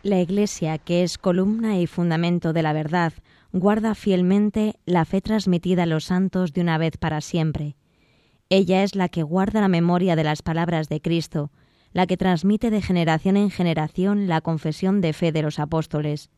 La 0.02 0.20
Iglesia, 0.20 0.78
que 0.78 1.04
es 1.04 1.18
columna 1.18 1.78
y 1.78 1.88
fundamento 1.88 2.54
de 2.54 2.64
la 2.64 2.74
verdad, 2.74 3.14
guarda 3.52 3.96
fielmente 3.96 4.76
la 4.86 5.06
fe 5.06 5.22
transmitida 5.22 5.84
a 5.84 5.88
los 5.88 6.06
santos 6.06 6.54
de 6.54 6.62
una 6.62 6.78
vez 6.78 6.98
para 6.98 7.22
siempre. 7.22 7.76
Ella 8.50 8.84
es 8.84 8.96
la 8.96 9.10
que 9.10 9.24
guarda 9.24 9.62
la 9.62 9.68
memoria 9.68 10.16
de 10.16 10.24
las 10.24 10.42
palabras 10.42 10.90
de 10.90 11.02
Cristo, 11.02 11.52
la 11.94 12.08
que 12.08 12.18
transmite 12.18 12.70
de 12.70 12.82
generación 12.82 13.38
en 13.38 13.50
generación 13.50 14.28
la 14.28 14.42
confesión 14.42 15.02
de 15.02 15.14
fe 15.14 15.32
de 15.32 15.42
los 15.42 15.60
apóstoles, 15.60 16.30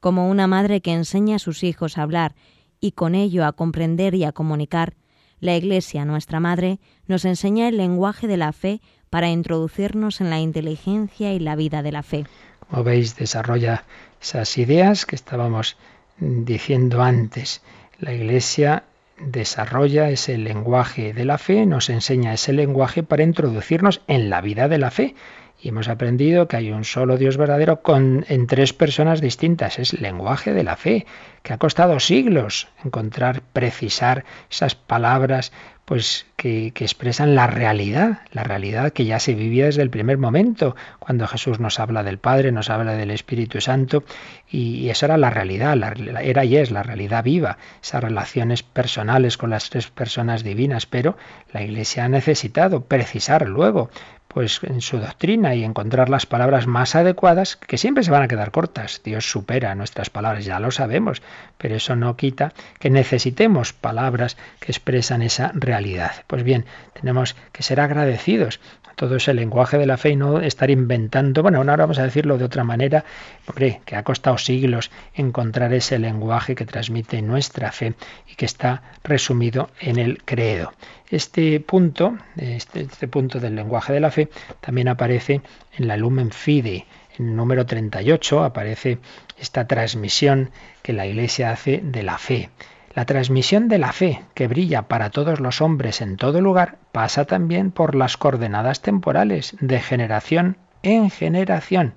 como 0.00 0.28
una 0.28 0.46
madre 0.46 0.80
que 0.80 0.92
enseña 0.92 1.36
a 1.36 1.40
sus 1.40 1.62
hijos 1.62 1.98
a 1.98 2.02
hablar 2.02 2.34
y 2.80 2.92
con 2.92 3.14
ello 3.14 3.44
a 3.44 3.52
comprender 3.52 4.14
y 4.14 4.24
a 4.24 4.32
comunicar, 4.32 4.94
la 5.40 5.56
Iglesia, 5.56 6.04
nuestra 6.04 6.40
Madre, 6.40 6.78
nos 7.06 7.24
enseña 7.24 7.68
el 7.68 7.76
lenguaje 7.76 8.26
de 8.26 8.36
la 8.36 8.52
fe 8.52 8.80
para 9.10 9.28
introducirnos 9.28 10.20
en 10.20 10.30
la 10.30 10.40
inteligencia 10.40 11.32
y 11.34 11.38
la 11.38 11.56
vida 11.56 11.82
de 11.82 11.92
la 11.92 12.02
fe. 12.02 12.24
Como 12.68 12.84
veis, 12.84 13.16
desarrolla 13.16 13.84
esas 14.20 14.56
ideas 14.58 15.04
que 15.04 15.14
estábamos 15.14 15.76
diciendo 16.18 17.02
antes. 17.02 17.62
La 17.98 18.12
Iglesia 18.12 18.84
desarrolla 19.20 20.10
ese 20.10 20.38
lenguaje 20.38 21.12
de 21.12 21.24
la 21.24 21.38
fe, 21.38 21.66
nos 21.66 21.90
enseña 21.90 22.34
ese 22.34 22.52
lenguaje 22.52 23.02
para 23.02 23.22
introducirnos 23.22 24.02
en 24.06 24.30
la 24.30 24.40
vida 24.40 24.68
de 24.68 24.78
la 24.78 24.90
fe. 24.90 25.14
Y 25.60 25.70
hemos 25.70 25.88
aprendido 25.88 26.48
que 26.48 26.56
hay 26.56 26.70
un 26.70 26.84
solo 26.84 27.16
Dios 27.16 27.36
verdadero 27.36 27.82
con, 27.82 28.24
en 28.28 28.46
tres 28.46 28.72
personas 28.72 29.20
distintas. 29.20 29.78
Es 29.78 29.98
lenguaje 30.00 30.52
de 30.52 30.64
la 30.64 30.76
fe, 30.76 31.06
que 31.42 31.52
ha 31.52 31.58
costado 31.58 31.98
siglos 32.00 32.68
encontrar, 32.84 33.42
precisar 33.52 34.24
esas 34.50 34.74
palabras 34.74 35.52
pues 35.86 36.26
que, 36.34 36.72
expresan 36.80 37.36
la 37.36 37.46
realidad, 37.46 38.22
la 38.32 38.42
realidad 38.42 38.92
que 38.92 39.04
ya 39.04 39.20
se 39.20 39.34
vivía 39.34 39.66
desde 39.66 39.82
el 39.82 39.88
primer 39.88 40.18
momento, 40.18 40.74
cuando 40.98 41.28
Jesús 41.28 41.60
nos 41.60 41.78
habla 41.78 42.02
del 42.02 42.18
Padre, 42.18 42.50
nos 42.50 42.70
habla 42.70 42.94
del 42.94 43.12
Espíritu 43.12 43.60
Santo, 43.60 44.02
y, 44.50 44.88
eso 44.90 45.06
era 45.06 45.16
la 45.16 45.30
realidad, 45.30 45.78
era 46.20 46.44
y 46.44 46.56
es 46.56 46.72
la 46.72 46.82
realidad 46.82 47.22
viva, 47.22 47.58
esas 47.80 48.02
relaciones 48.02 48.64
personales 48.64 49.38
con 49.38 49.50
las 49.50 49.70
tres 49.70 49.88
personas 49.88 50.42
divinas, 50.42 50.86
pero 50.86 51.16
la 51.52 51.62
Iglesia 51.62 52.04
ha 52.04 52.08
necesitado 52.08 52.80
precisar 52.80 53.48
luego 53.48 53.88
pues 54.36 54.60
en 54.64 54.82
su 54.82 54.98
doctrina 54.98 55.54
y 55.54 55.64
encontrar 55.64 56.10
las 56.10 56.26
palabras 56.26 56.66
más 56.66 56.94
adecuadas 56.94 57.56
que 57.56 57.78
siempre 57.78 58.04
se 58.04 58.10
van 58.10 58.22
a 58.22 58.28
quedar 58.28 58.50
cortas. 58.50 59.00
Dios 59.02 59.30
supera 59.30 59.74
nuestras 59.74 60.10
palabras, 60.10 60.44
ya 60.44 60.60
lo 60.60 60.70
sabemos, 60.70 61.22
pero 61.56 61.76
eso 61.76 61.96
no 61.96 62.18
quita 62.18 62.52
que 62.78 62.90
necesitemos 62.90 63.72
palabras 63.72 64.36
que 64.60 64.72
expresan 64.72 65.22
esa 65.22 65.52
realidad. 65.54 66.12
Pues 66.26 66.42
bien, 66.42 66.66
tenemos 66.92 67.34
que 67.52 67.62
ser 67.62 67.80
agradecidos 67.80 68.60
todo 68.94 69.16
ese 69.16 69.32
lenguaje 69.32 69.78
de 69.78 69.86
la 69.86 69.96
fe 69.96 70.10
y 70.10 70.16
no 70.16 70.40
estar 70.40 70.70
inventando, 70.70 71.42
bueno, 71.42 71.58
ahora 71.58 71.76
vamos 71.76 71.98
a 71.98 72.02
decirlo 72.02 72.36
de 72.36 72.44
otra 72.44 72.64
manera, 72.64 73.04
hombre, 73.46 73.80
que 73.86 73.96
ha 73.96 74.02
costado 74.02 74.36
siglos 74.36 74.90
encontrar 75.14 75.72
ese 75.72 75.98
lenguaje 75.98 76.54
que 76.54 76.66
transmite 76.66 77.22
nuestra 77.22 77.72
fe 77.72 77.94
y 78.26 78.34
que 78.34 78.44
está 78.44 78.82
resumido 79.02 79.70
en 79.80 79.98
el 79.98 80.22
credo. 80.24 80.72
Este 81.10 81.60
punto, 81.60 82.16
este, 82.36 82.80
este 82.80 83.06
punto 83.08 83.38
del 83.38 83.54
lenguaje 83.54 83.92
de 83.92 84.00
la 84.00 84.10
fe, 84.10 84.28
también 84.60 84.88
aparece 84.88 85.40
en 85.76 85.86
la 85.86 85.96
Lumen 85.96 86.32
Fide, 86.32 86.86
en 87.18 87.28
el 87.28 87.36
número 87.36 87.64
38 87.64 88.44
aparece 88.44 88.98
esta 89.38 89.66
transmisión 89.66 90.50
que 90.82 90.92
la 90.92 91.06
Iglesia 91.06 91.50
hace 91.50 91.80
de 91.82 92.02
la 92.02 92.18
fe. 92.18 92.50
La 92.94 93.04
transmisión 93.04 93.68
de 93.68 93.78
la 93.78 93.92
fe, 93.92 94.22
que 94.34 94.48
brilla 94.48 94.82
para 94.82 95.10
todos 95.10 95.38
los 95.38 95.60
hombres 95.60 96.00
en 96.00 96.16
todo 96.16 96.40
lugar, 96.40 96.78
pasa 96.92 97.24
también 97.24 97.70
por 97.70 97.94
las 97.94 98.16
coordenadas 98.16 98.80
temporales, 98.80 99.54
de 99.60 99.80
generación 99.80 100.56
en 100.82 101.10
generación, 101.10 101.94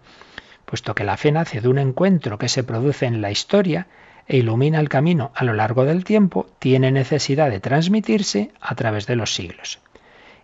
puesto 0.65 0.95
que 0.95 1.03
la 1.03 1.17
fe 1.17 1.31
nace 1.31 1.61
de 1.61 1.67
un 1.67 1.79
encuentro 1.79 2.37
que 2.37 2.49
se 2.49 2.63
produce 2.63 3.05
en 3.05 3.21
la 3.21 3.31
historia 3.31 3.87
e 4.29 4.37
ilumina 4.37 4.79
el 4.79 4.87
camino 4.87 5.31
a 5.35 5.43
lo 5.43 5.53
largo 5.53 5.83
del 5.83 6.05
tiempo, 6.05 6.47
tiene 6.59 6.91
necesidad 6.91 7.49
de 7.49 7.59
transmitirse 7.59 8.51
a 8.61 8.75
través 8.75 9.05
de 9.05 9.17
los 9.17 9.33
siglos. 9.33 9.79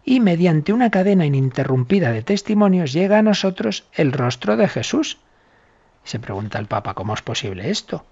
Y 0.04 0.20
mediante 0.20 0.74
una 0.74 0.92
cadena 0.92 1.26
ininterrumpida 1.26 2.12
de 2.12 2.22
testimonios 2.22 2.92
llega 2.92 3.20
a 3.20 3.24
nosotros 3.24 3.86
el 3.94 4.12
rostro 4.12 4.58
de 4.58 4.68
Jesús. 4.68 5.20
Se 6.04 6.20
pregunta 6.20 6.60
el 6.60 6.66
Papa, 6.66 6.94
¿cómo 6.94 7.14
es 7.14 7.22
posible 7.22 7.70
esto? 7.70 8.06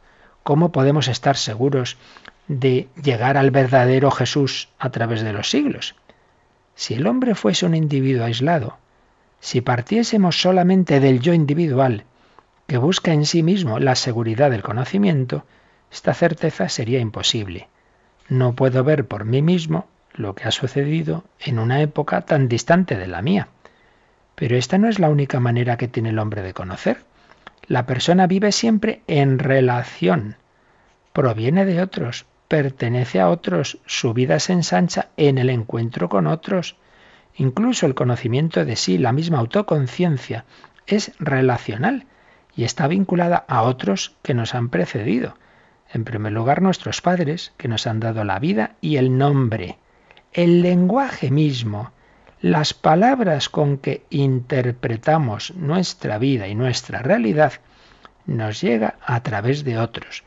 ¿Cómo 0.44 0.72
podemos 0.72 1.10
estar 1.10 1.36
seguros 1.36 1.98
de 2.48 2.90
llegar 3.02 3.38
al 3.38 3.52
verdadero 3.52 4.12
Jesús 4.12 4.70
a 4.80 4.90
través 4.90 5.22
de 5.22 5.34
los 5.34 5.50
siglos. 5.50 5.96
Si 6.76 6.94
el 6.94 7.08
hombre 7.08 7.36
fuese 7.36 7.66
un 7.66 7.76
individuo 7.76 8.26
aislado, 8.26 8.78
si 9.40 9.62
partiésemos 9.62 10.42
solamente 10.42 11.00
del 11.00 11.20
yo 11.20 11.34
individual, 11.34 12.06
que 12.68 12.78
busca 12.78 13.14
en 13.14 13.26
sí 13.26 13.44
mismo 13.44 13.80
la 13.80 13.96
seguridad 13.96 14.52
del 14.52 14.64
conocimiento, 14.64 15.46
esta 15.94 16.16
certeza 16.16 16.70
sería 16.70 17.00
imposible. 17.00 17.68
No 18.28 18.56
puedo 18.56 18.84
ver 18.84 19.08
por 19.08 19.26
mí 19.26 19.44
mismo 19.44 19.86
lo 20.14 20.34
que 20.34 20.46
ha 20.46 20.52
sucedido 20.52 21.24
en 21.40 21.60
una 21.60 21.82
época 21.82 22.22
tan 22.22 22.48
distante 22.50 22.98
de 22.98 23.06
la 23.06 23.22
mía. 23.22 23.50
Pero 24.34 24.58
esta 24.58 24.80
no 24.80 24.90
es 24.90 24.98
la 24.98 25.10
única 25.10 25.40
manera 25.40 25.78
que 25.78 25.88
tiene 25.88 26.10
el 26.10 26.18
hombre 26.18 26.42
de 26.42 26.56
conocer. 26.56 27.04
La 27.68 27.86
persona 27.86 28.26
vive 28.26 28.52
siempre 28.52 29.04
en 29.06 29.38
relación, 29.38 30.38
proviene 31.14 31.64
de 31.64 31.80
otros, 31.80 32.26
pertenece 32.48 33.20
a 33.20 33.30
otros, 33.30 33.78
su 33.86 34.16
vida 34.16 34.40
se 34.40 34.54
ensancha 34.54 35.10
en 35.16 35.38
el 35.38 35.52
encuentro 35.52 36.10
con 36.10 36.26
otros. 36.26 36.76
Incluso 37.36 37.86
el 37.86 37.94
conocimiento 37.94 38.66
de 38.66 38.78
sí, 38.78 38.98
la 38.98 39.12
misma 39.12 39.38
autoconciencia, 39.38 40.46
es 40.88 41.12
relacional 41.20 42.08
y 42.56 42.64
está 42.64 42.88
vinculada 42.88 43.46
a 43.48 43.62
otros 43.62 44.16
que 44.24 44.34
nos 44.34 44.56
han 44.56 44.70
precedido. 44.70 45.36
En 45.94 46.04
primer 46.04 46.34
lugar, 46.34 46.62
nuestros 46.62 47.02
padres, 47.02 47.54
que 47.56 47.68
nos 47.68 47.88
han 47.88 48.00
dado 48.00 48.24
la 48.24 48.40
vida 48.40 48.76
y 48.82 48.98
el 48.98 49.18
nombre. 49.18 49.78
El 50.34 50.62
lenguaje 50.62 51.32
mismo, 51.32 51.92
las 52.42 52.74
palabras 52.74 53.48
con 53.48 53.78
que 53.78 54.04
interpretamos 54.10 55.54
nuestra 55.56 56.18
vida 56.18 56.48
y 56.48 56.56
nuestra 56.56 57.00
realidad, 57.04 57.54
nos 58.26 58.60
llega 58.60 58.96
a 59.06 59.22
través 59.22 59.64
de 59.64 59.78
otros 59.78 60.24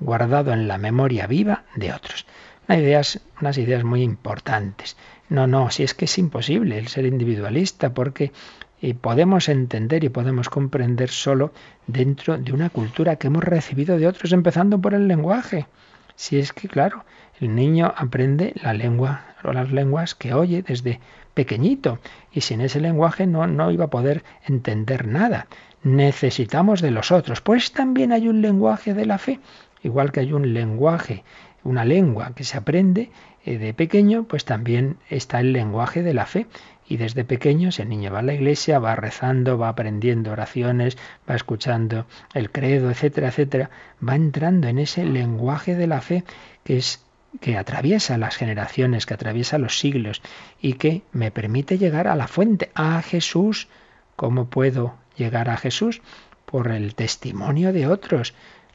guardado 0.00 0.52
en 0.52 0.68
la 0.68 0.78
memoria 0.78 1.26
viva 1.26 1.64
de 1.74 1.92
otros. 1.92 2.26
Ideas, 2.68 3.20
unas 3.40 3.56
ideas 3.58 3.82
muy 3.82 4.02
importantes. 4.02 4.96
No, 5.28 5.46
no, 5.46 5.70
si 5.70 5.82
es 5.82 5.94
que 5.94 6.04
es 6.04 6.18
imposible 6.18 6.78
el 6.78 6.88
ser 6.88 7.06
individualista, 7.06 7.94
porque 7.94 8.32
eh, 8.80 8.94
podemos 8.94 9.48
entender 9.48 10.04
y 10.04 10.08
podemos 10.08 10.48
comprender 10.48 11.10
solo 11.10 11.52
dentro 11.86 12.38
de 12.38 12.52
una 12.52 12.70
cultura 12.70 13.16
que 13.16 13.26
hemos 13.26 13.44
recibido 13.44 13.98
de 13.98 14.06
otros, 14.06 14.32
empezando 14.32 14.80
por 14.80 14.94
el 14.94 15.08
lenguaje. 15.08 15.66
Si 16.14 16.38
es 16.38 16.52
que, 16.52 16.68
claro, 16.68 17.04
el 17.40 17.54
niño 17.54 17.92
aprende 17.96 18.54
la 18.62 18.72
lengua 18.72 19.24
o 19.44 19.52
las 19.52 19.70
lenguas 19.70 20.14
que 20.14 20.34
oye 20.34 20.62
desde 20.62 21.00
pequeñito 21.34 22.00
y 22.32 22.40
sin 22.40 22.60
ese 22.60 22.80
lenguaje 22.80 23.26
no, 23.26 23.46
no 23.46 23.70
iba 23.70 23.84
a 23.84 23.90
poder 23.90 24.24
entender 24.46 25.06
nada. 25.06 25.46
Necesitamos 25.84 26.82
de 26.82 26.90
los 26.90 27.12
otros. 27.12 27.40
Pues 27.40 27.72
también 27.72 28.12
hay 28.12 28.26
un 28.26 28.42
lenguaje 28.42 28.94
de 28.94 29.06
la 29.06 29.18
fe 29.18 29.38
Igual 29.82 30.12
que 30.12 30.20
hay 30.20 30.32
un 30.32 30.52
lenguaje, 30.54 31.24
una 31.62 31.84
lengua 31.84 32.32
que 32.34 32.44
se 32.44 32.56
aprende 32.56 33.10
eh, 33.44 33.58
de 33.58 33.74
pequeño, 33.74 34.24
pues 34.24 34.44
también 34.44 34.96
está 35.08 35.40
el 35.40 35.52
lenguaje 35.52 36.02
de 36.02 36.14
la 36.14 36.26
fe. 36.26 36.46
Y 36.88 36.96
desde 36.96 37.24
pequeño, 37.24 37.70
si 37.70 37.82
el 37.82 37.90
niño 37.90 38.10
va 38.10 38.20
a 38.20 38.22
la 38.22 38.32
iglesia, 38.32 38.78
va 38.78 38.96
rezando, 38.96 39.58
va 39.58 39.68
aprendiendo 39.68 40.32
oraciones, 40.32 40.96
va 41.28 41.36
escuchando 41.36 42.06
el 42.32 42.50
credo, 42.50 42.90
etcétera, 42.90 43.28
etcétera, 43.28 43.70
va 44.06 44.14
entrando 44.14 44.68
en 44.68 44.78
ese 44.78 45.04
lenguaje 45.04 45.74
de 45.74 45.86
la 45.86 46.00
fe 46.00 46.24
que 46.64 46.78
es 46.78 47.04
que 47.40 47.58
atraviesa 47.58 48.16
las 48.16 48.36
generaciones, 48.36 49.04
que 49.04 49.12
atraviesa 49.12 49.58
los 49.58 49.78
siglos 49.78 50.22
y 50.62 50.74
que 50.74 51.02
me 51.12 51.30
permite 51.30 51.76
llegar 51.76 52.08
a 52.08 52.16
la 52.16 52.26
fuente, 52.26 52.70
a 52.74 53.02
Jesús. 53.02 53.68
¿Cómo 54.16 54.46
puedo 54.46 54.94
llegar 55.16 55.50
a 55.50 55.58
Jesús? 55.58 56.00
Por 56.46 56.72
el 56.72 56.94
testimonio 56.94 57.74
de 57.74 57.86
otros. 57.86 58.34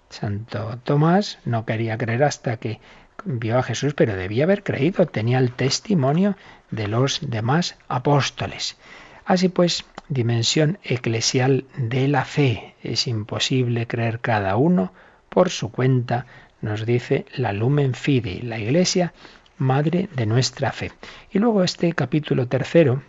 Santo 0.09 0.77
Tomás 0.83 1.39
no 1.45 1.65
quería 1.65 1.97
creer 1.97 2.23
hasta 2.23 2.57
que 2.57 2.79
vio 3.25 3.57
a 3.57 3.63
Jesús, 3.63 3.93
pero 3.95 4.15
debía 4.15 4.43
haber 4.43 4.63
creído, 4.63 5.07
tenía 5.07 5.39
el 5.39 5.51
testimonio 5.51 6.35
de 6.73 6.87
los 6.87 7.19
demás 7.21 7.75
apóstoles. 7.87 8.77
Así 9.25 9.47
pues, 9.47 9.85
dimensión 10.09 10.79
eclesial 10.83 11.65
de 11.77 12.07
la 12.07 12.25
fe. 12.25 12.75
Es 12.81 13.07
imposible 13.07 13.87
creer 13.87 14.19
cada 14.19 14.57
uno 14.57 14.91
por 15.29 15.49
su 15.49 15.71
cuenta, 15.71 16.25
nos 16.61 16.85
dice 16.85 17.25
la 17.35 17.53
Lumen 17.53 17.93
Fide, 17.93 18.41
la 18.43 18.59
Iglesia, 18.59 19.13
madre 19.57 20.09
de 20.15 20.25
nuestra 20.25 20.71
fe. 20.71 20.91
Y 21.31 21.39
luego 21.39 21.63
este 21.63 21.93
capítulo 21.93 22.47
tercero 22.47 23.03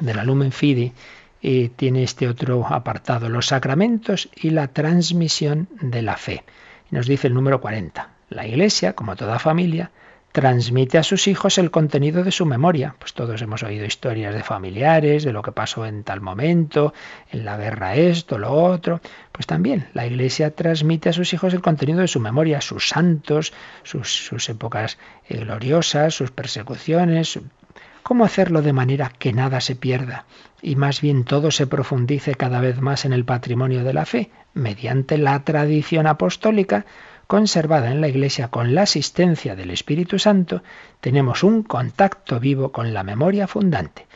de 0.00 0.14
la 0.14 0.24
Lumen 0.24 0.52
Fide 0.52 0.92
tiene 1.76 2.04
este 2.04 2.28
otro 2.28 2.66
apartado, 2.68 3.28
los 3.28 3.46
sacramentos 3.46 4.28
y 4.36 4.50
la 4.50 4.68
transmisión 4.68 5.68
de 5.80 6.02
la 6.02 6.16
fe. 6.16 6.44
Nos 6.90 7.06
dice 7.06 7.26
el 7.26 7.34
número 7.34 7.60
40. 7.60 8.10
La 8.28 8.46
Iglesia, 8.46 8.94
como 8.94 9.16
toda 9.16 9.38
familia, 9.38 9.90
transmite 10.32 10.96
a 10.96 11.02
sus 11.02 11.28
hijos 11.28 11.58
el 11.58 11.70
contenido 11.70 12.24
de 12.24 12.32
su 12.32 12.46
memoria. 12.46 12.96
Pues 12.98 13.12
todos 13.12 13.40
hemos 13.42 13.62
oído 13.62 13.84
historias 13.84 14.34
de 14.34 14.42
familiares, 14.42 15.24
de 15.24 15.32
lo 15.32 15.42
que 15.42 15.52
pasó 15.52 15.86
en 15.86 16.02
tal 16.02 16.20
momento, 16.20 16.94
en 17.30 17.44
la 17.44 17.58
guerra 17.58 17.94
esto, 17.94 18.38
lo 18.38 18.50
otro. 18.50 19.00
Pues 19.30 19.46
también 19.46 19.88
la 19.92 20.06
Iglesia 20.06 20.54
transmite 20.54 21.10
a 21.10 21.12
sus 21.12 21.32
hijos 21.34 21.52
el 21.52 21.60
contenido 21.60 22.00
de 22.00 22.08
su 22.08 22.18
memoria, 22.18 22.62
sus 22.62 22.88
santos, 22.88 23.52
sus, 23.82 24.48
épocas 24.48 24.98
eh, 25.28 25.38
gloriosas, 25.38 26.14
sus 26.14 26.30
persecuciones, 26.30 27.38
¿Cómo 28.02 28.24
hacerlo 28.24 28.62
de 28.62 28.72
manera 28.72 29.12
que 29.16 29.32
nada 29.32 29.60
se 29.60 29.76
pierda 29.76 30.26
y 30.60 30.74
más 30.74 31.00
bien 31.00 31.22
todo 31.22 31.52
se 31.52 31.68
profundice 31.68 32.34
cada 32.34 32.60
vez 32.60 32.80
más 32.80 33.04
en 33.04 33.12
el 33.12 33.24
patrimonio 33.24 33.84
de 33.84 33.94
la 33.94 34.06
fe? 34.06 34.30
Mediante 34.54 35.18
la 35.18 35.44
tradición 35.44 36.08
apostólica 36.08 36.84
conservada 37.32 37.90
en 37.90 38.02
la 38.02 38.08
Iglesia 38.08 38.48
con 38.48 38.74
la 38.74 38.82
asistencia 38.82 39.56
del 39.56 39.70
Espíritu 39.70 40.18
Santo, 40.18 40.62
tenemos 41.00 41.42
un 41.42 41.62
contacto 41.62 42.38
vivo 42.38 42.72
con 42.72 42.92
la 42.92 43.04
memoria 43.04 43.46
fundante. 43.46 44.06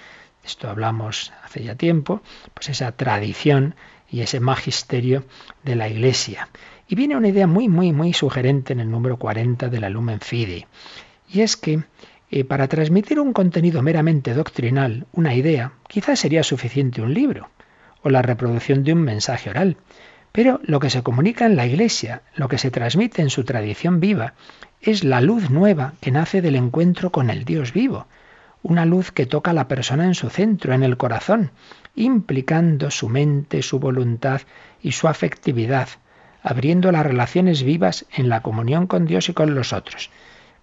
Esto 0.45 0.69
hablamos 0.69 1.33
hace 1.43 1.64
ya 1.64 1.77
tiempo, 1.77 2.21
pues 2.53 2.69
esa 2.69 2.93
tradición 2.93 3.75
y 4.11 4.21
ese 4.21 4.39
magisterio 4.39 5.25
de 5.64 5.77
la 5.77 5.89
Iglesia. 5.89 6.51
Y 6.89 6.95
viene 6.95 7.17
una 7.17 7.29
idea 7.29 7.47
muy, 7.47 7.71
muy, 7.71 7.91
muy 7.91 8.12
sugerente 8.12 8.75
en 8.75 8.81
el 8.81 8.91
número 8.91 9.17
40 9.17 9.71
de 9.71 9.81
la 9.81 9.89
Lumen 9.89 10.21
Fidei. 10.21 10.67
Y 11.27 11.41
es 11.41 11.57
que 11.57 11.85
eh, 12.31 12.45
para 12.45 12.69
transmitir 12.69 13.19
un 13.19 13.33
contenido 13.33 13.81
meramente 13.81 14.35
doctrinal, 14.35 15.07
una 15.12 15.35
idea, 15.35 15.73
quizás 15.89 16.21
sería 16.21 16.43
suficiente 16.43 17.01
un 17.01 17.14
libro. 17.14 17.49
o 18.03 18.11
la 18.11 18.21
reproducción 18.21 18.85
de 18.85 18.93
un 18.93 19.01
mensaje 19.01 19.49
oral. 19.49 19.79
Pero 20.37 20.61
lo 20.64 20.80
que 20.80 20.91
se 20.91 21.03
comunica 21.03 21.47
en 21.47 21.57
la 21.57 21.64
Iglesia, 21.64 22.20
lo 22.34 22.49
que 22.49 22.59
se 22.59 22.70
transmite 22.70 23.22
en 23.22 23.30
su 23.30 23.45
tradición 23.45 24.01
viva, 24.01 24.34
es 24.82 25.03
la 25.03 25.22
luz 25.22 25.49
nueva 25.49 25.95
que 26.03 26.11
nace 26.11 26.43
del 26.43 26.57
encuentro 26.57 27.11
con 27.11 27.30
el 27.30 27.47
Dios 27.47 27.72
vivo, 27.72 28.07
una 28.62 28.84
luz 28.84 29.12
que 29.12 29.24
toca 29.24 29.53
a 29.53 29.55
la 29.55 29.66
persona 29.66 30.05
en 30.05 30.14
su 30.14 30.28
centro, 30.28 30.74
en 30.74 30.82
el 30.82 30.99
corazón, 30.99 31.53
implicando 31.95 32.91
su 32.91 33.09
mente, 33.09 33.62
su 33.62 33.78
voluntad 33.78 34.43
y 34.82 34.93
su 34.93 35.09
afectividad, 35.09 35.89
abriendo 36.43 36.93
las 36.93 37.07
relaciones 37.07 37.62
vivas 37.62 38.05
en 38.14 38.28
la 38.28 38.43
comunión 38.43 38.87
con 38.87 39.07
Dios 39.07 39.30
y 39.30 39.32
con 39.32 39.55
los 39.55 39.72
otros. 39.72 40.11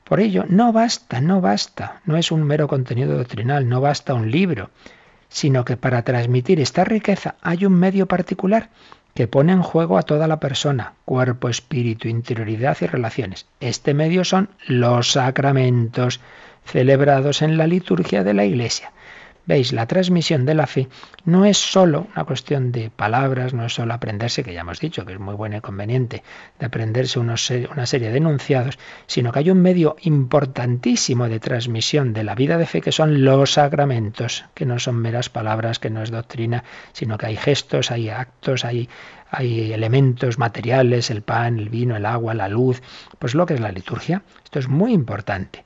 Por 0.04 0.20
ello, 0.20 0.46
no 0.48 0.72
basta, 0.72 1.20
no 1.20 1.42
basta, 1.42 2.00
no 2.06 2.16
es 2.16 2.32
un 2.32 2.44
mero 2.44 2.68
contenido 2.68 3.18
doctrinal, 3.18 3.68
no 3.68 3.82
basta 3.82 4.14
un 4.14 4.30
libro, 4.30 4.70
sino 5.30 5.66
que 5.66 5.78
para 5.78 6.04
transmitir 6.04 6.60
esta 6.60 6.84
riqueza 6.84 7.38
hay 7.42 7.66
un 7.66 7.74
medio 7.74 8.06
particular 8.06 8.70
que 9.14 9.28
pone 9.28 9.54
en 9.54 9.62
juego 9.62 9.98
a 9.98 10.04
toda 10.04 10.28
la 10.28 10.40
persona, 10.40 10.94
cuerpo, 11.06 11.50
espíritu, 11.50 12.08
interioridad 12.08 12.78
y 12.82 12.88
relaciones. 12.88 13.46
Este 13.60 13.94
medio 13.94 14.24
son 14.24 14.50
los 14.68 15.12
sacramentos 15.12 16.20
celebrados 16.66 17.42
en 17.42 17.58
la 17.58 17.68
liturgia 17.68 18.24
de 18.24 18.34
la 18.34 18.46
Iglesia. 18.46 18.92
Veis, 19.46 19.74
la 19.74 19.88
transmisión 19.88 20.46
de 20.46 20.54
la 20.54 20.68
fe 20.68 20.88
no 21.26 21.44
es 21.44 21.58
sólo 21.58 22.08
una 22.16 22.24
cuestión 22.24 22.72
de 22.72 22.90
palabras, 22.90 23.54
no 23.54 23.66
es 23.66 23.74
sólo 23.74 23.94
aprenderse, 23.94 24.42
que 24.42 24.54
ya 24.54 24.62
hemos 24.62 24.80
dicho 24.80 25.06
que 25.06 25.14
es 25.14 25.20
muy 25.20 25.36
bueno 25.36 25.58
y 25.58 25.62
conveniente, 25.62 26.24
de 26.60 26.66
aprenderse 26.66 27.20
una 27.20 27.36
serie 27.36 28.10
de 28.10 28.18
enunciados, 28.18 28.80
sino 29.06 29.34
que 29.34 29.40
hay 29.40 29.50
un 29.50 29.62
medio 29.62 29.98
importantísimo 30.02 31.28
de 31.28 31.42
transmisión 31.42 32.14
de 32.14 32.24
la 32.24 32.36
vida 32.36 32.58
de 32.58 32.66
fe 32.66 32.80
que 32.80 32.94
son 32.94 33.26
los 33.26 33.54
sacramentos, 33.54 34.46
que 34.54 34.66
no 34.66 34.80
son 34.80 34.96
meras 34.96 35.28
palabras, 35.28 35.78
que 35.78 35.90
no 35.90 36.02
es 36.02 36.10
doctrina, 36.10 36.64
sino 36.94 37.18
que 37.18 37.26
hay 37.26 37.36
gestos, 37.36 37.92
hay 37.92 38.08
actos, 38.08 38.64
hay, 38.64 38.88
hay 39.30 39.74
elementos 39.74 40.38
materiales, 40.38 41.12
el 41.12 41.22
pan, 41.22 41.60
el 41.60 41.68
vino, 41.68 41.98
el 41.98 42.06
agua, 42.06 42.34
la 42.34 42.48
luz, 42.48 42.82
pues 43.20 43.36
lo 43.36 43.46
que 43.46 43.56
es 43.56 43.60
la 43.60 43.74
liturgia. 43.74 44.24
Esto 44.46 44.60
es 44.60 44.70
muy 44.70 44.94
importante. 44.94 45.66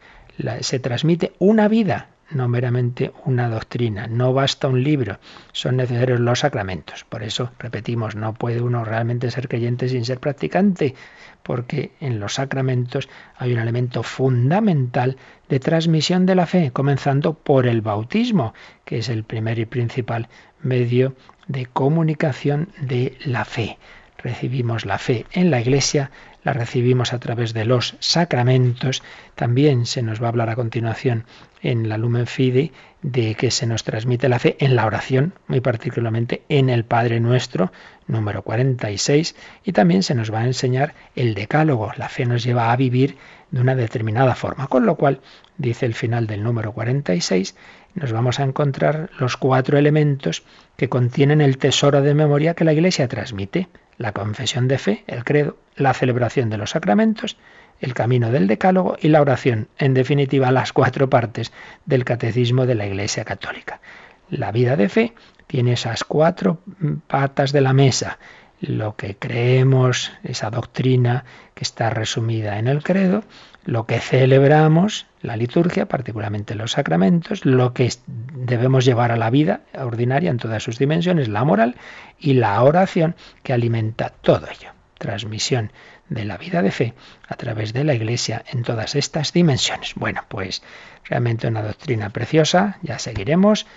se 0.61 0.79
transmite 0.79 1.33
una 1.37 1.67
vida, 1.67 2.07
no 2.31 2.47
meramente 2.47 3.11
una 3.25 3.49
doctrina. 3.49 4.07
No 4.07 4.33
basta 4.33 4.67
un 4.67 4.83
libro, 4.83 5.19
son 5.51 5.77
necesarios 5.77 6.19
los 6.19 6.39
sacramentos. 6.39 7.03
Por 7.05 7.23
eso, 7.23 7.51
repetimos, 7.59 8.15
no 8.15 8.33
puede 8.33 8.61
uno 8.61 8.83
realmente 8.83 9.31
ser 9.31 9.47
creyente 9.47 9.89
sin 9.89 10.05
ser 10.05 10.19
practicante, 10.19 10.95
porque 11.43 11.91
en 11.99 12.19
los 12.19 12.35
sacramentos 12.35 13.07
hay 13.37 13.53
un 13.53 13.59
elemento 13.59 14.03
fundamental 14.03 15.17
de 15.49 15.59
transmisión 15.59 16.25
de 16.25 16.35
la 16.35 16.45
fe, 16.45 16.71
comenzando 16.71 17.33
por 17.33 17.67
el 17.67 17.81
bautismo, 17.81 18.53
que 18.83 18.99
es 18.99 19.09
el 19.09 19.23
primer 19.23 19.59
y 19.59 19.65
principal 19.65 20.27
medio 20.61 21.15
de 21.47 21.65
comunicación 21.65 22.69
de 22.81 23.17
la 23.25 23.45
fe. 23.45 23.77
Recibimos 24.17 24.85
la 24.85 24.97
fe 24.97 25.25
en 25.31 25.51
la 25.51 25.61
Iglesia, 25.61 26.11
la 26.43 26.53
recibimos 26.53 27.13
a 27.13 27.19
través 27.19 27.53
de 27.53 27.65
los 27.65 27.95
sacramentos. 27.99 29.03
También 29.35 29.85
se 29.85 30.01
nos 30.01 30.21
va 30.21 30.27
a 30.27 30.29
hablar 30.29 30.49
a 30.49 30.55
continuación 30.55 31.25
en 31.61 31.89
la 31.89 31.97
Lumen 31.97 32.27
Fide 32.27 32.71
de 33.01 33.35
que 33.35 33.51
se 33.51 33.67
nos 33.67 33.83
transmite 33.83 34.29
la 34.29 34.39
fe 34.39 34.55
en 34.59 34.75
la 34.75 34.85
oración, 34.85 35.33
muy 35.47 35.61
particularmente 35.61 36.43
en 36.49 36.69
el 36.69 36.83
Padre 36.83 37.19
Nuestro, 37.19 37.71
número 38.07 38.41
46, 38.41 39.35
y 39.63 39.71
también 39.71 40.03
se 40.03 40.15
nos 40.15 40.33
va 40.33 40.39
a 40.39 40.45
enseñar 40.45 40.93
el 41.15 41.33
decálogo. 41.33 41.91
La 41.97 42.09
fe 42.09 42.25
nos 42.25 42.43
lleva 42.43 42.71
a 42.71 42.75
vivir 42.75 43.17
de 43.51 43.61
una 43.61 43.75
determinada 43.75 44.35
forma, 44.35 44.67
con 44.67 44.85
lo 44.85 44.95
cual, 44.95 45.21
dice 45.57 45.85
el 45.85 45.93
final 45.93 46.27
del 46.27 46.43
número 46.43 46.71
46, 46.73 47.55
nos 47.97 48.11
vamos 48.11 48.39
a 48.39 48.43
encontrar 48.43 49.09
los 49.17 49.37
cuatro 49.37 49.77
elementos 49.77 50.43
que 50.75 50.87
contienen 50.87 51.41
el 51.41 51.57
tesoro 51.57 52.01
de 52.03 52.13
memoria 52.13 52.53
que 52.53 52.63
la 52.63 52.73
Iglesia 52.73 53.07
transmite 53.07 53.69
la 53.97 54.11
confesión 54.11 54.67
de 54.67 54.77
fe, 54.77 55.03
el 55.07 55.23
credo, 55.23 55.57
la 55.75 55.95
celebración 55.95 56.51
de 56.51 56.57
los 56.57 56.69
sacramentos, 56.71 57.37
el 57.79 57.95
camino 57.95 58.31
del 58.31 58.45
decálogo 58.45 58.97
y 59.01 59.07
la 59.07 59.21
oración, 59.21 59.67
en 59.79 59.95
definitiva 59.95 60.51
las 60.51 60.73
cuatro 60.73 61.09
partes 61.09 61.51
del 61.85 62.05
catecismo 62.05 62.67
de 62.67 62.75
la 62.75 62.85
Iglesia 62.85 63.25
Católica. 63.25 63.81
La 64.29 64.51
vida 64.51 64.75
de 64.75 64.89
fe 64.89 65.13
tiene 65.47 65.73
esas 65.73 66.03
cuatro 66.03 66.59
patas 67.07 67.51
de 67.51 67.61
la 67.61 67.73
mesa, 67.73 68.19
lo 68.59 68.95
que 68.95 69.15
creemos, 69.15 70.11
esa 70.23 70.51
doctrina 70.51 71.25
que 71.55 71.63
está 71.63 71.89
resumida 71.89 72.59
en 72.59 72.67
el 72.67 72.83
credo, 72.83 73.23
lo 73.65 73.87
que 73.87 73.99
celebramos, 73.99 75.07
la 75.27 75.35
liturgia, 75.35 75.87
particularmente 75.87 76.55
los 76.55 76.71
sacramentos, 76.71 77.45
lo 77.45 77.73
que 77.73 77.91
debemos 78.07 78.85
llevar 78.85 79.11
a 79.11 79.17
la 79.17 79.29
vida 79.29 79.61
ordinaria 79.77 80.31
en 80.31 80.37
todas 80.37 80.63
sus 80.63 80.79
dimensiones, 80.79 81.27
la 81.27 81.43
moral 81.43 81.75
y 82.17 82.33
la 82.33 82.63
oración 82.63 83.15
que 83.43 83.53
alimenta 83.53 84.09
todo 84.09 84.47
ello. 84.47 84.71
Transmisión 84.97 85.71
de 86.09 86.23
la 86.23 86.37
vida 86.37 86.61
de 86.61 86.71
fe 86.71 86.93
a 87.27 87.35
través 87.35 87.73
de 87.73 87.83
la 87.83 87.93
Iglesia 87.93 88.43
en 88.51 88.63
todas 88.63 88.95
estas 88.95 89.33
dimensiones. 89.33 89.93
Bueno, 89.95 90.23
pues 90.29 90.63
realmente 91.03 91.47
una 91.47 91.61
doctrina 91.61 92.09
preciosa, 92.09 92.77
ya 92.81 92.97
seguiremos, 92.97 93.67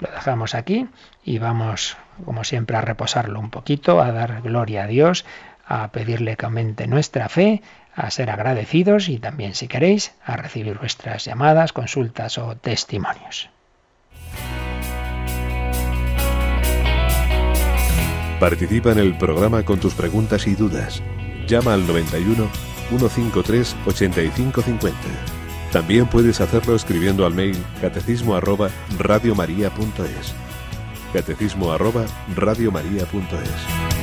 lo 0.00 0.10
dejamos 0.10 0.54
aquí 0.54 0.86
y 1.24 1.38
vamos, 1.38 1.96
como 2.24 2.44
siempre, 2.44 2.76
a 2.76 2.82
reposarlo 2.82 3.40
un 3.40 3.50
poquito, 3.50 4.00
a 4.00 4.12
dar 4.12 4.42
gloria 4.42 4.84
a 4.84 4.86
Dios, 4.86 5.24
a 5.66 5.90
pedirle 5.90 6.36
que 6.36 6.46
aumente 6.46 6.86
nuestra 6.86 7.28
fe, 7.28 7.62
a 7.98 8.10
ser 8.12 8.30
agradecidos 8.30 9.08
y 9.08 9.18
también, 9.18 9.54
si 9.54 9.66
queréis, 9.66 10.14
a 10.24 10.36
recibir 10.36 10.78
vuestras 10.78 11.24
llamadas, 11.24 11.72
consultas 11.72 12.38
o 12.38 12.56
testimonios. 12.56 13.50
Participa 18.38 18.92
en 18.92 18.98
el 18.98 19.18
programa 19.18 19.64
con 19.64 19.80
tus 19.80 19.94
preguntas 19.94 20.46
y 20.46 20.54
dudas. 20.54 21.02
Llama 21.48 21.74
al 21.74 21.86
91 21.88 22.48
153 22.88 23.76
8550. 23.86 24.96
También 25.72 26.06
puedes 26.06 26.40
hacerlo 26.40 26.76
escribiendo 26.76 27.26
al 27.26 27.34
mail 27.34 27.56
catecismo 27.80 28.36
arroba 28.36 28.70
radiomaria.es. 28.96 30.34
Catecismo 31.12 31.72
arroba 31.72 32.06
radiomaria.es. 32.36 33.97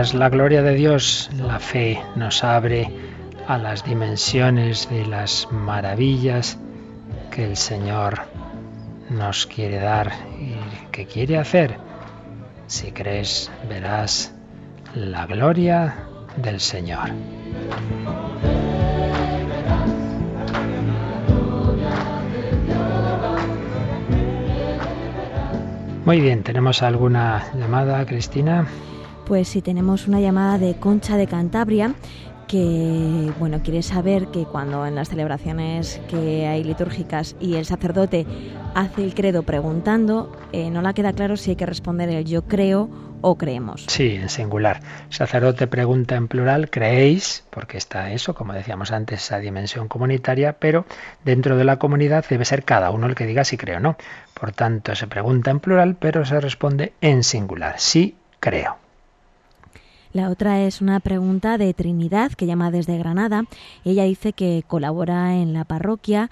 La 0.00 0.30
gloria 0.30 0.62
de 0.62 0.76
Dios. 0.76 1.28
La 1.36 1.58
fe 1.58 2.00
nos 2.16 2.42
abre 2.42 2.90
a 3.46 3.58
las 3.58 3.84
dimensiones 3.84 4.88
de 4.88 5.04
las 5.04 5.46
maravillas 5.50 6.58
que 7.30 7.44
el 7.44 7.54
Señor 7.54 8.22
nos 9.10 9.46
quiere 9.46 9.76
dar 9.76 10.10
y 10.40 10.56
que 10.90 11.04
quiere 11.04 11.36
hacer. 11.36 11.76
Si 12.66 12.92
crees, 12.92 13.52
verás 13.68 14.32
la 14.94 15.26
gloria 15.26 15.94
del 16.38 16.60
Señor. 16.60 17.10
Muy 26.06 26.20
bien, 26.22 26.42
¿tenemos 26.42 26.82
alguna 26.82 27.44
llamada, 27.54 28.06
Cristina? 28.06 28.66
Pues 29.30 29.46
sí, 29.46 29.62
tenemos 29.62 30.08
una 30.08 30.18
llamada 30.18 30.58
de 30.58 30.74
Concha 30.74 31.16
de 31.16 31.28
Cantabria 31.28 31.94
que 32.48 33.30
bueno 33.38 33.62
quiere 33.62 33.80
saber 33.80 34.26
que 34.26 34.44
cuando 34.44 34.84
en 34.84 34.96
las 34.96 35.08
celebraciones 35.08 36.00
que 36.08 36.48
hay 36.48 36.64
litúrgicas 36.64 37.36
y 37.38 37.54
el 37.54 37.64
sacerdote 37.64 38.26
hace 38.74 39.04
el 39.04 39.14
credo 39.14 39.44
preguntando, 39.44 40.36
eh, 40.50 40.68
no 40.70 40.82
la 40.82 40.94
queda 40.94 41.12
claro 41.12 41.36
si 41.36 41.50
hay 41.50 41.56
que 41.56 41.64
responder 41.64 42.08
el 42.08 42.24
yo 42.24 42.42
creo 42.42 42.90
o 43.20 43.38
creemos. 43.38 43.84
Sí, 43.86 44.16
en 44.16 44.30
singular. 44.30 44.80
Sacerdote 45.10 45.68
pregunta 45.68 46.16
en 46.16 46.26
plural, 46.26 46.68
¿creéis? 46.68 47.44
Porque 47.50 47.78
está 47.78 48.10
eso, 48.10 48.34
como 48.34 48.52
decíamos 48.52 48.90
antes, 48.90 49.22
esa 49.22 49.38
dimensión 49.38 49.86
comunitaria, 49.86 50.54
pero 50.54 50.86
dentro 51.24 51.56
de 51.56 51.62
la 51.62 51.78
comunidad 51.78 52.24
debe 52.28 52.44
ser 52.44 52.64
cada 52.64 52.90
uno 52.90 53.06
el 53.06 53.14
que 53.14 53.26
diga 53.26 53.44
si 53.44 53.56
cree 53.56 53.76
o 53.76 53.80
no. 53.80 53.96
Por 54.34 54.50
tanto, 54.50 54.96
se 54.96 55.06
pregunta 55.06 55.52
en 55.52 55.60
plural, 55.60 55.94
pero 56.00 56.24
se 56.24 56.40
responde 56.40 56.94
en 57.00 57.22
singular, 57.22 57.76
sí 57.78 58.16
creo. 58.40 58.79
La 60.12 60.28
otra 60.28 60.60
es 60.62 60.80
una 60.80 60.98
pregunta 60.98 61.56
de 61.56 61.72
Trinidad, 61.72 62.32
que 62.32 62.46
llama 62.46 62.72
desde 62.72 62.98
Granada. 62.98 63.44
Ella 63.84 64.04
dice 64.04 64.32
que 64.32 64.64
colabora 64.66 65.36
en 65.36 65.52
la 65.52 65.64
parroquia 65.64 66.30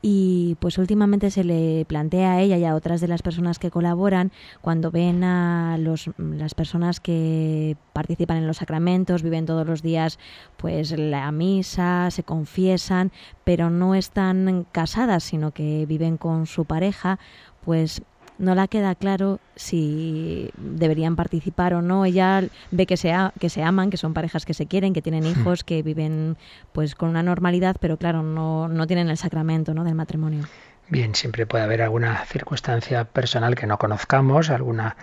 y 0.00 0.56
pues 0.60 0.78
últimamente 0.78 1.32
se 1.32 1.42
le 1.42 1.84
plantea 1.86 2.34
a 2.34 2.40
ella 2.40 2.56
y 2.56 2.64
a 2.64 2.76
otras 2.76 3.00
de 3.00 3.08
las 3.08 3.22
personas 3.22 3.58
que 3.58 3.72
colaboran 3.72 4.30
cuando 4.60 4.92
ven 4.92 5.24
a 5.24 5.76
los, 5.78 6.10
las 6.18 6.54
personas 6.54 7.00
que 7.00 7.76
participan 7.92 8.36
en 8.36 8.46
los 8.46 8.58
sacramentos, 8.58 9.24
viven 9.24 9.46
todos 9.46 9.66
los 9.66 9.82
días 9.82 10.20
pues 10.56 10.96
la 10.96 11.32
misa, 11.32 12.12
se 12.12 12.22
confiesan, 12.22 13.10
pero 13.42 13.70
no 13.70 13.96
están 13.96 14.68
casadas, 14.70 15.24
sino 15.24 15.50
que 15.50 15.86
viven 15.86 16.18
con 16.18 16.46
su 16.46 16.64
pareja, 16.66 17.18
pues 17.64 18.02
no 18.38 18.54
la 18.54 18.68
queda 18.68 18.94
claro 18.94 19.40
si 19.54 20.50
deberían 20.56 21.16
participar 21.16 21.74
o 21.74 21.82
no. 21.82 22.04
Ella 22.04 22.44
ve 22.70 22.86
que 22.86 22.96
se, 22.96 23.14
que 23.38 23.50
se 23.50 23.62
aman, 23.62 23.90
que 23.90 23.96
son 23.96 24.14
parejas 24.14 24.44
que 24.44 24.54
se 24.54 24.66
quieren, 24.66 24.92
que 24.92 25.02
tienen 25.02 25.24
hmm. 25.24 25.40
hijos, 25.40 25.64
que 25.64 25.82
viven 25.82 26.36
pues 26.72 26.94
con 26.94 27.08
una 27.08 27.22
normalidad, 27.22 27.76
pero 27.80 27.96
claro, 27.96 28.22
no, 28.22 28.68
no 28.68 28.86
tienen 28.86 29.08
el 29.08 29.16
sacramento 29.16 29.74
¿no? 29.74 29.84
del 29.84 29.94
matrimonio. 29.94 30.44
Bien, 30.88 31.16
siempre 31.16 31.46
puede 31.46 31.64
haber 31.64 31.82
alguna 31.82 32.24
circunstancia 32.26 33.04
personal 33.04 33.56
que 33.56 33.66
no 33.66 33.76
conozcamos, 33.76 34.50
alguna 34.50 34.96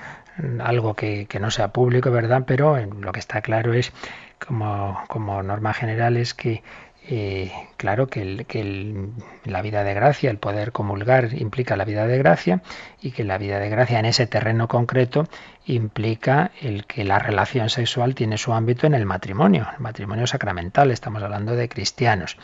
algo 0.61 0.93
que, 0.93 1.25
que 1.27 1.39
no 1.39 1.51
sea 1.51 1.73
público, 1.73 2.09
¿verdad? 2.09 2.43
Pero 2.47 2.77
lo 2.77 3.11
que 3.11 3.19
está 3.19 3.41
claro 3.41 3.73
es, 3.73 3.91
como, 4.45 5.03
como 5.07 5.43
norma 5.43 5.73
general, 5.73 6.17
es 6.17 6.33
que 6.33 6.63
claro 7.77 8.07
que, 8.07 8.45
que 8.47 9.09
la 9.43 9.61
vida 9.61 9.83
de 9.83 9.93
gracia, 9.93 10.31
el 10.31 10.37
poder 10.37 10.71
comulgar 10.71 11.33
implica 11.33 11.75
la 11.75 11.85
vida 11.85 12.07
de 12.07 12.17
gracia 12.17 12.61
y 13.01 13.11
que 13.11 13.23
la 13.23 13.37
vida 13.37 13.59
de 13.59 13.69
gracia 13.69 13.99
en 13.99 14.05
ese 14.05 14.25
terreno 14.25 14.67
concreto 14.67 15.27
implica 15.65 16.51
el 16.61 16.85
que 16.85 17.03
la 17.03 17.19
relación 17.19 17.69
sexual 17.69 18.15
tiene 18.15 18.37
su 18.37 18.53
ámbito 18.53 18.87
en 18.87 18.93
el 18.93 19.05
matrimonio, 19.05 19.67
el 19.73 19.79
matrimonio 19.81 20.27
sacramental, 20.27 20.91
estamos 20.91 21.23
hablando 21.23 21.55
de 21.55 21.69
cristianos. 21.69 22.37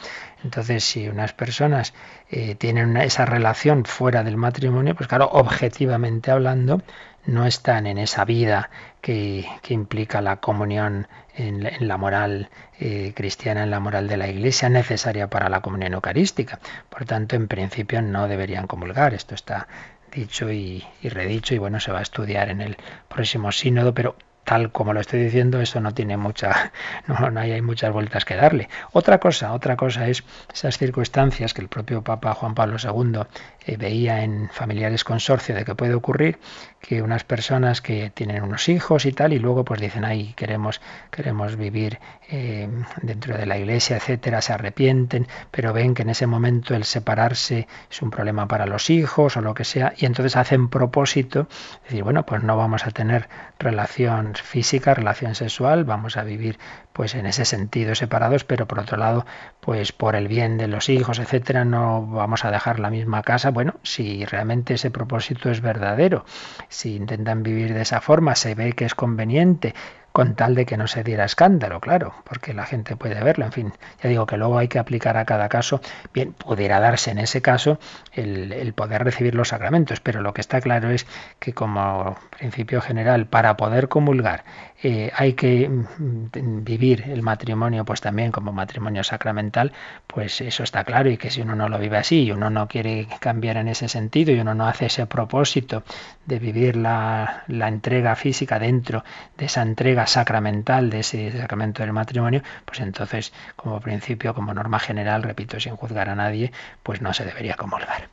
Entonces, 0.43 0.84
si 0.84 1.07
unas 1.07 1.34
personas 1.34 1.93
eh, 2.30 2.55
tienen 2.55 2.95
esa 2.97 3.26
relación 3.26 3.86
fuera 3.86 4.24
del 4.24 4.38
matrimonio, 4.38 4.95
pues 4.95 5.07
claro, 5.07 5.30
objetivamente 5.32 6.32
hablando, 6.32 6.82
no 7.30 7.45
están 7.45 7.88
en 7.88 7.97
esa 7.97 8.25
vida 8.25 8.69
que, 9.01 9.45
implica 9.69 10.21
la 10.21 10.38
comunión 10.38 11.07
en, 11.36 11.88
la 11.88 11.97
moral 11.97 12.49
eh, 12.80 13.13
cristiana, 13.15 13.63
en 13.63 13.71
la 13.71 13.80
moral 13.80 14.07
de 14.07 14.17
la 14.17 14.27
Iglesia, 14.27 14.69
necesaria 14.69 15.30
para 15.30 15.47
la 15.49 15.61
comunión 15.61 15.93
eucarística. 15.93 16.59
Por 16.89 17.05
tanto, 17.05 17.36
en 17.36 17.47
principio 17.47 18.01
no 18.01 18.27
deberían 18.27 18.67
comulgar. 18.67 19.13
Esto 19.13 19.36
está 19.36 19.67
dicho 20.11 20.51
y, 20.51 20.84
redicho 21.03 21.53
y 21.53 21.59
bueno, 21.59 21.80
se 21.80 21.91
va 21.91 21.99
a 21.99 22.01
estudiar 22.01 22.49
en 22.49 22.61
el 22.61 22.77
próximo 23.07 23.51
sínodo, 23.51 23.93
pero 23.93 24.15
tal 24.43 24.71
como 24.71 24.93
lo 24.93 24.99
estoy 24.99 25.23
diciendo, 25.23 25.61
eso 25.61 25.80
no 25.80 25.93
tiene 25.93 26.17
mucha, 26.17 26.71
no, 27.07 27.30
no 27.30 27.39
hay, 27.39 27.61
muchas 27.61 27.93
vueltas 27.93 28.25
que 28.25 28.36
darle. 28.36 28.69
Otra 28.91 29.19
cosa, 29.19 29.53
otra 29.53 29.77
cosa 29.77 30.07
es 30.07 30.23
esas 30.51 30.80
circunstancias 30.80 31.53
que 31.53 31.61
el 31.61 31.67
propio 31.67 32.03
Papa 32.03 32.34
Juan 32.34 32.55
Pablo 32.55 32.77
II 32.84 33.21
eh, 33.70 33.78
veía 33.78 34.24
en 34.24 34.49
familiares 34.49 35.03
consorcio 35.03 35.53
de 35.53 35.63
que 35.63 35.76
puede 35.76 35.93
ocurrir, 35.93 36.39
que 36.82 37.03
unas 37.03 37.24
personas 37.24 37.82
que 37.82 38.09
tienen 38.09 38.41
unos 38.41 38.67
hijos 38.67 39.05
y 39.05 39.11
tal, 39.11 39.32
y 39.32 39.38
luego 39.38 39.63
pues 39.63 39.80
dicen, 39.80 40.05
ay, 40.05 40.34
queremos, 40.36 40.82
queremos 41.11 41.55
vivir 41.55 41.99
eh, 42.30 42.67
dentro 43.03 43.38
de 43.38 43.45
la 43.45 43.59
iglesia, 43.59 43.97
etcétera, 43.97 44.41
se 44.41 44.53
arrepienten, 44.53 45.28
pero 45.51 45.72
ven 45.72 45.93
que 45.93 46.01
en 46.01 46.09
ese 46.09 46.26
momento 46.26 46.74
el 46.74 46.84
separarse 46.84 47.67
es 47.91 48.01
un 48.01 48.09
problema 48.09 48.47
para 48.47 48.65
los 48.65 48.89
hijos 48.89 49.38
o 49.38 49.41
lo 49.41 49.53
que 49.53 49.65
sea, 49.65 49.93
y 49.97 50.07
entonces 50.07 50.36
hacen 50.36 50.70
propósito, 50.70 51.47
decir, 51.84 52.03
bueno, 52.03 52.26
pues 52.26 52.41
no 52.41 52.57
vamos 52.57 52.88
a 52.88 52.91
tener 52.91 53.30
relación 53.59 54.34
física, 54.34 54.95
relación 54.95 55.36
sexual, 55.36 55.84
vamos 55.84 56.17
a 56.17 56.24
vivir 56.24 56.57
pues 56.93 57.15
en 57.15 57.28
ese 57.28 57.45
sentido 57.45 57.95
separados, 57.95 58.43
pero 58.43 58.67
por 58.67 58.80
otro 58.80 58.97
lado, 58.97 59.26
pues 59.61 59.91
por 59.91 60.15
el 60.15 60.28
bien 60.28 60.57
de 60.57 60.67
los 60.67 60.89
hijos, 60.89 61.20
etcétera, 61.20 61.63
no 61.63 62.05
vamos 62.05 62.43
a 62.43 62.51
dejar 62.51 62.80
la 62.80 62.89
misma 62.89 63.22
casa. 63.22 63.51
Bueno, 63.60 63.76
si 63.84 64.24
realmente 64.24 64.76
ese 64.76 64.89
propósito 64.89 65.49
es 65.51 65.60
verdadero, 65.60 66.24
si 66.70 66.95
intentan 66.95 67.43
vivir 67.43 67.74
de 67.74 67.82
esa 67.82 67.99
forma, 67.99 68.36
se 68.36 68.55
ve 68.55 68.72
que 68.72 68.86
es 68.86 68.95
conveniente, 68.95 69.76
con 70.12 70.36
tal 70.36 70.55
de 70.55 70.66
que 70.66 70.78
no 70.78 70.88
se 70.88 71.03
diera 71.03 71.26
escándalo, 71.26 71.80
claro, 71.80 72.14
porque 72.24 72.53
la 72.53 72.66
gente 72.66 72.95
puede 72.95 73.24
verlo, 73.24 73.45
en 73.45 73.51
fin, 73.51 73.74
ya 74.01 74.10
digo 74.10 74.26
que 74.26 74.38
luego 74.38 74.57
hay 74.57 74.68
que 74.68 74.80
aplicar 74.80 75.18
a 75.18 75.26
cada 75.26 75.49
caso, 75.49 75.82
bien, 76.14 76.34
pudiera 76.34 76.80
darse 76.80 77.12
en 77.12 77.20
ese 77.20 77.41
caso 77.41 77.80
el, 78.14 78.74
poder 78.74 79.03
recibir 79.03 79.36
los 79.36 79.49
sacramentos, 79.49 79.99
pero 79.99 80.22
lo 80.22 80.34
que 80.34 80.41
está 80.41 80.62
claro 80.62 80.89
es 80.89 81.05
que 81.39 81.53
como 81.53 82.18
principio 82.38 82.82
general, 82.82 83.28
para 83.28 83.57
poder 83.57 83.88
comulgar, 83.88 84.43
eh, 84.82 85.12
hay 85.16 85.34
que 85.34 85.68
mm, 85.68 86.64
vivir 86.64 87.03
el 87.10 87.22
matrimonio 87.22 87.84
pues 87.84 88.01
también 88.01 88.32
como 88.32 88.53
matrimonio 88.53 89.03
sacramental, 89.03 89.74
pues 90.07 90.41
eso 90.41 90.64
está 90.64 90.84
claro 90.84 91.10
y 91.10 91.18
que 91.18 91.30
si 91.32 91.41
uno 91.41 91.55
no 91.55 91.68
lo 91.70 91.78
vive 91.78 91.97
así 91.97 92.24
y 92.24 92.32
uno 92.32 92.49
no 92.49 92.68
quiere 92.68 93.07
cambiar 93.20 93.57
en 93.57 93.68
ese 93.68 93.89
sentido 93.89 94.32
y 94.32 94.39
uno 94.39 94.53
no 94.53 94.68
hace 94.68 94.86
ese 94.86 95.05
propósito 95.05 95.84
de 96.26 96.39
vivir 96.39 96.78
la, 96.78 97.43
la 97.47 97.68
entrega 97.68 98.16
física 98.16 98.60
dentro 98.60 99.03
de 99.38 99.45
esa 99.45 99.62
entrega 99.62 99.99
sacramental 100.08 100.89
de 100.89 101.00
ese 101.00 101.32
sacramento 101.32 101.84
del 101.84 101.93
matrimonio, 101.93 102.41
pues 102.66 102.80
entonces 102.80 103.34
como 103.56 103.80
principio, 103.80 104.34
como 104.34 104.54
norma 104.54 104.80
general, 104.80 105.24
repito, 105.24 105.60
sin 105.60 105.76
juzgar 105.76 106.10
a 106.10 106.16
nadie, 106.16 106.52
pues 106.84 107.02
no 107.02 107.14
se 107.14 107.26
debería 107.26 107.56
comulgar. 107.56 108.10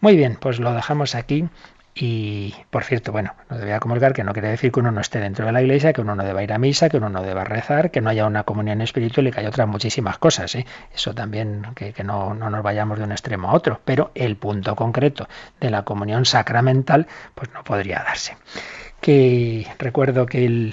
Muy 0.00 0.16
bien, 0.16 0.36
pues 0.40 0.58
lo 0.58 0.72
dejamos 0.72 1.14
aquí. 1.14 1.48
Y, 1.94 2.54
por 2.70 2.84
cierto, 2.84 3.12
bueno, 3.12 3.34
no 3.50 3.58
debía 3.58 3.78
comulgar, 3.78 4.14
que 4.14 4.24
no 4.24 4.32
quiere 4.32 4.48
decir 4.48 4.72
que 4.72 4.80
uno 4.80 4.90
no 4.90 5.00
esté 5.02 5.20
dentro 5.20 5.44
de 5.44 5.52
la 5.52 5.60
iglesia, 5.60 5.92
que 5.92 6.00
uno 6.00 6.14
no 6.14 6.24
deba 6.24 6.42
ir 6.42 6.52
a 6.52 6.58
misa, 6.58 6.88
que 6.88 6.96
uno 6.96 7.10
no 7.10 7.22
deba 7.22 7.44
rezar, 7.44 7.90
que 7.90 8.00
no 8.00 8.08
haya 8.08 8.24
una 8.24 8.44
comunión 8.44 8.80
espiritual 8.80 9.26
y 9.26 9.30
que 9.30 9.40
haya 9.40 9.50
otras 9.50 9.68
muchísimas 9.68 10.16
cosas. 10.16 10.54
¿eh? 10.54 10.64
Eso 10.94 11.14
también, 11.14 11.66
que, 11.74 11.92
no, 12.02 12.32
nos 12.32 12.62
vayamos 12.62 12.98
de 12.98 13.04
un 13.04 13.12
extremo 13.12 13.50
a 13.50 13.52
otro. 13.52 13.80
Pero 13.84 14.10
el 14.14 14.36
punto 14.36 14.74
concreto 14.74 15.28
de 15.60 15.68
la 15.68 15.82
comunión 15.82 16.24
sacramental, 16.24 17.06
pues 17.34 17.52
no 17.52 17.62
podría 17.62 18.02
darse 18.02 18.36
que 19.02 19.66
recuerdo 19.80 20.26
que 20.26 20.72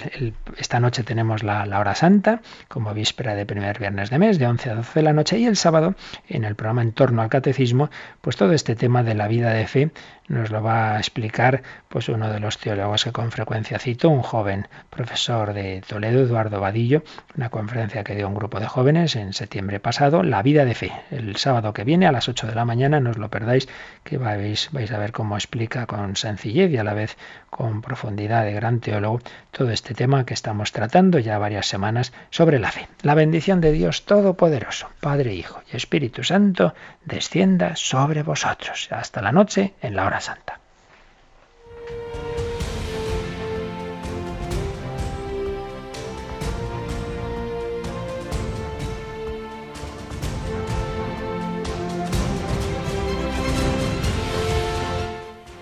esta 0.56 0.78
noche 0.78 1.02
tenemos 1.02 1.42
la, 1.42 1.64
hora 1.80 1.96
santa, 1.96 2.42
como 2.68 2.94
víspera 2.94 3.34
de 3.34 3.44
primer 3.44 3.80
viernes 3.80 4.08
de 4.08 4.18
mes, 4.20 4.38
de 4.38 4.46
11 4.46 4.70
a 4.70 4.74
12 4.76 5.00
de 5.00 5.02
la 5.02 5.12
noche, 5.12 5.38
y 5.38 5.46
el 5.46 5.56
sábado, 5.56 5.96
en 6.28 6.44
el 6.44 6.54
programa 6.54 6.82
En 6.82 6.92
torno 6.92 7.22
al 7.22 7.28
catecismo, 7.28 7.90
pues 8.20 8.36
todo 8.36 8.52
este 8.52 8.76
tema 8.76 9.02
de 9.02 9.16
la 9.16 9.26
vida 9.26 9.50
de 9.50 9.66
fe 9.66 9.90
nos 10.30 10.50
lo 10.50 10.62
va 10.62 10.94
a 10.94 10.98
explicar 10.98 11.62
pues 11.88 12.08
uno 12.08 12.30
de 12.30 12.38
los 12.38 12.56
teólogos 12.56 13.04
que 13.04 13.10
con 13.10 13.32
frecuencia 13.32 13.80
cito, 13.80 14.08
un 14.08 14.22
joven 14.22 14.68
profesor 14.88 15.52
de 15.52 15.82
Toledo, 15.86 16.20
Eduardo 16.20 16.60
Vadillo, 16.60 17.02
una 17.36 17.50
conferencia 17.50 18.04
que 18.04 18.14
dio 18.14 18.28
un 18.28 18.34
grupo 18.34 18.60
de 18.60 18.68
jóvenes 18.68 19.16
en 19.16 19.32
septiembre 19.32 19.80
pasado, 19.80 20.22
La 20.22 20.42
vida 20.42 20.64
de 20.64 20.74
fe. 20.74 20.92
El 21.10 21.34
sábado 21.36 21.72
que 21.72 21.82
viene 21.82 22.06
a 22.06 22.12
las 22.12 22.28
8 22.28 22.46
de 22.46 22.54
la 22.54 22.64
mañana, 22.64 23.00
no 23.00 23.10
os 23.10 23.18
lo 23.18 23.28
perdáis, 23.28 23.68
que 24.04 24.18
vais, 24.18 24.70
vais 24.70 24.92
a 24.92 24.98
ver 24.98 25.10
cómo 25.10 25.34
explica 25.34 25.86
con 25.86 26.14
sencillez 26.14 26.70
y 26.70 26.78
a 26.78 26.84
la 26.84 26.94
vez 26.94 27.16
con 27.50 27.82
profundidad 27.82 28.44
de 28.44 28.52
gran 28.52 28.78
teólogo 28.78 29.20
todo 29.50 29.70
este 29.70 29.94
tema 29.94 30.24
que 30.24 30.34
estamos 30.34 30.72
tratando 30.72 31.18
ya 31.18 31.38
varias 31.38 31.66
semanas 31.66 32.12
sobre 32.30 32.58
la 32.58 32.72
fe. 32.72 32.88
La 33.02 33.14
bendición 33.14 33.60
de 33.60 33.72
Dios 33.72 34.04
Todopoderoso, 34.04 34.88
Padre, 35.00 35.34
Hijo 35.34 35.62
y 35.72 35.76
Espíritu 35.76 36.22
Santo, 36.24 36.74
descienda 37.04 37.76
sobre 37.76 38.22
vosotros. 38.22 38.88
Hasta 38.90 39.22
la 39.22 39.32
noche 39.32 39.74
en 39.82 39.96
la 39.96 40.06
hora 40.06 40.20
santa. 40.20 40.60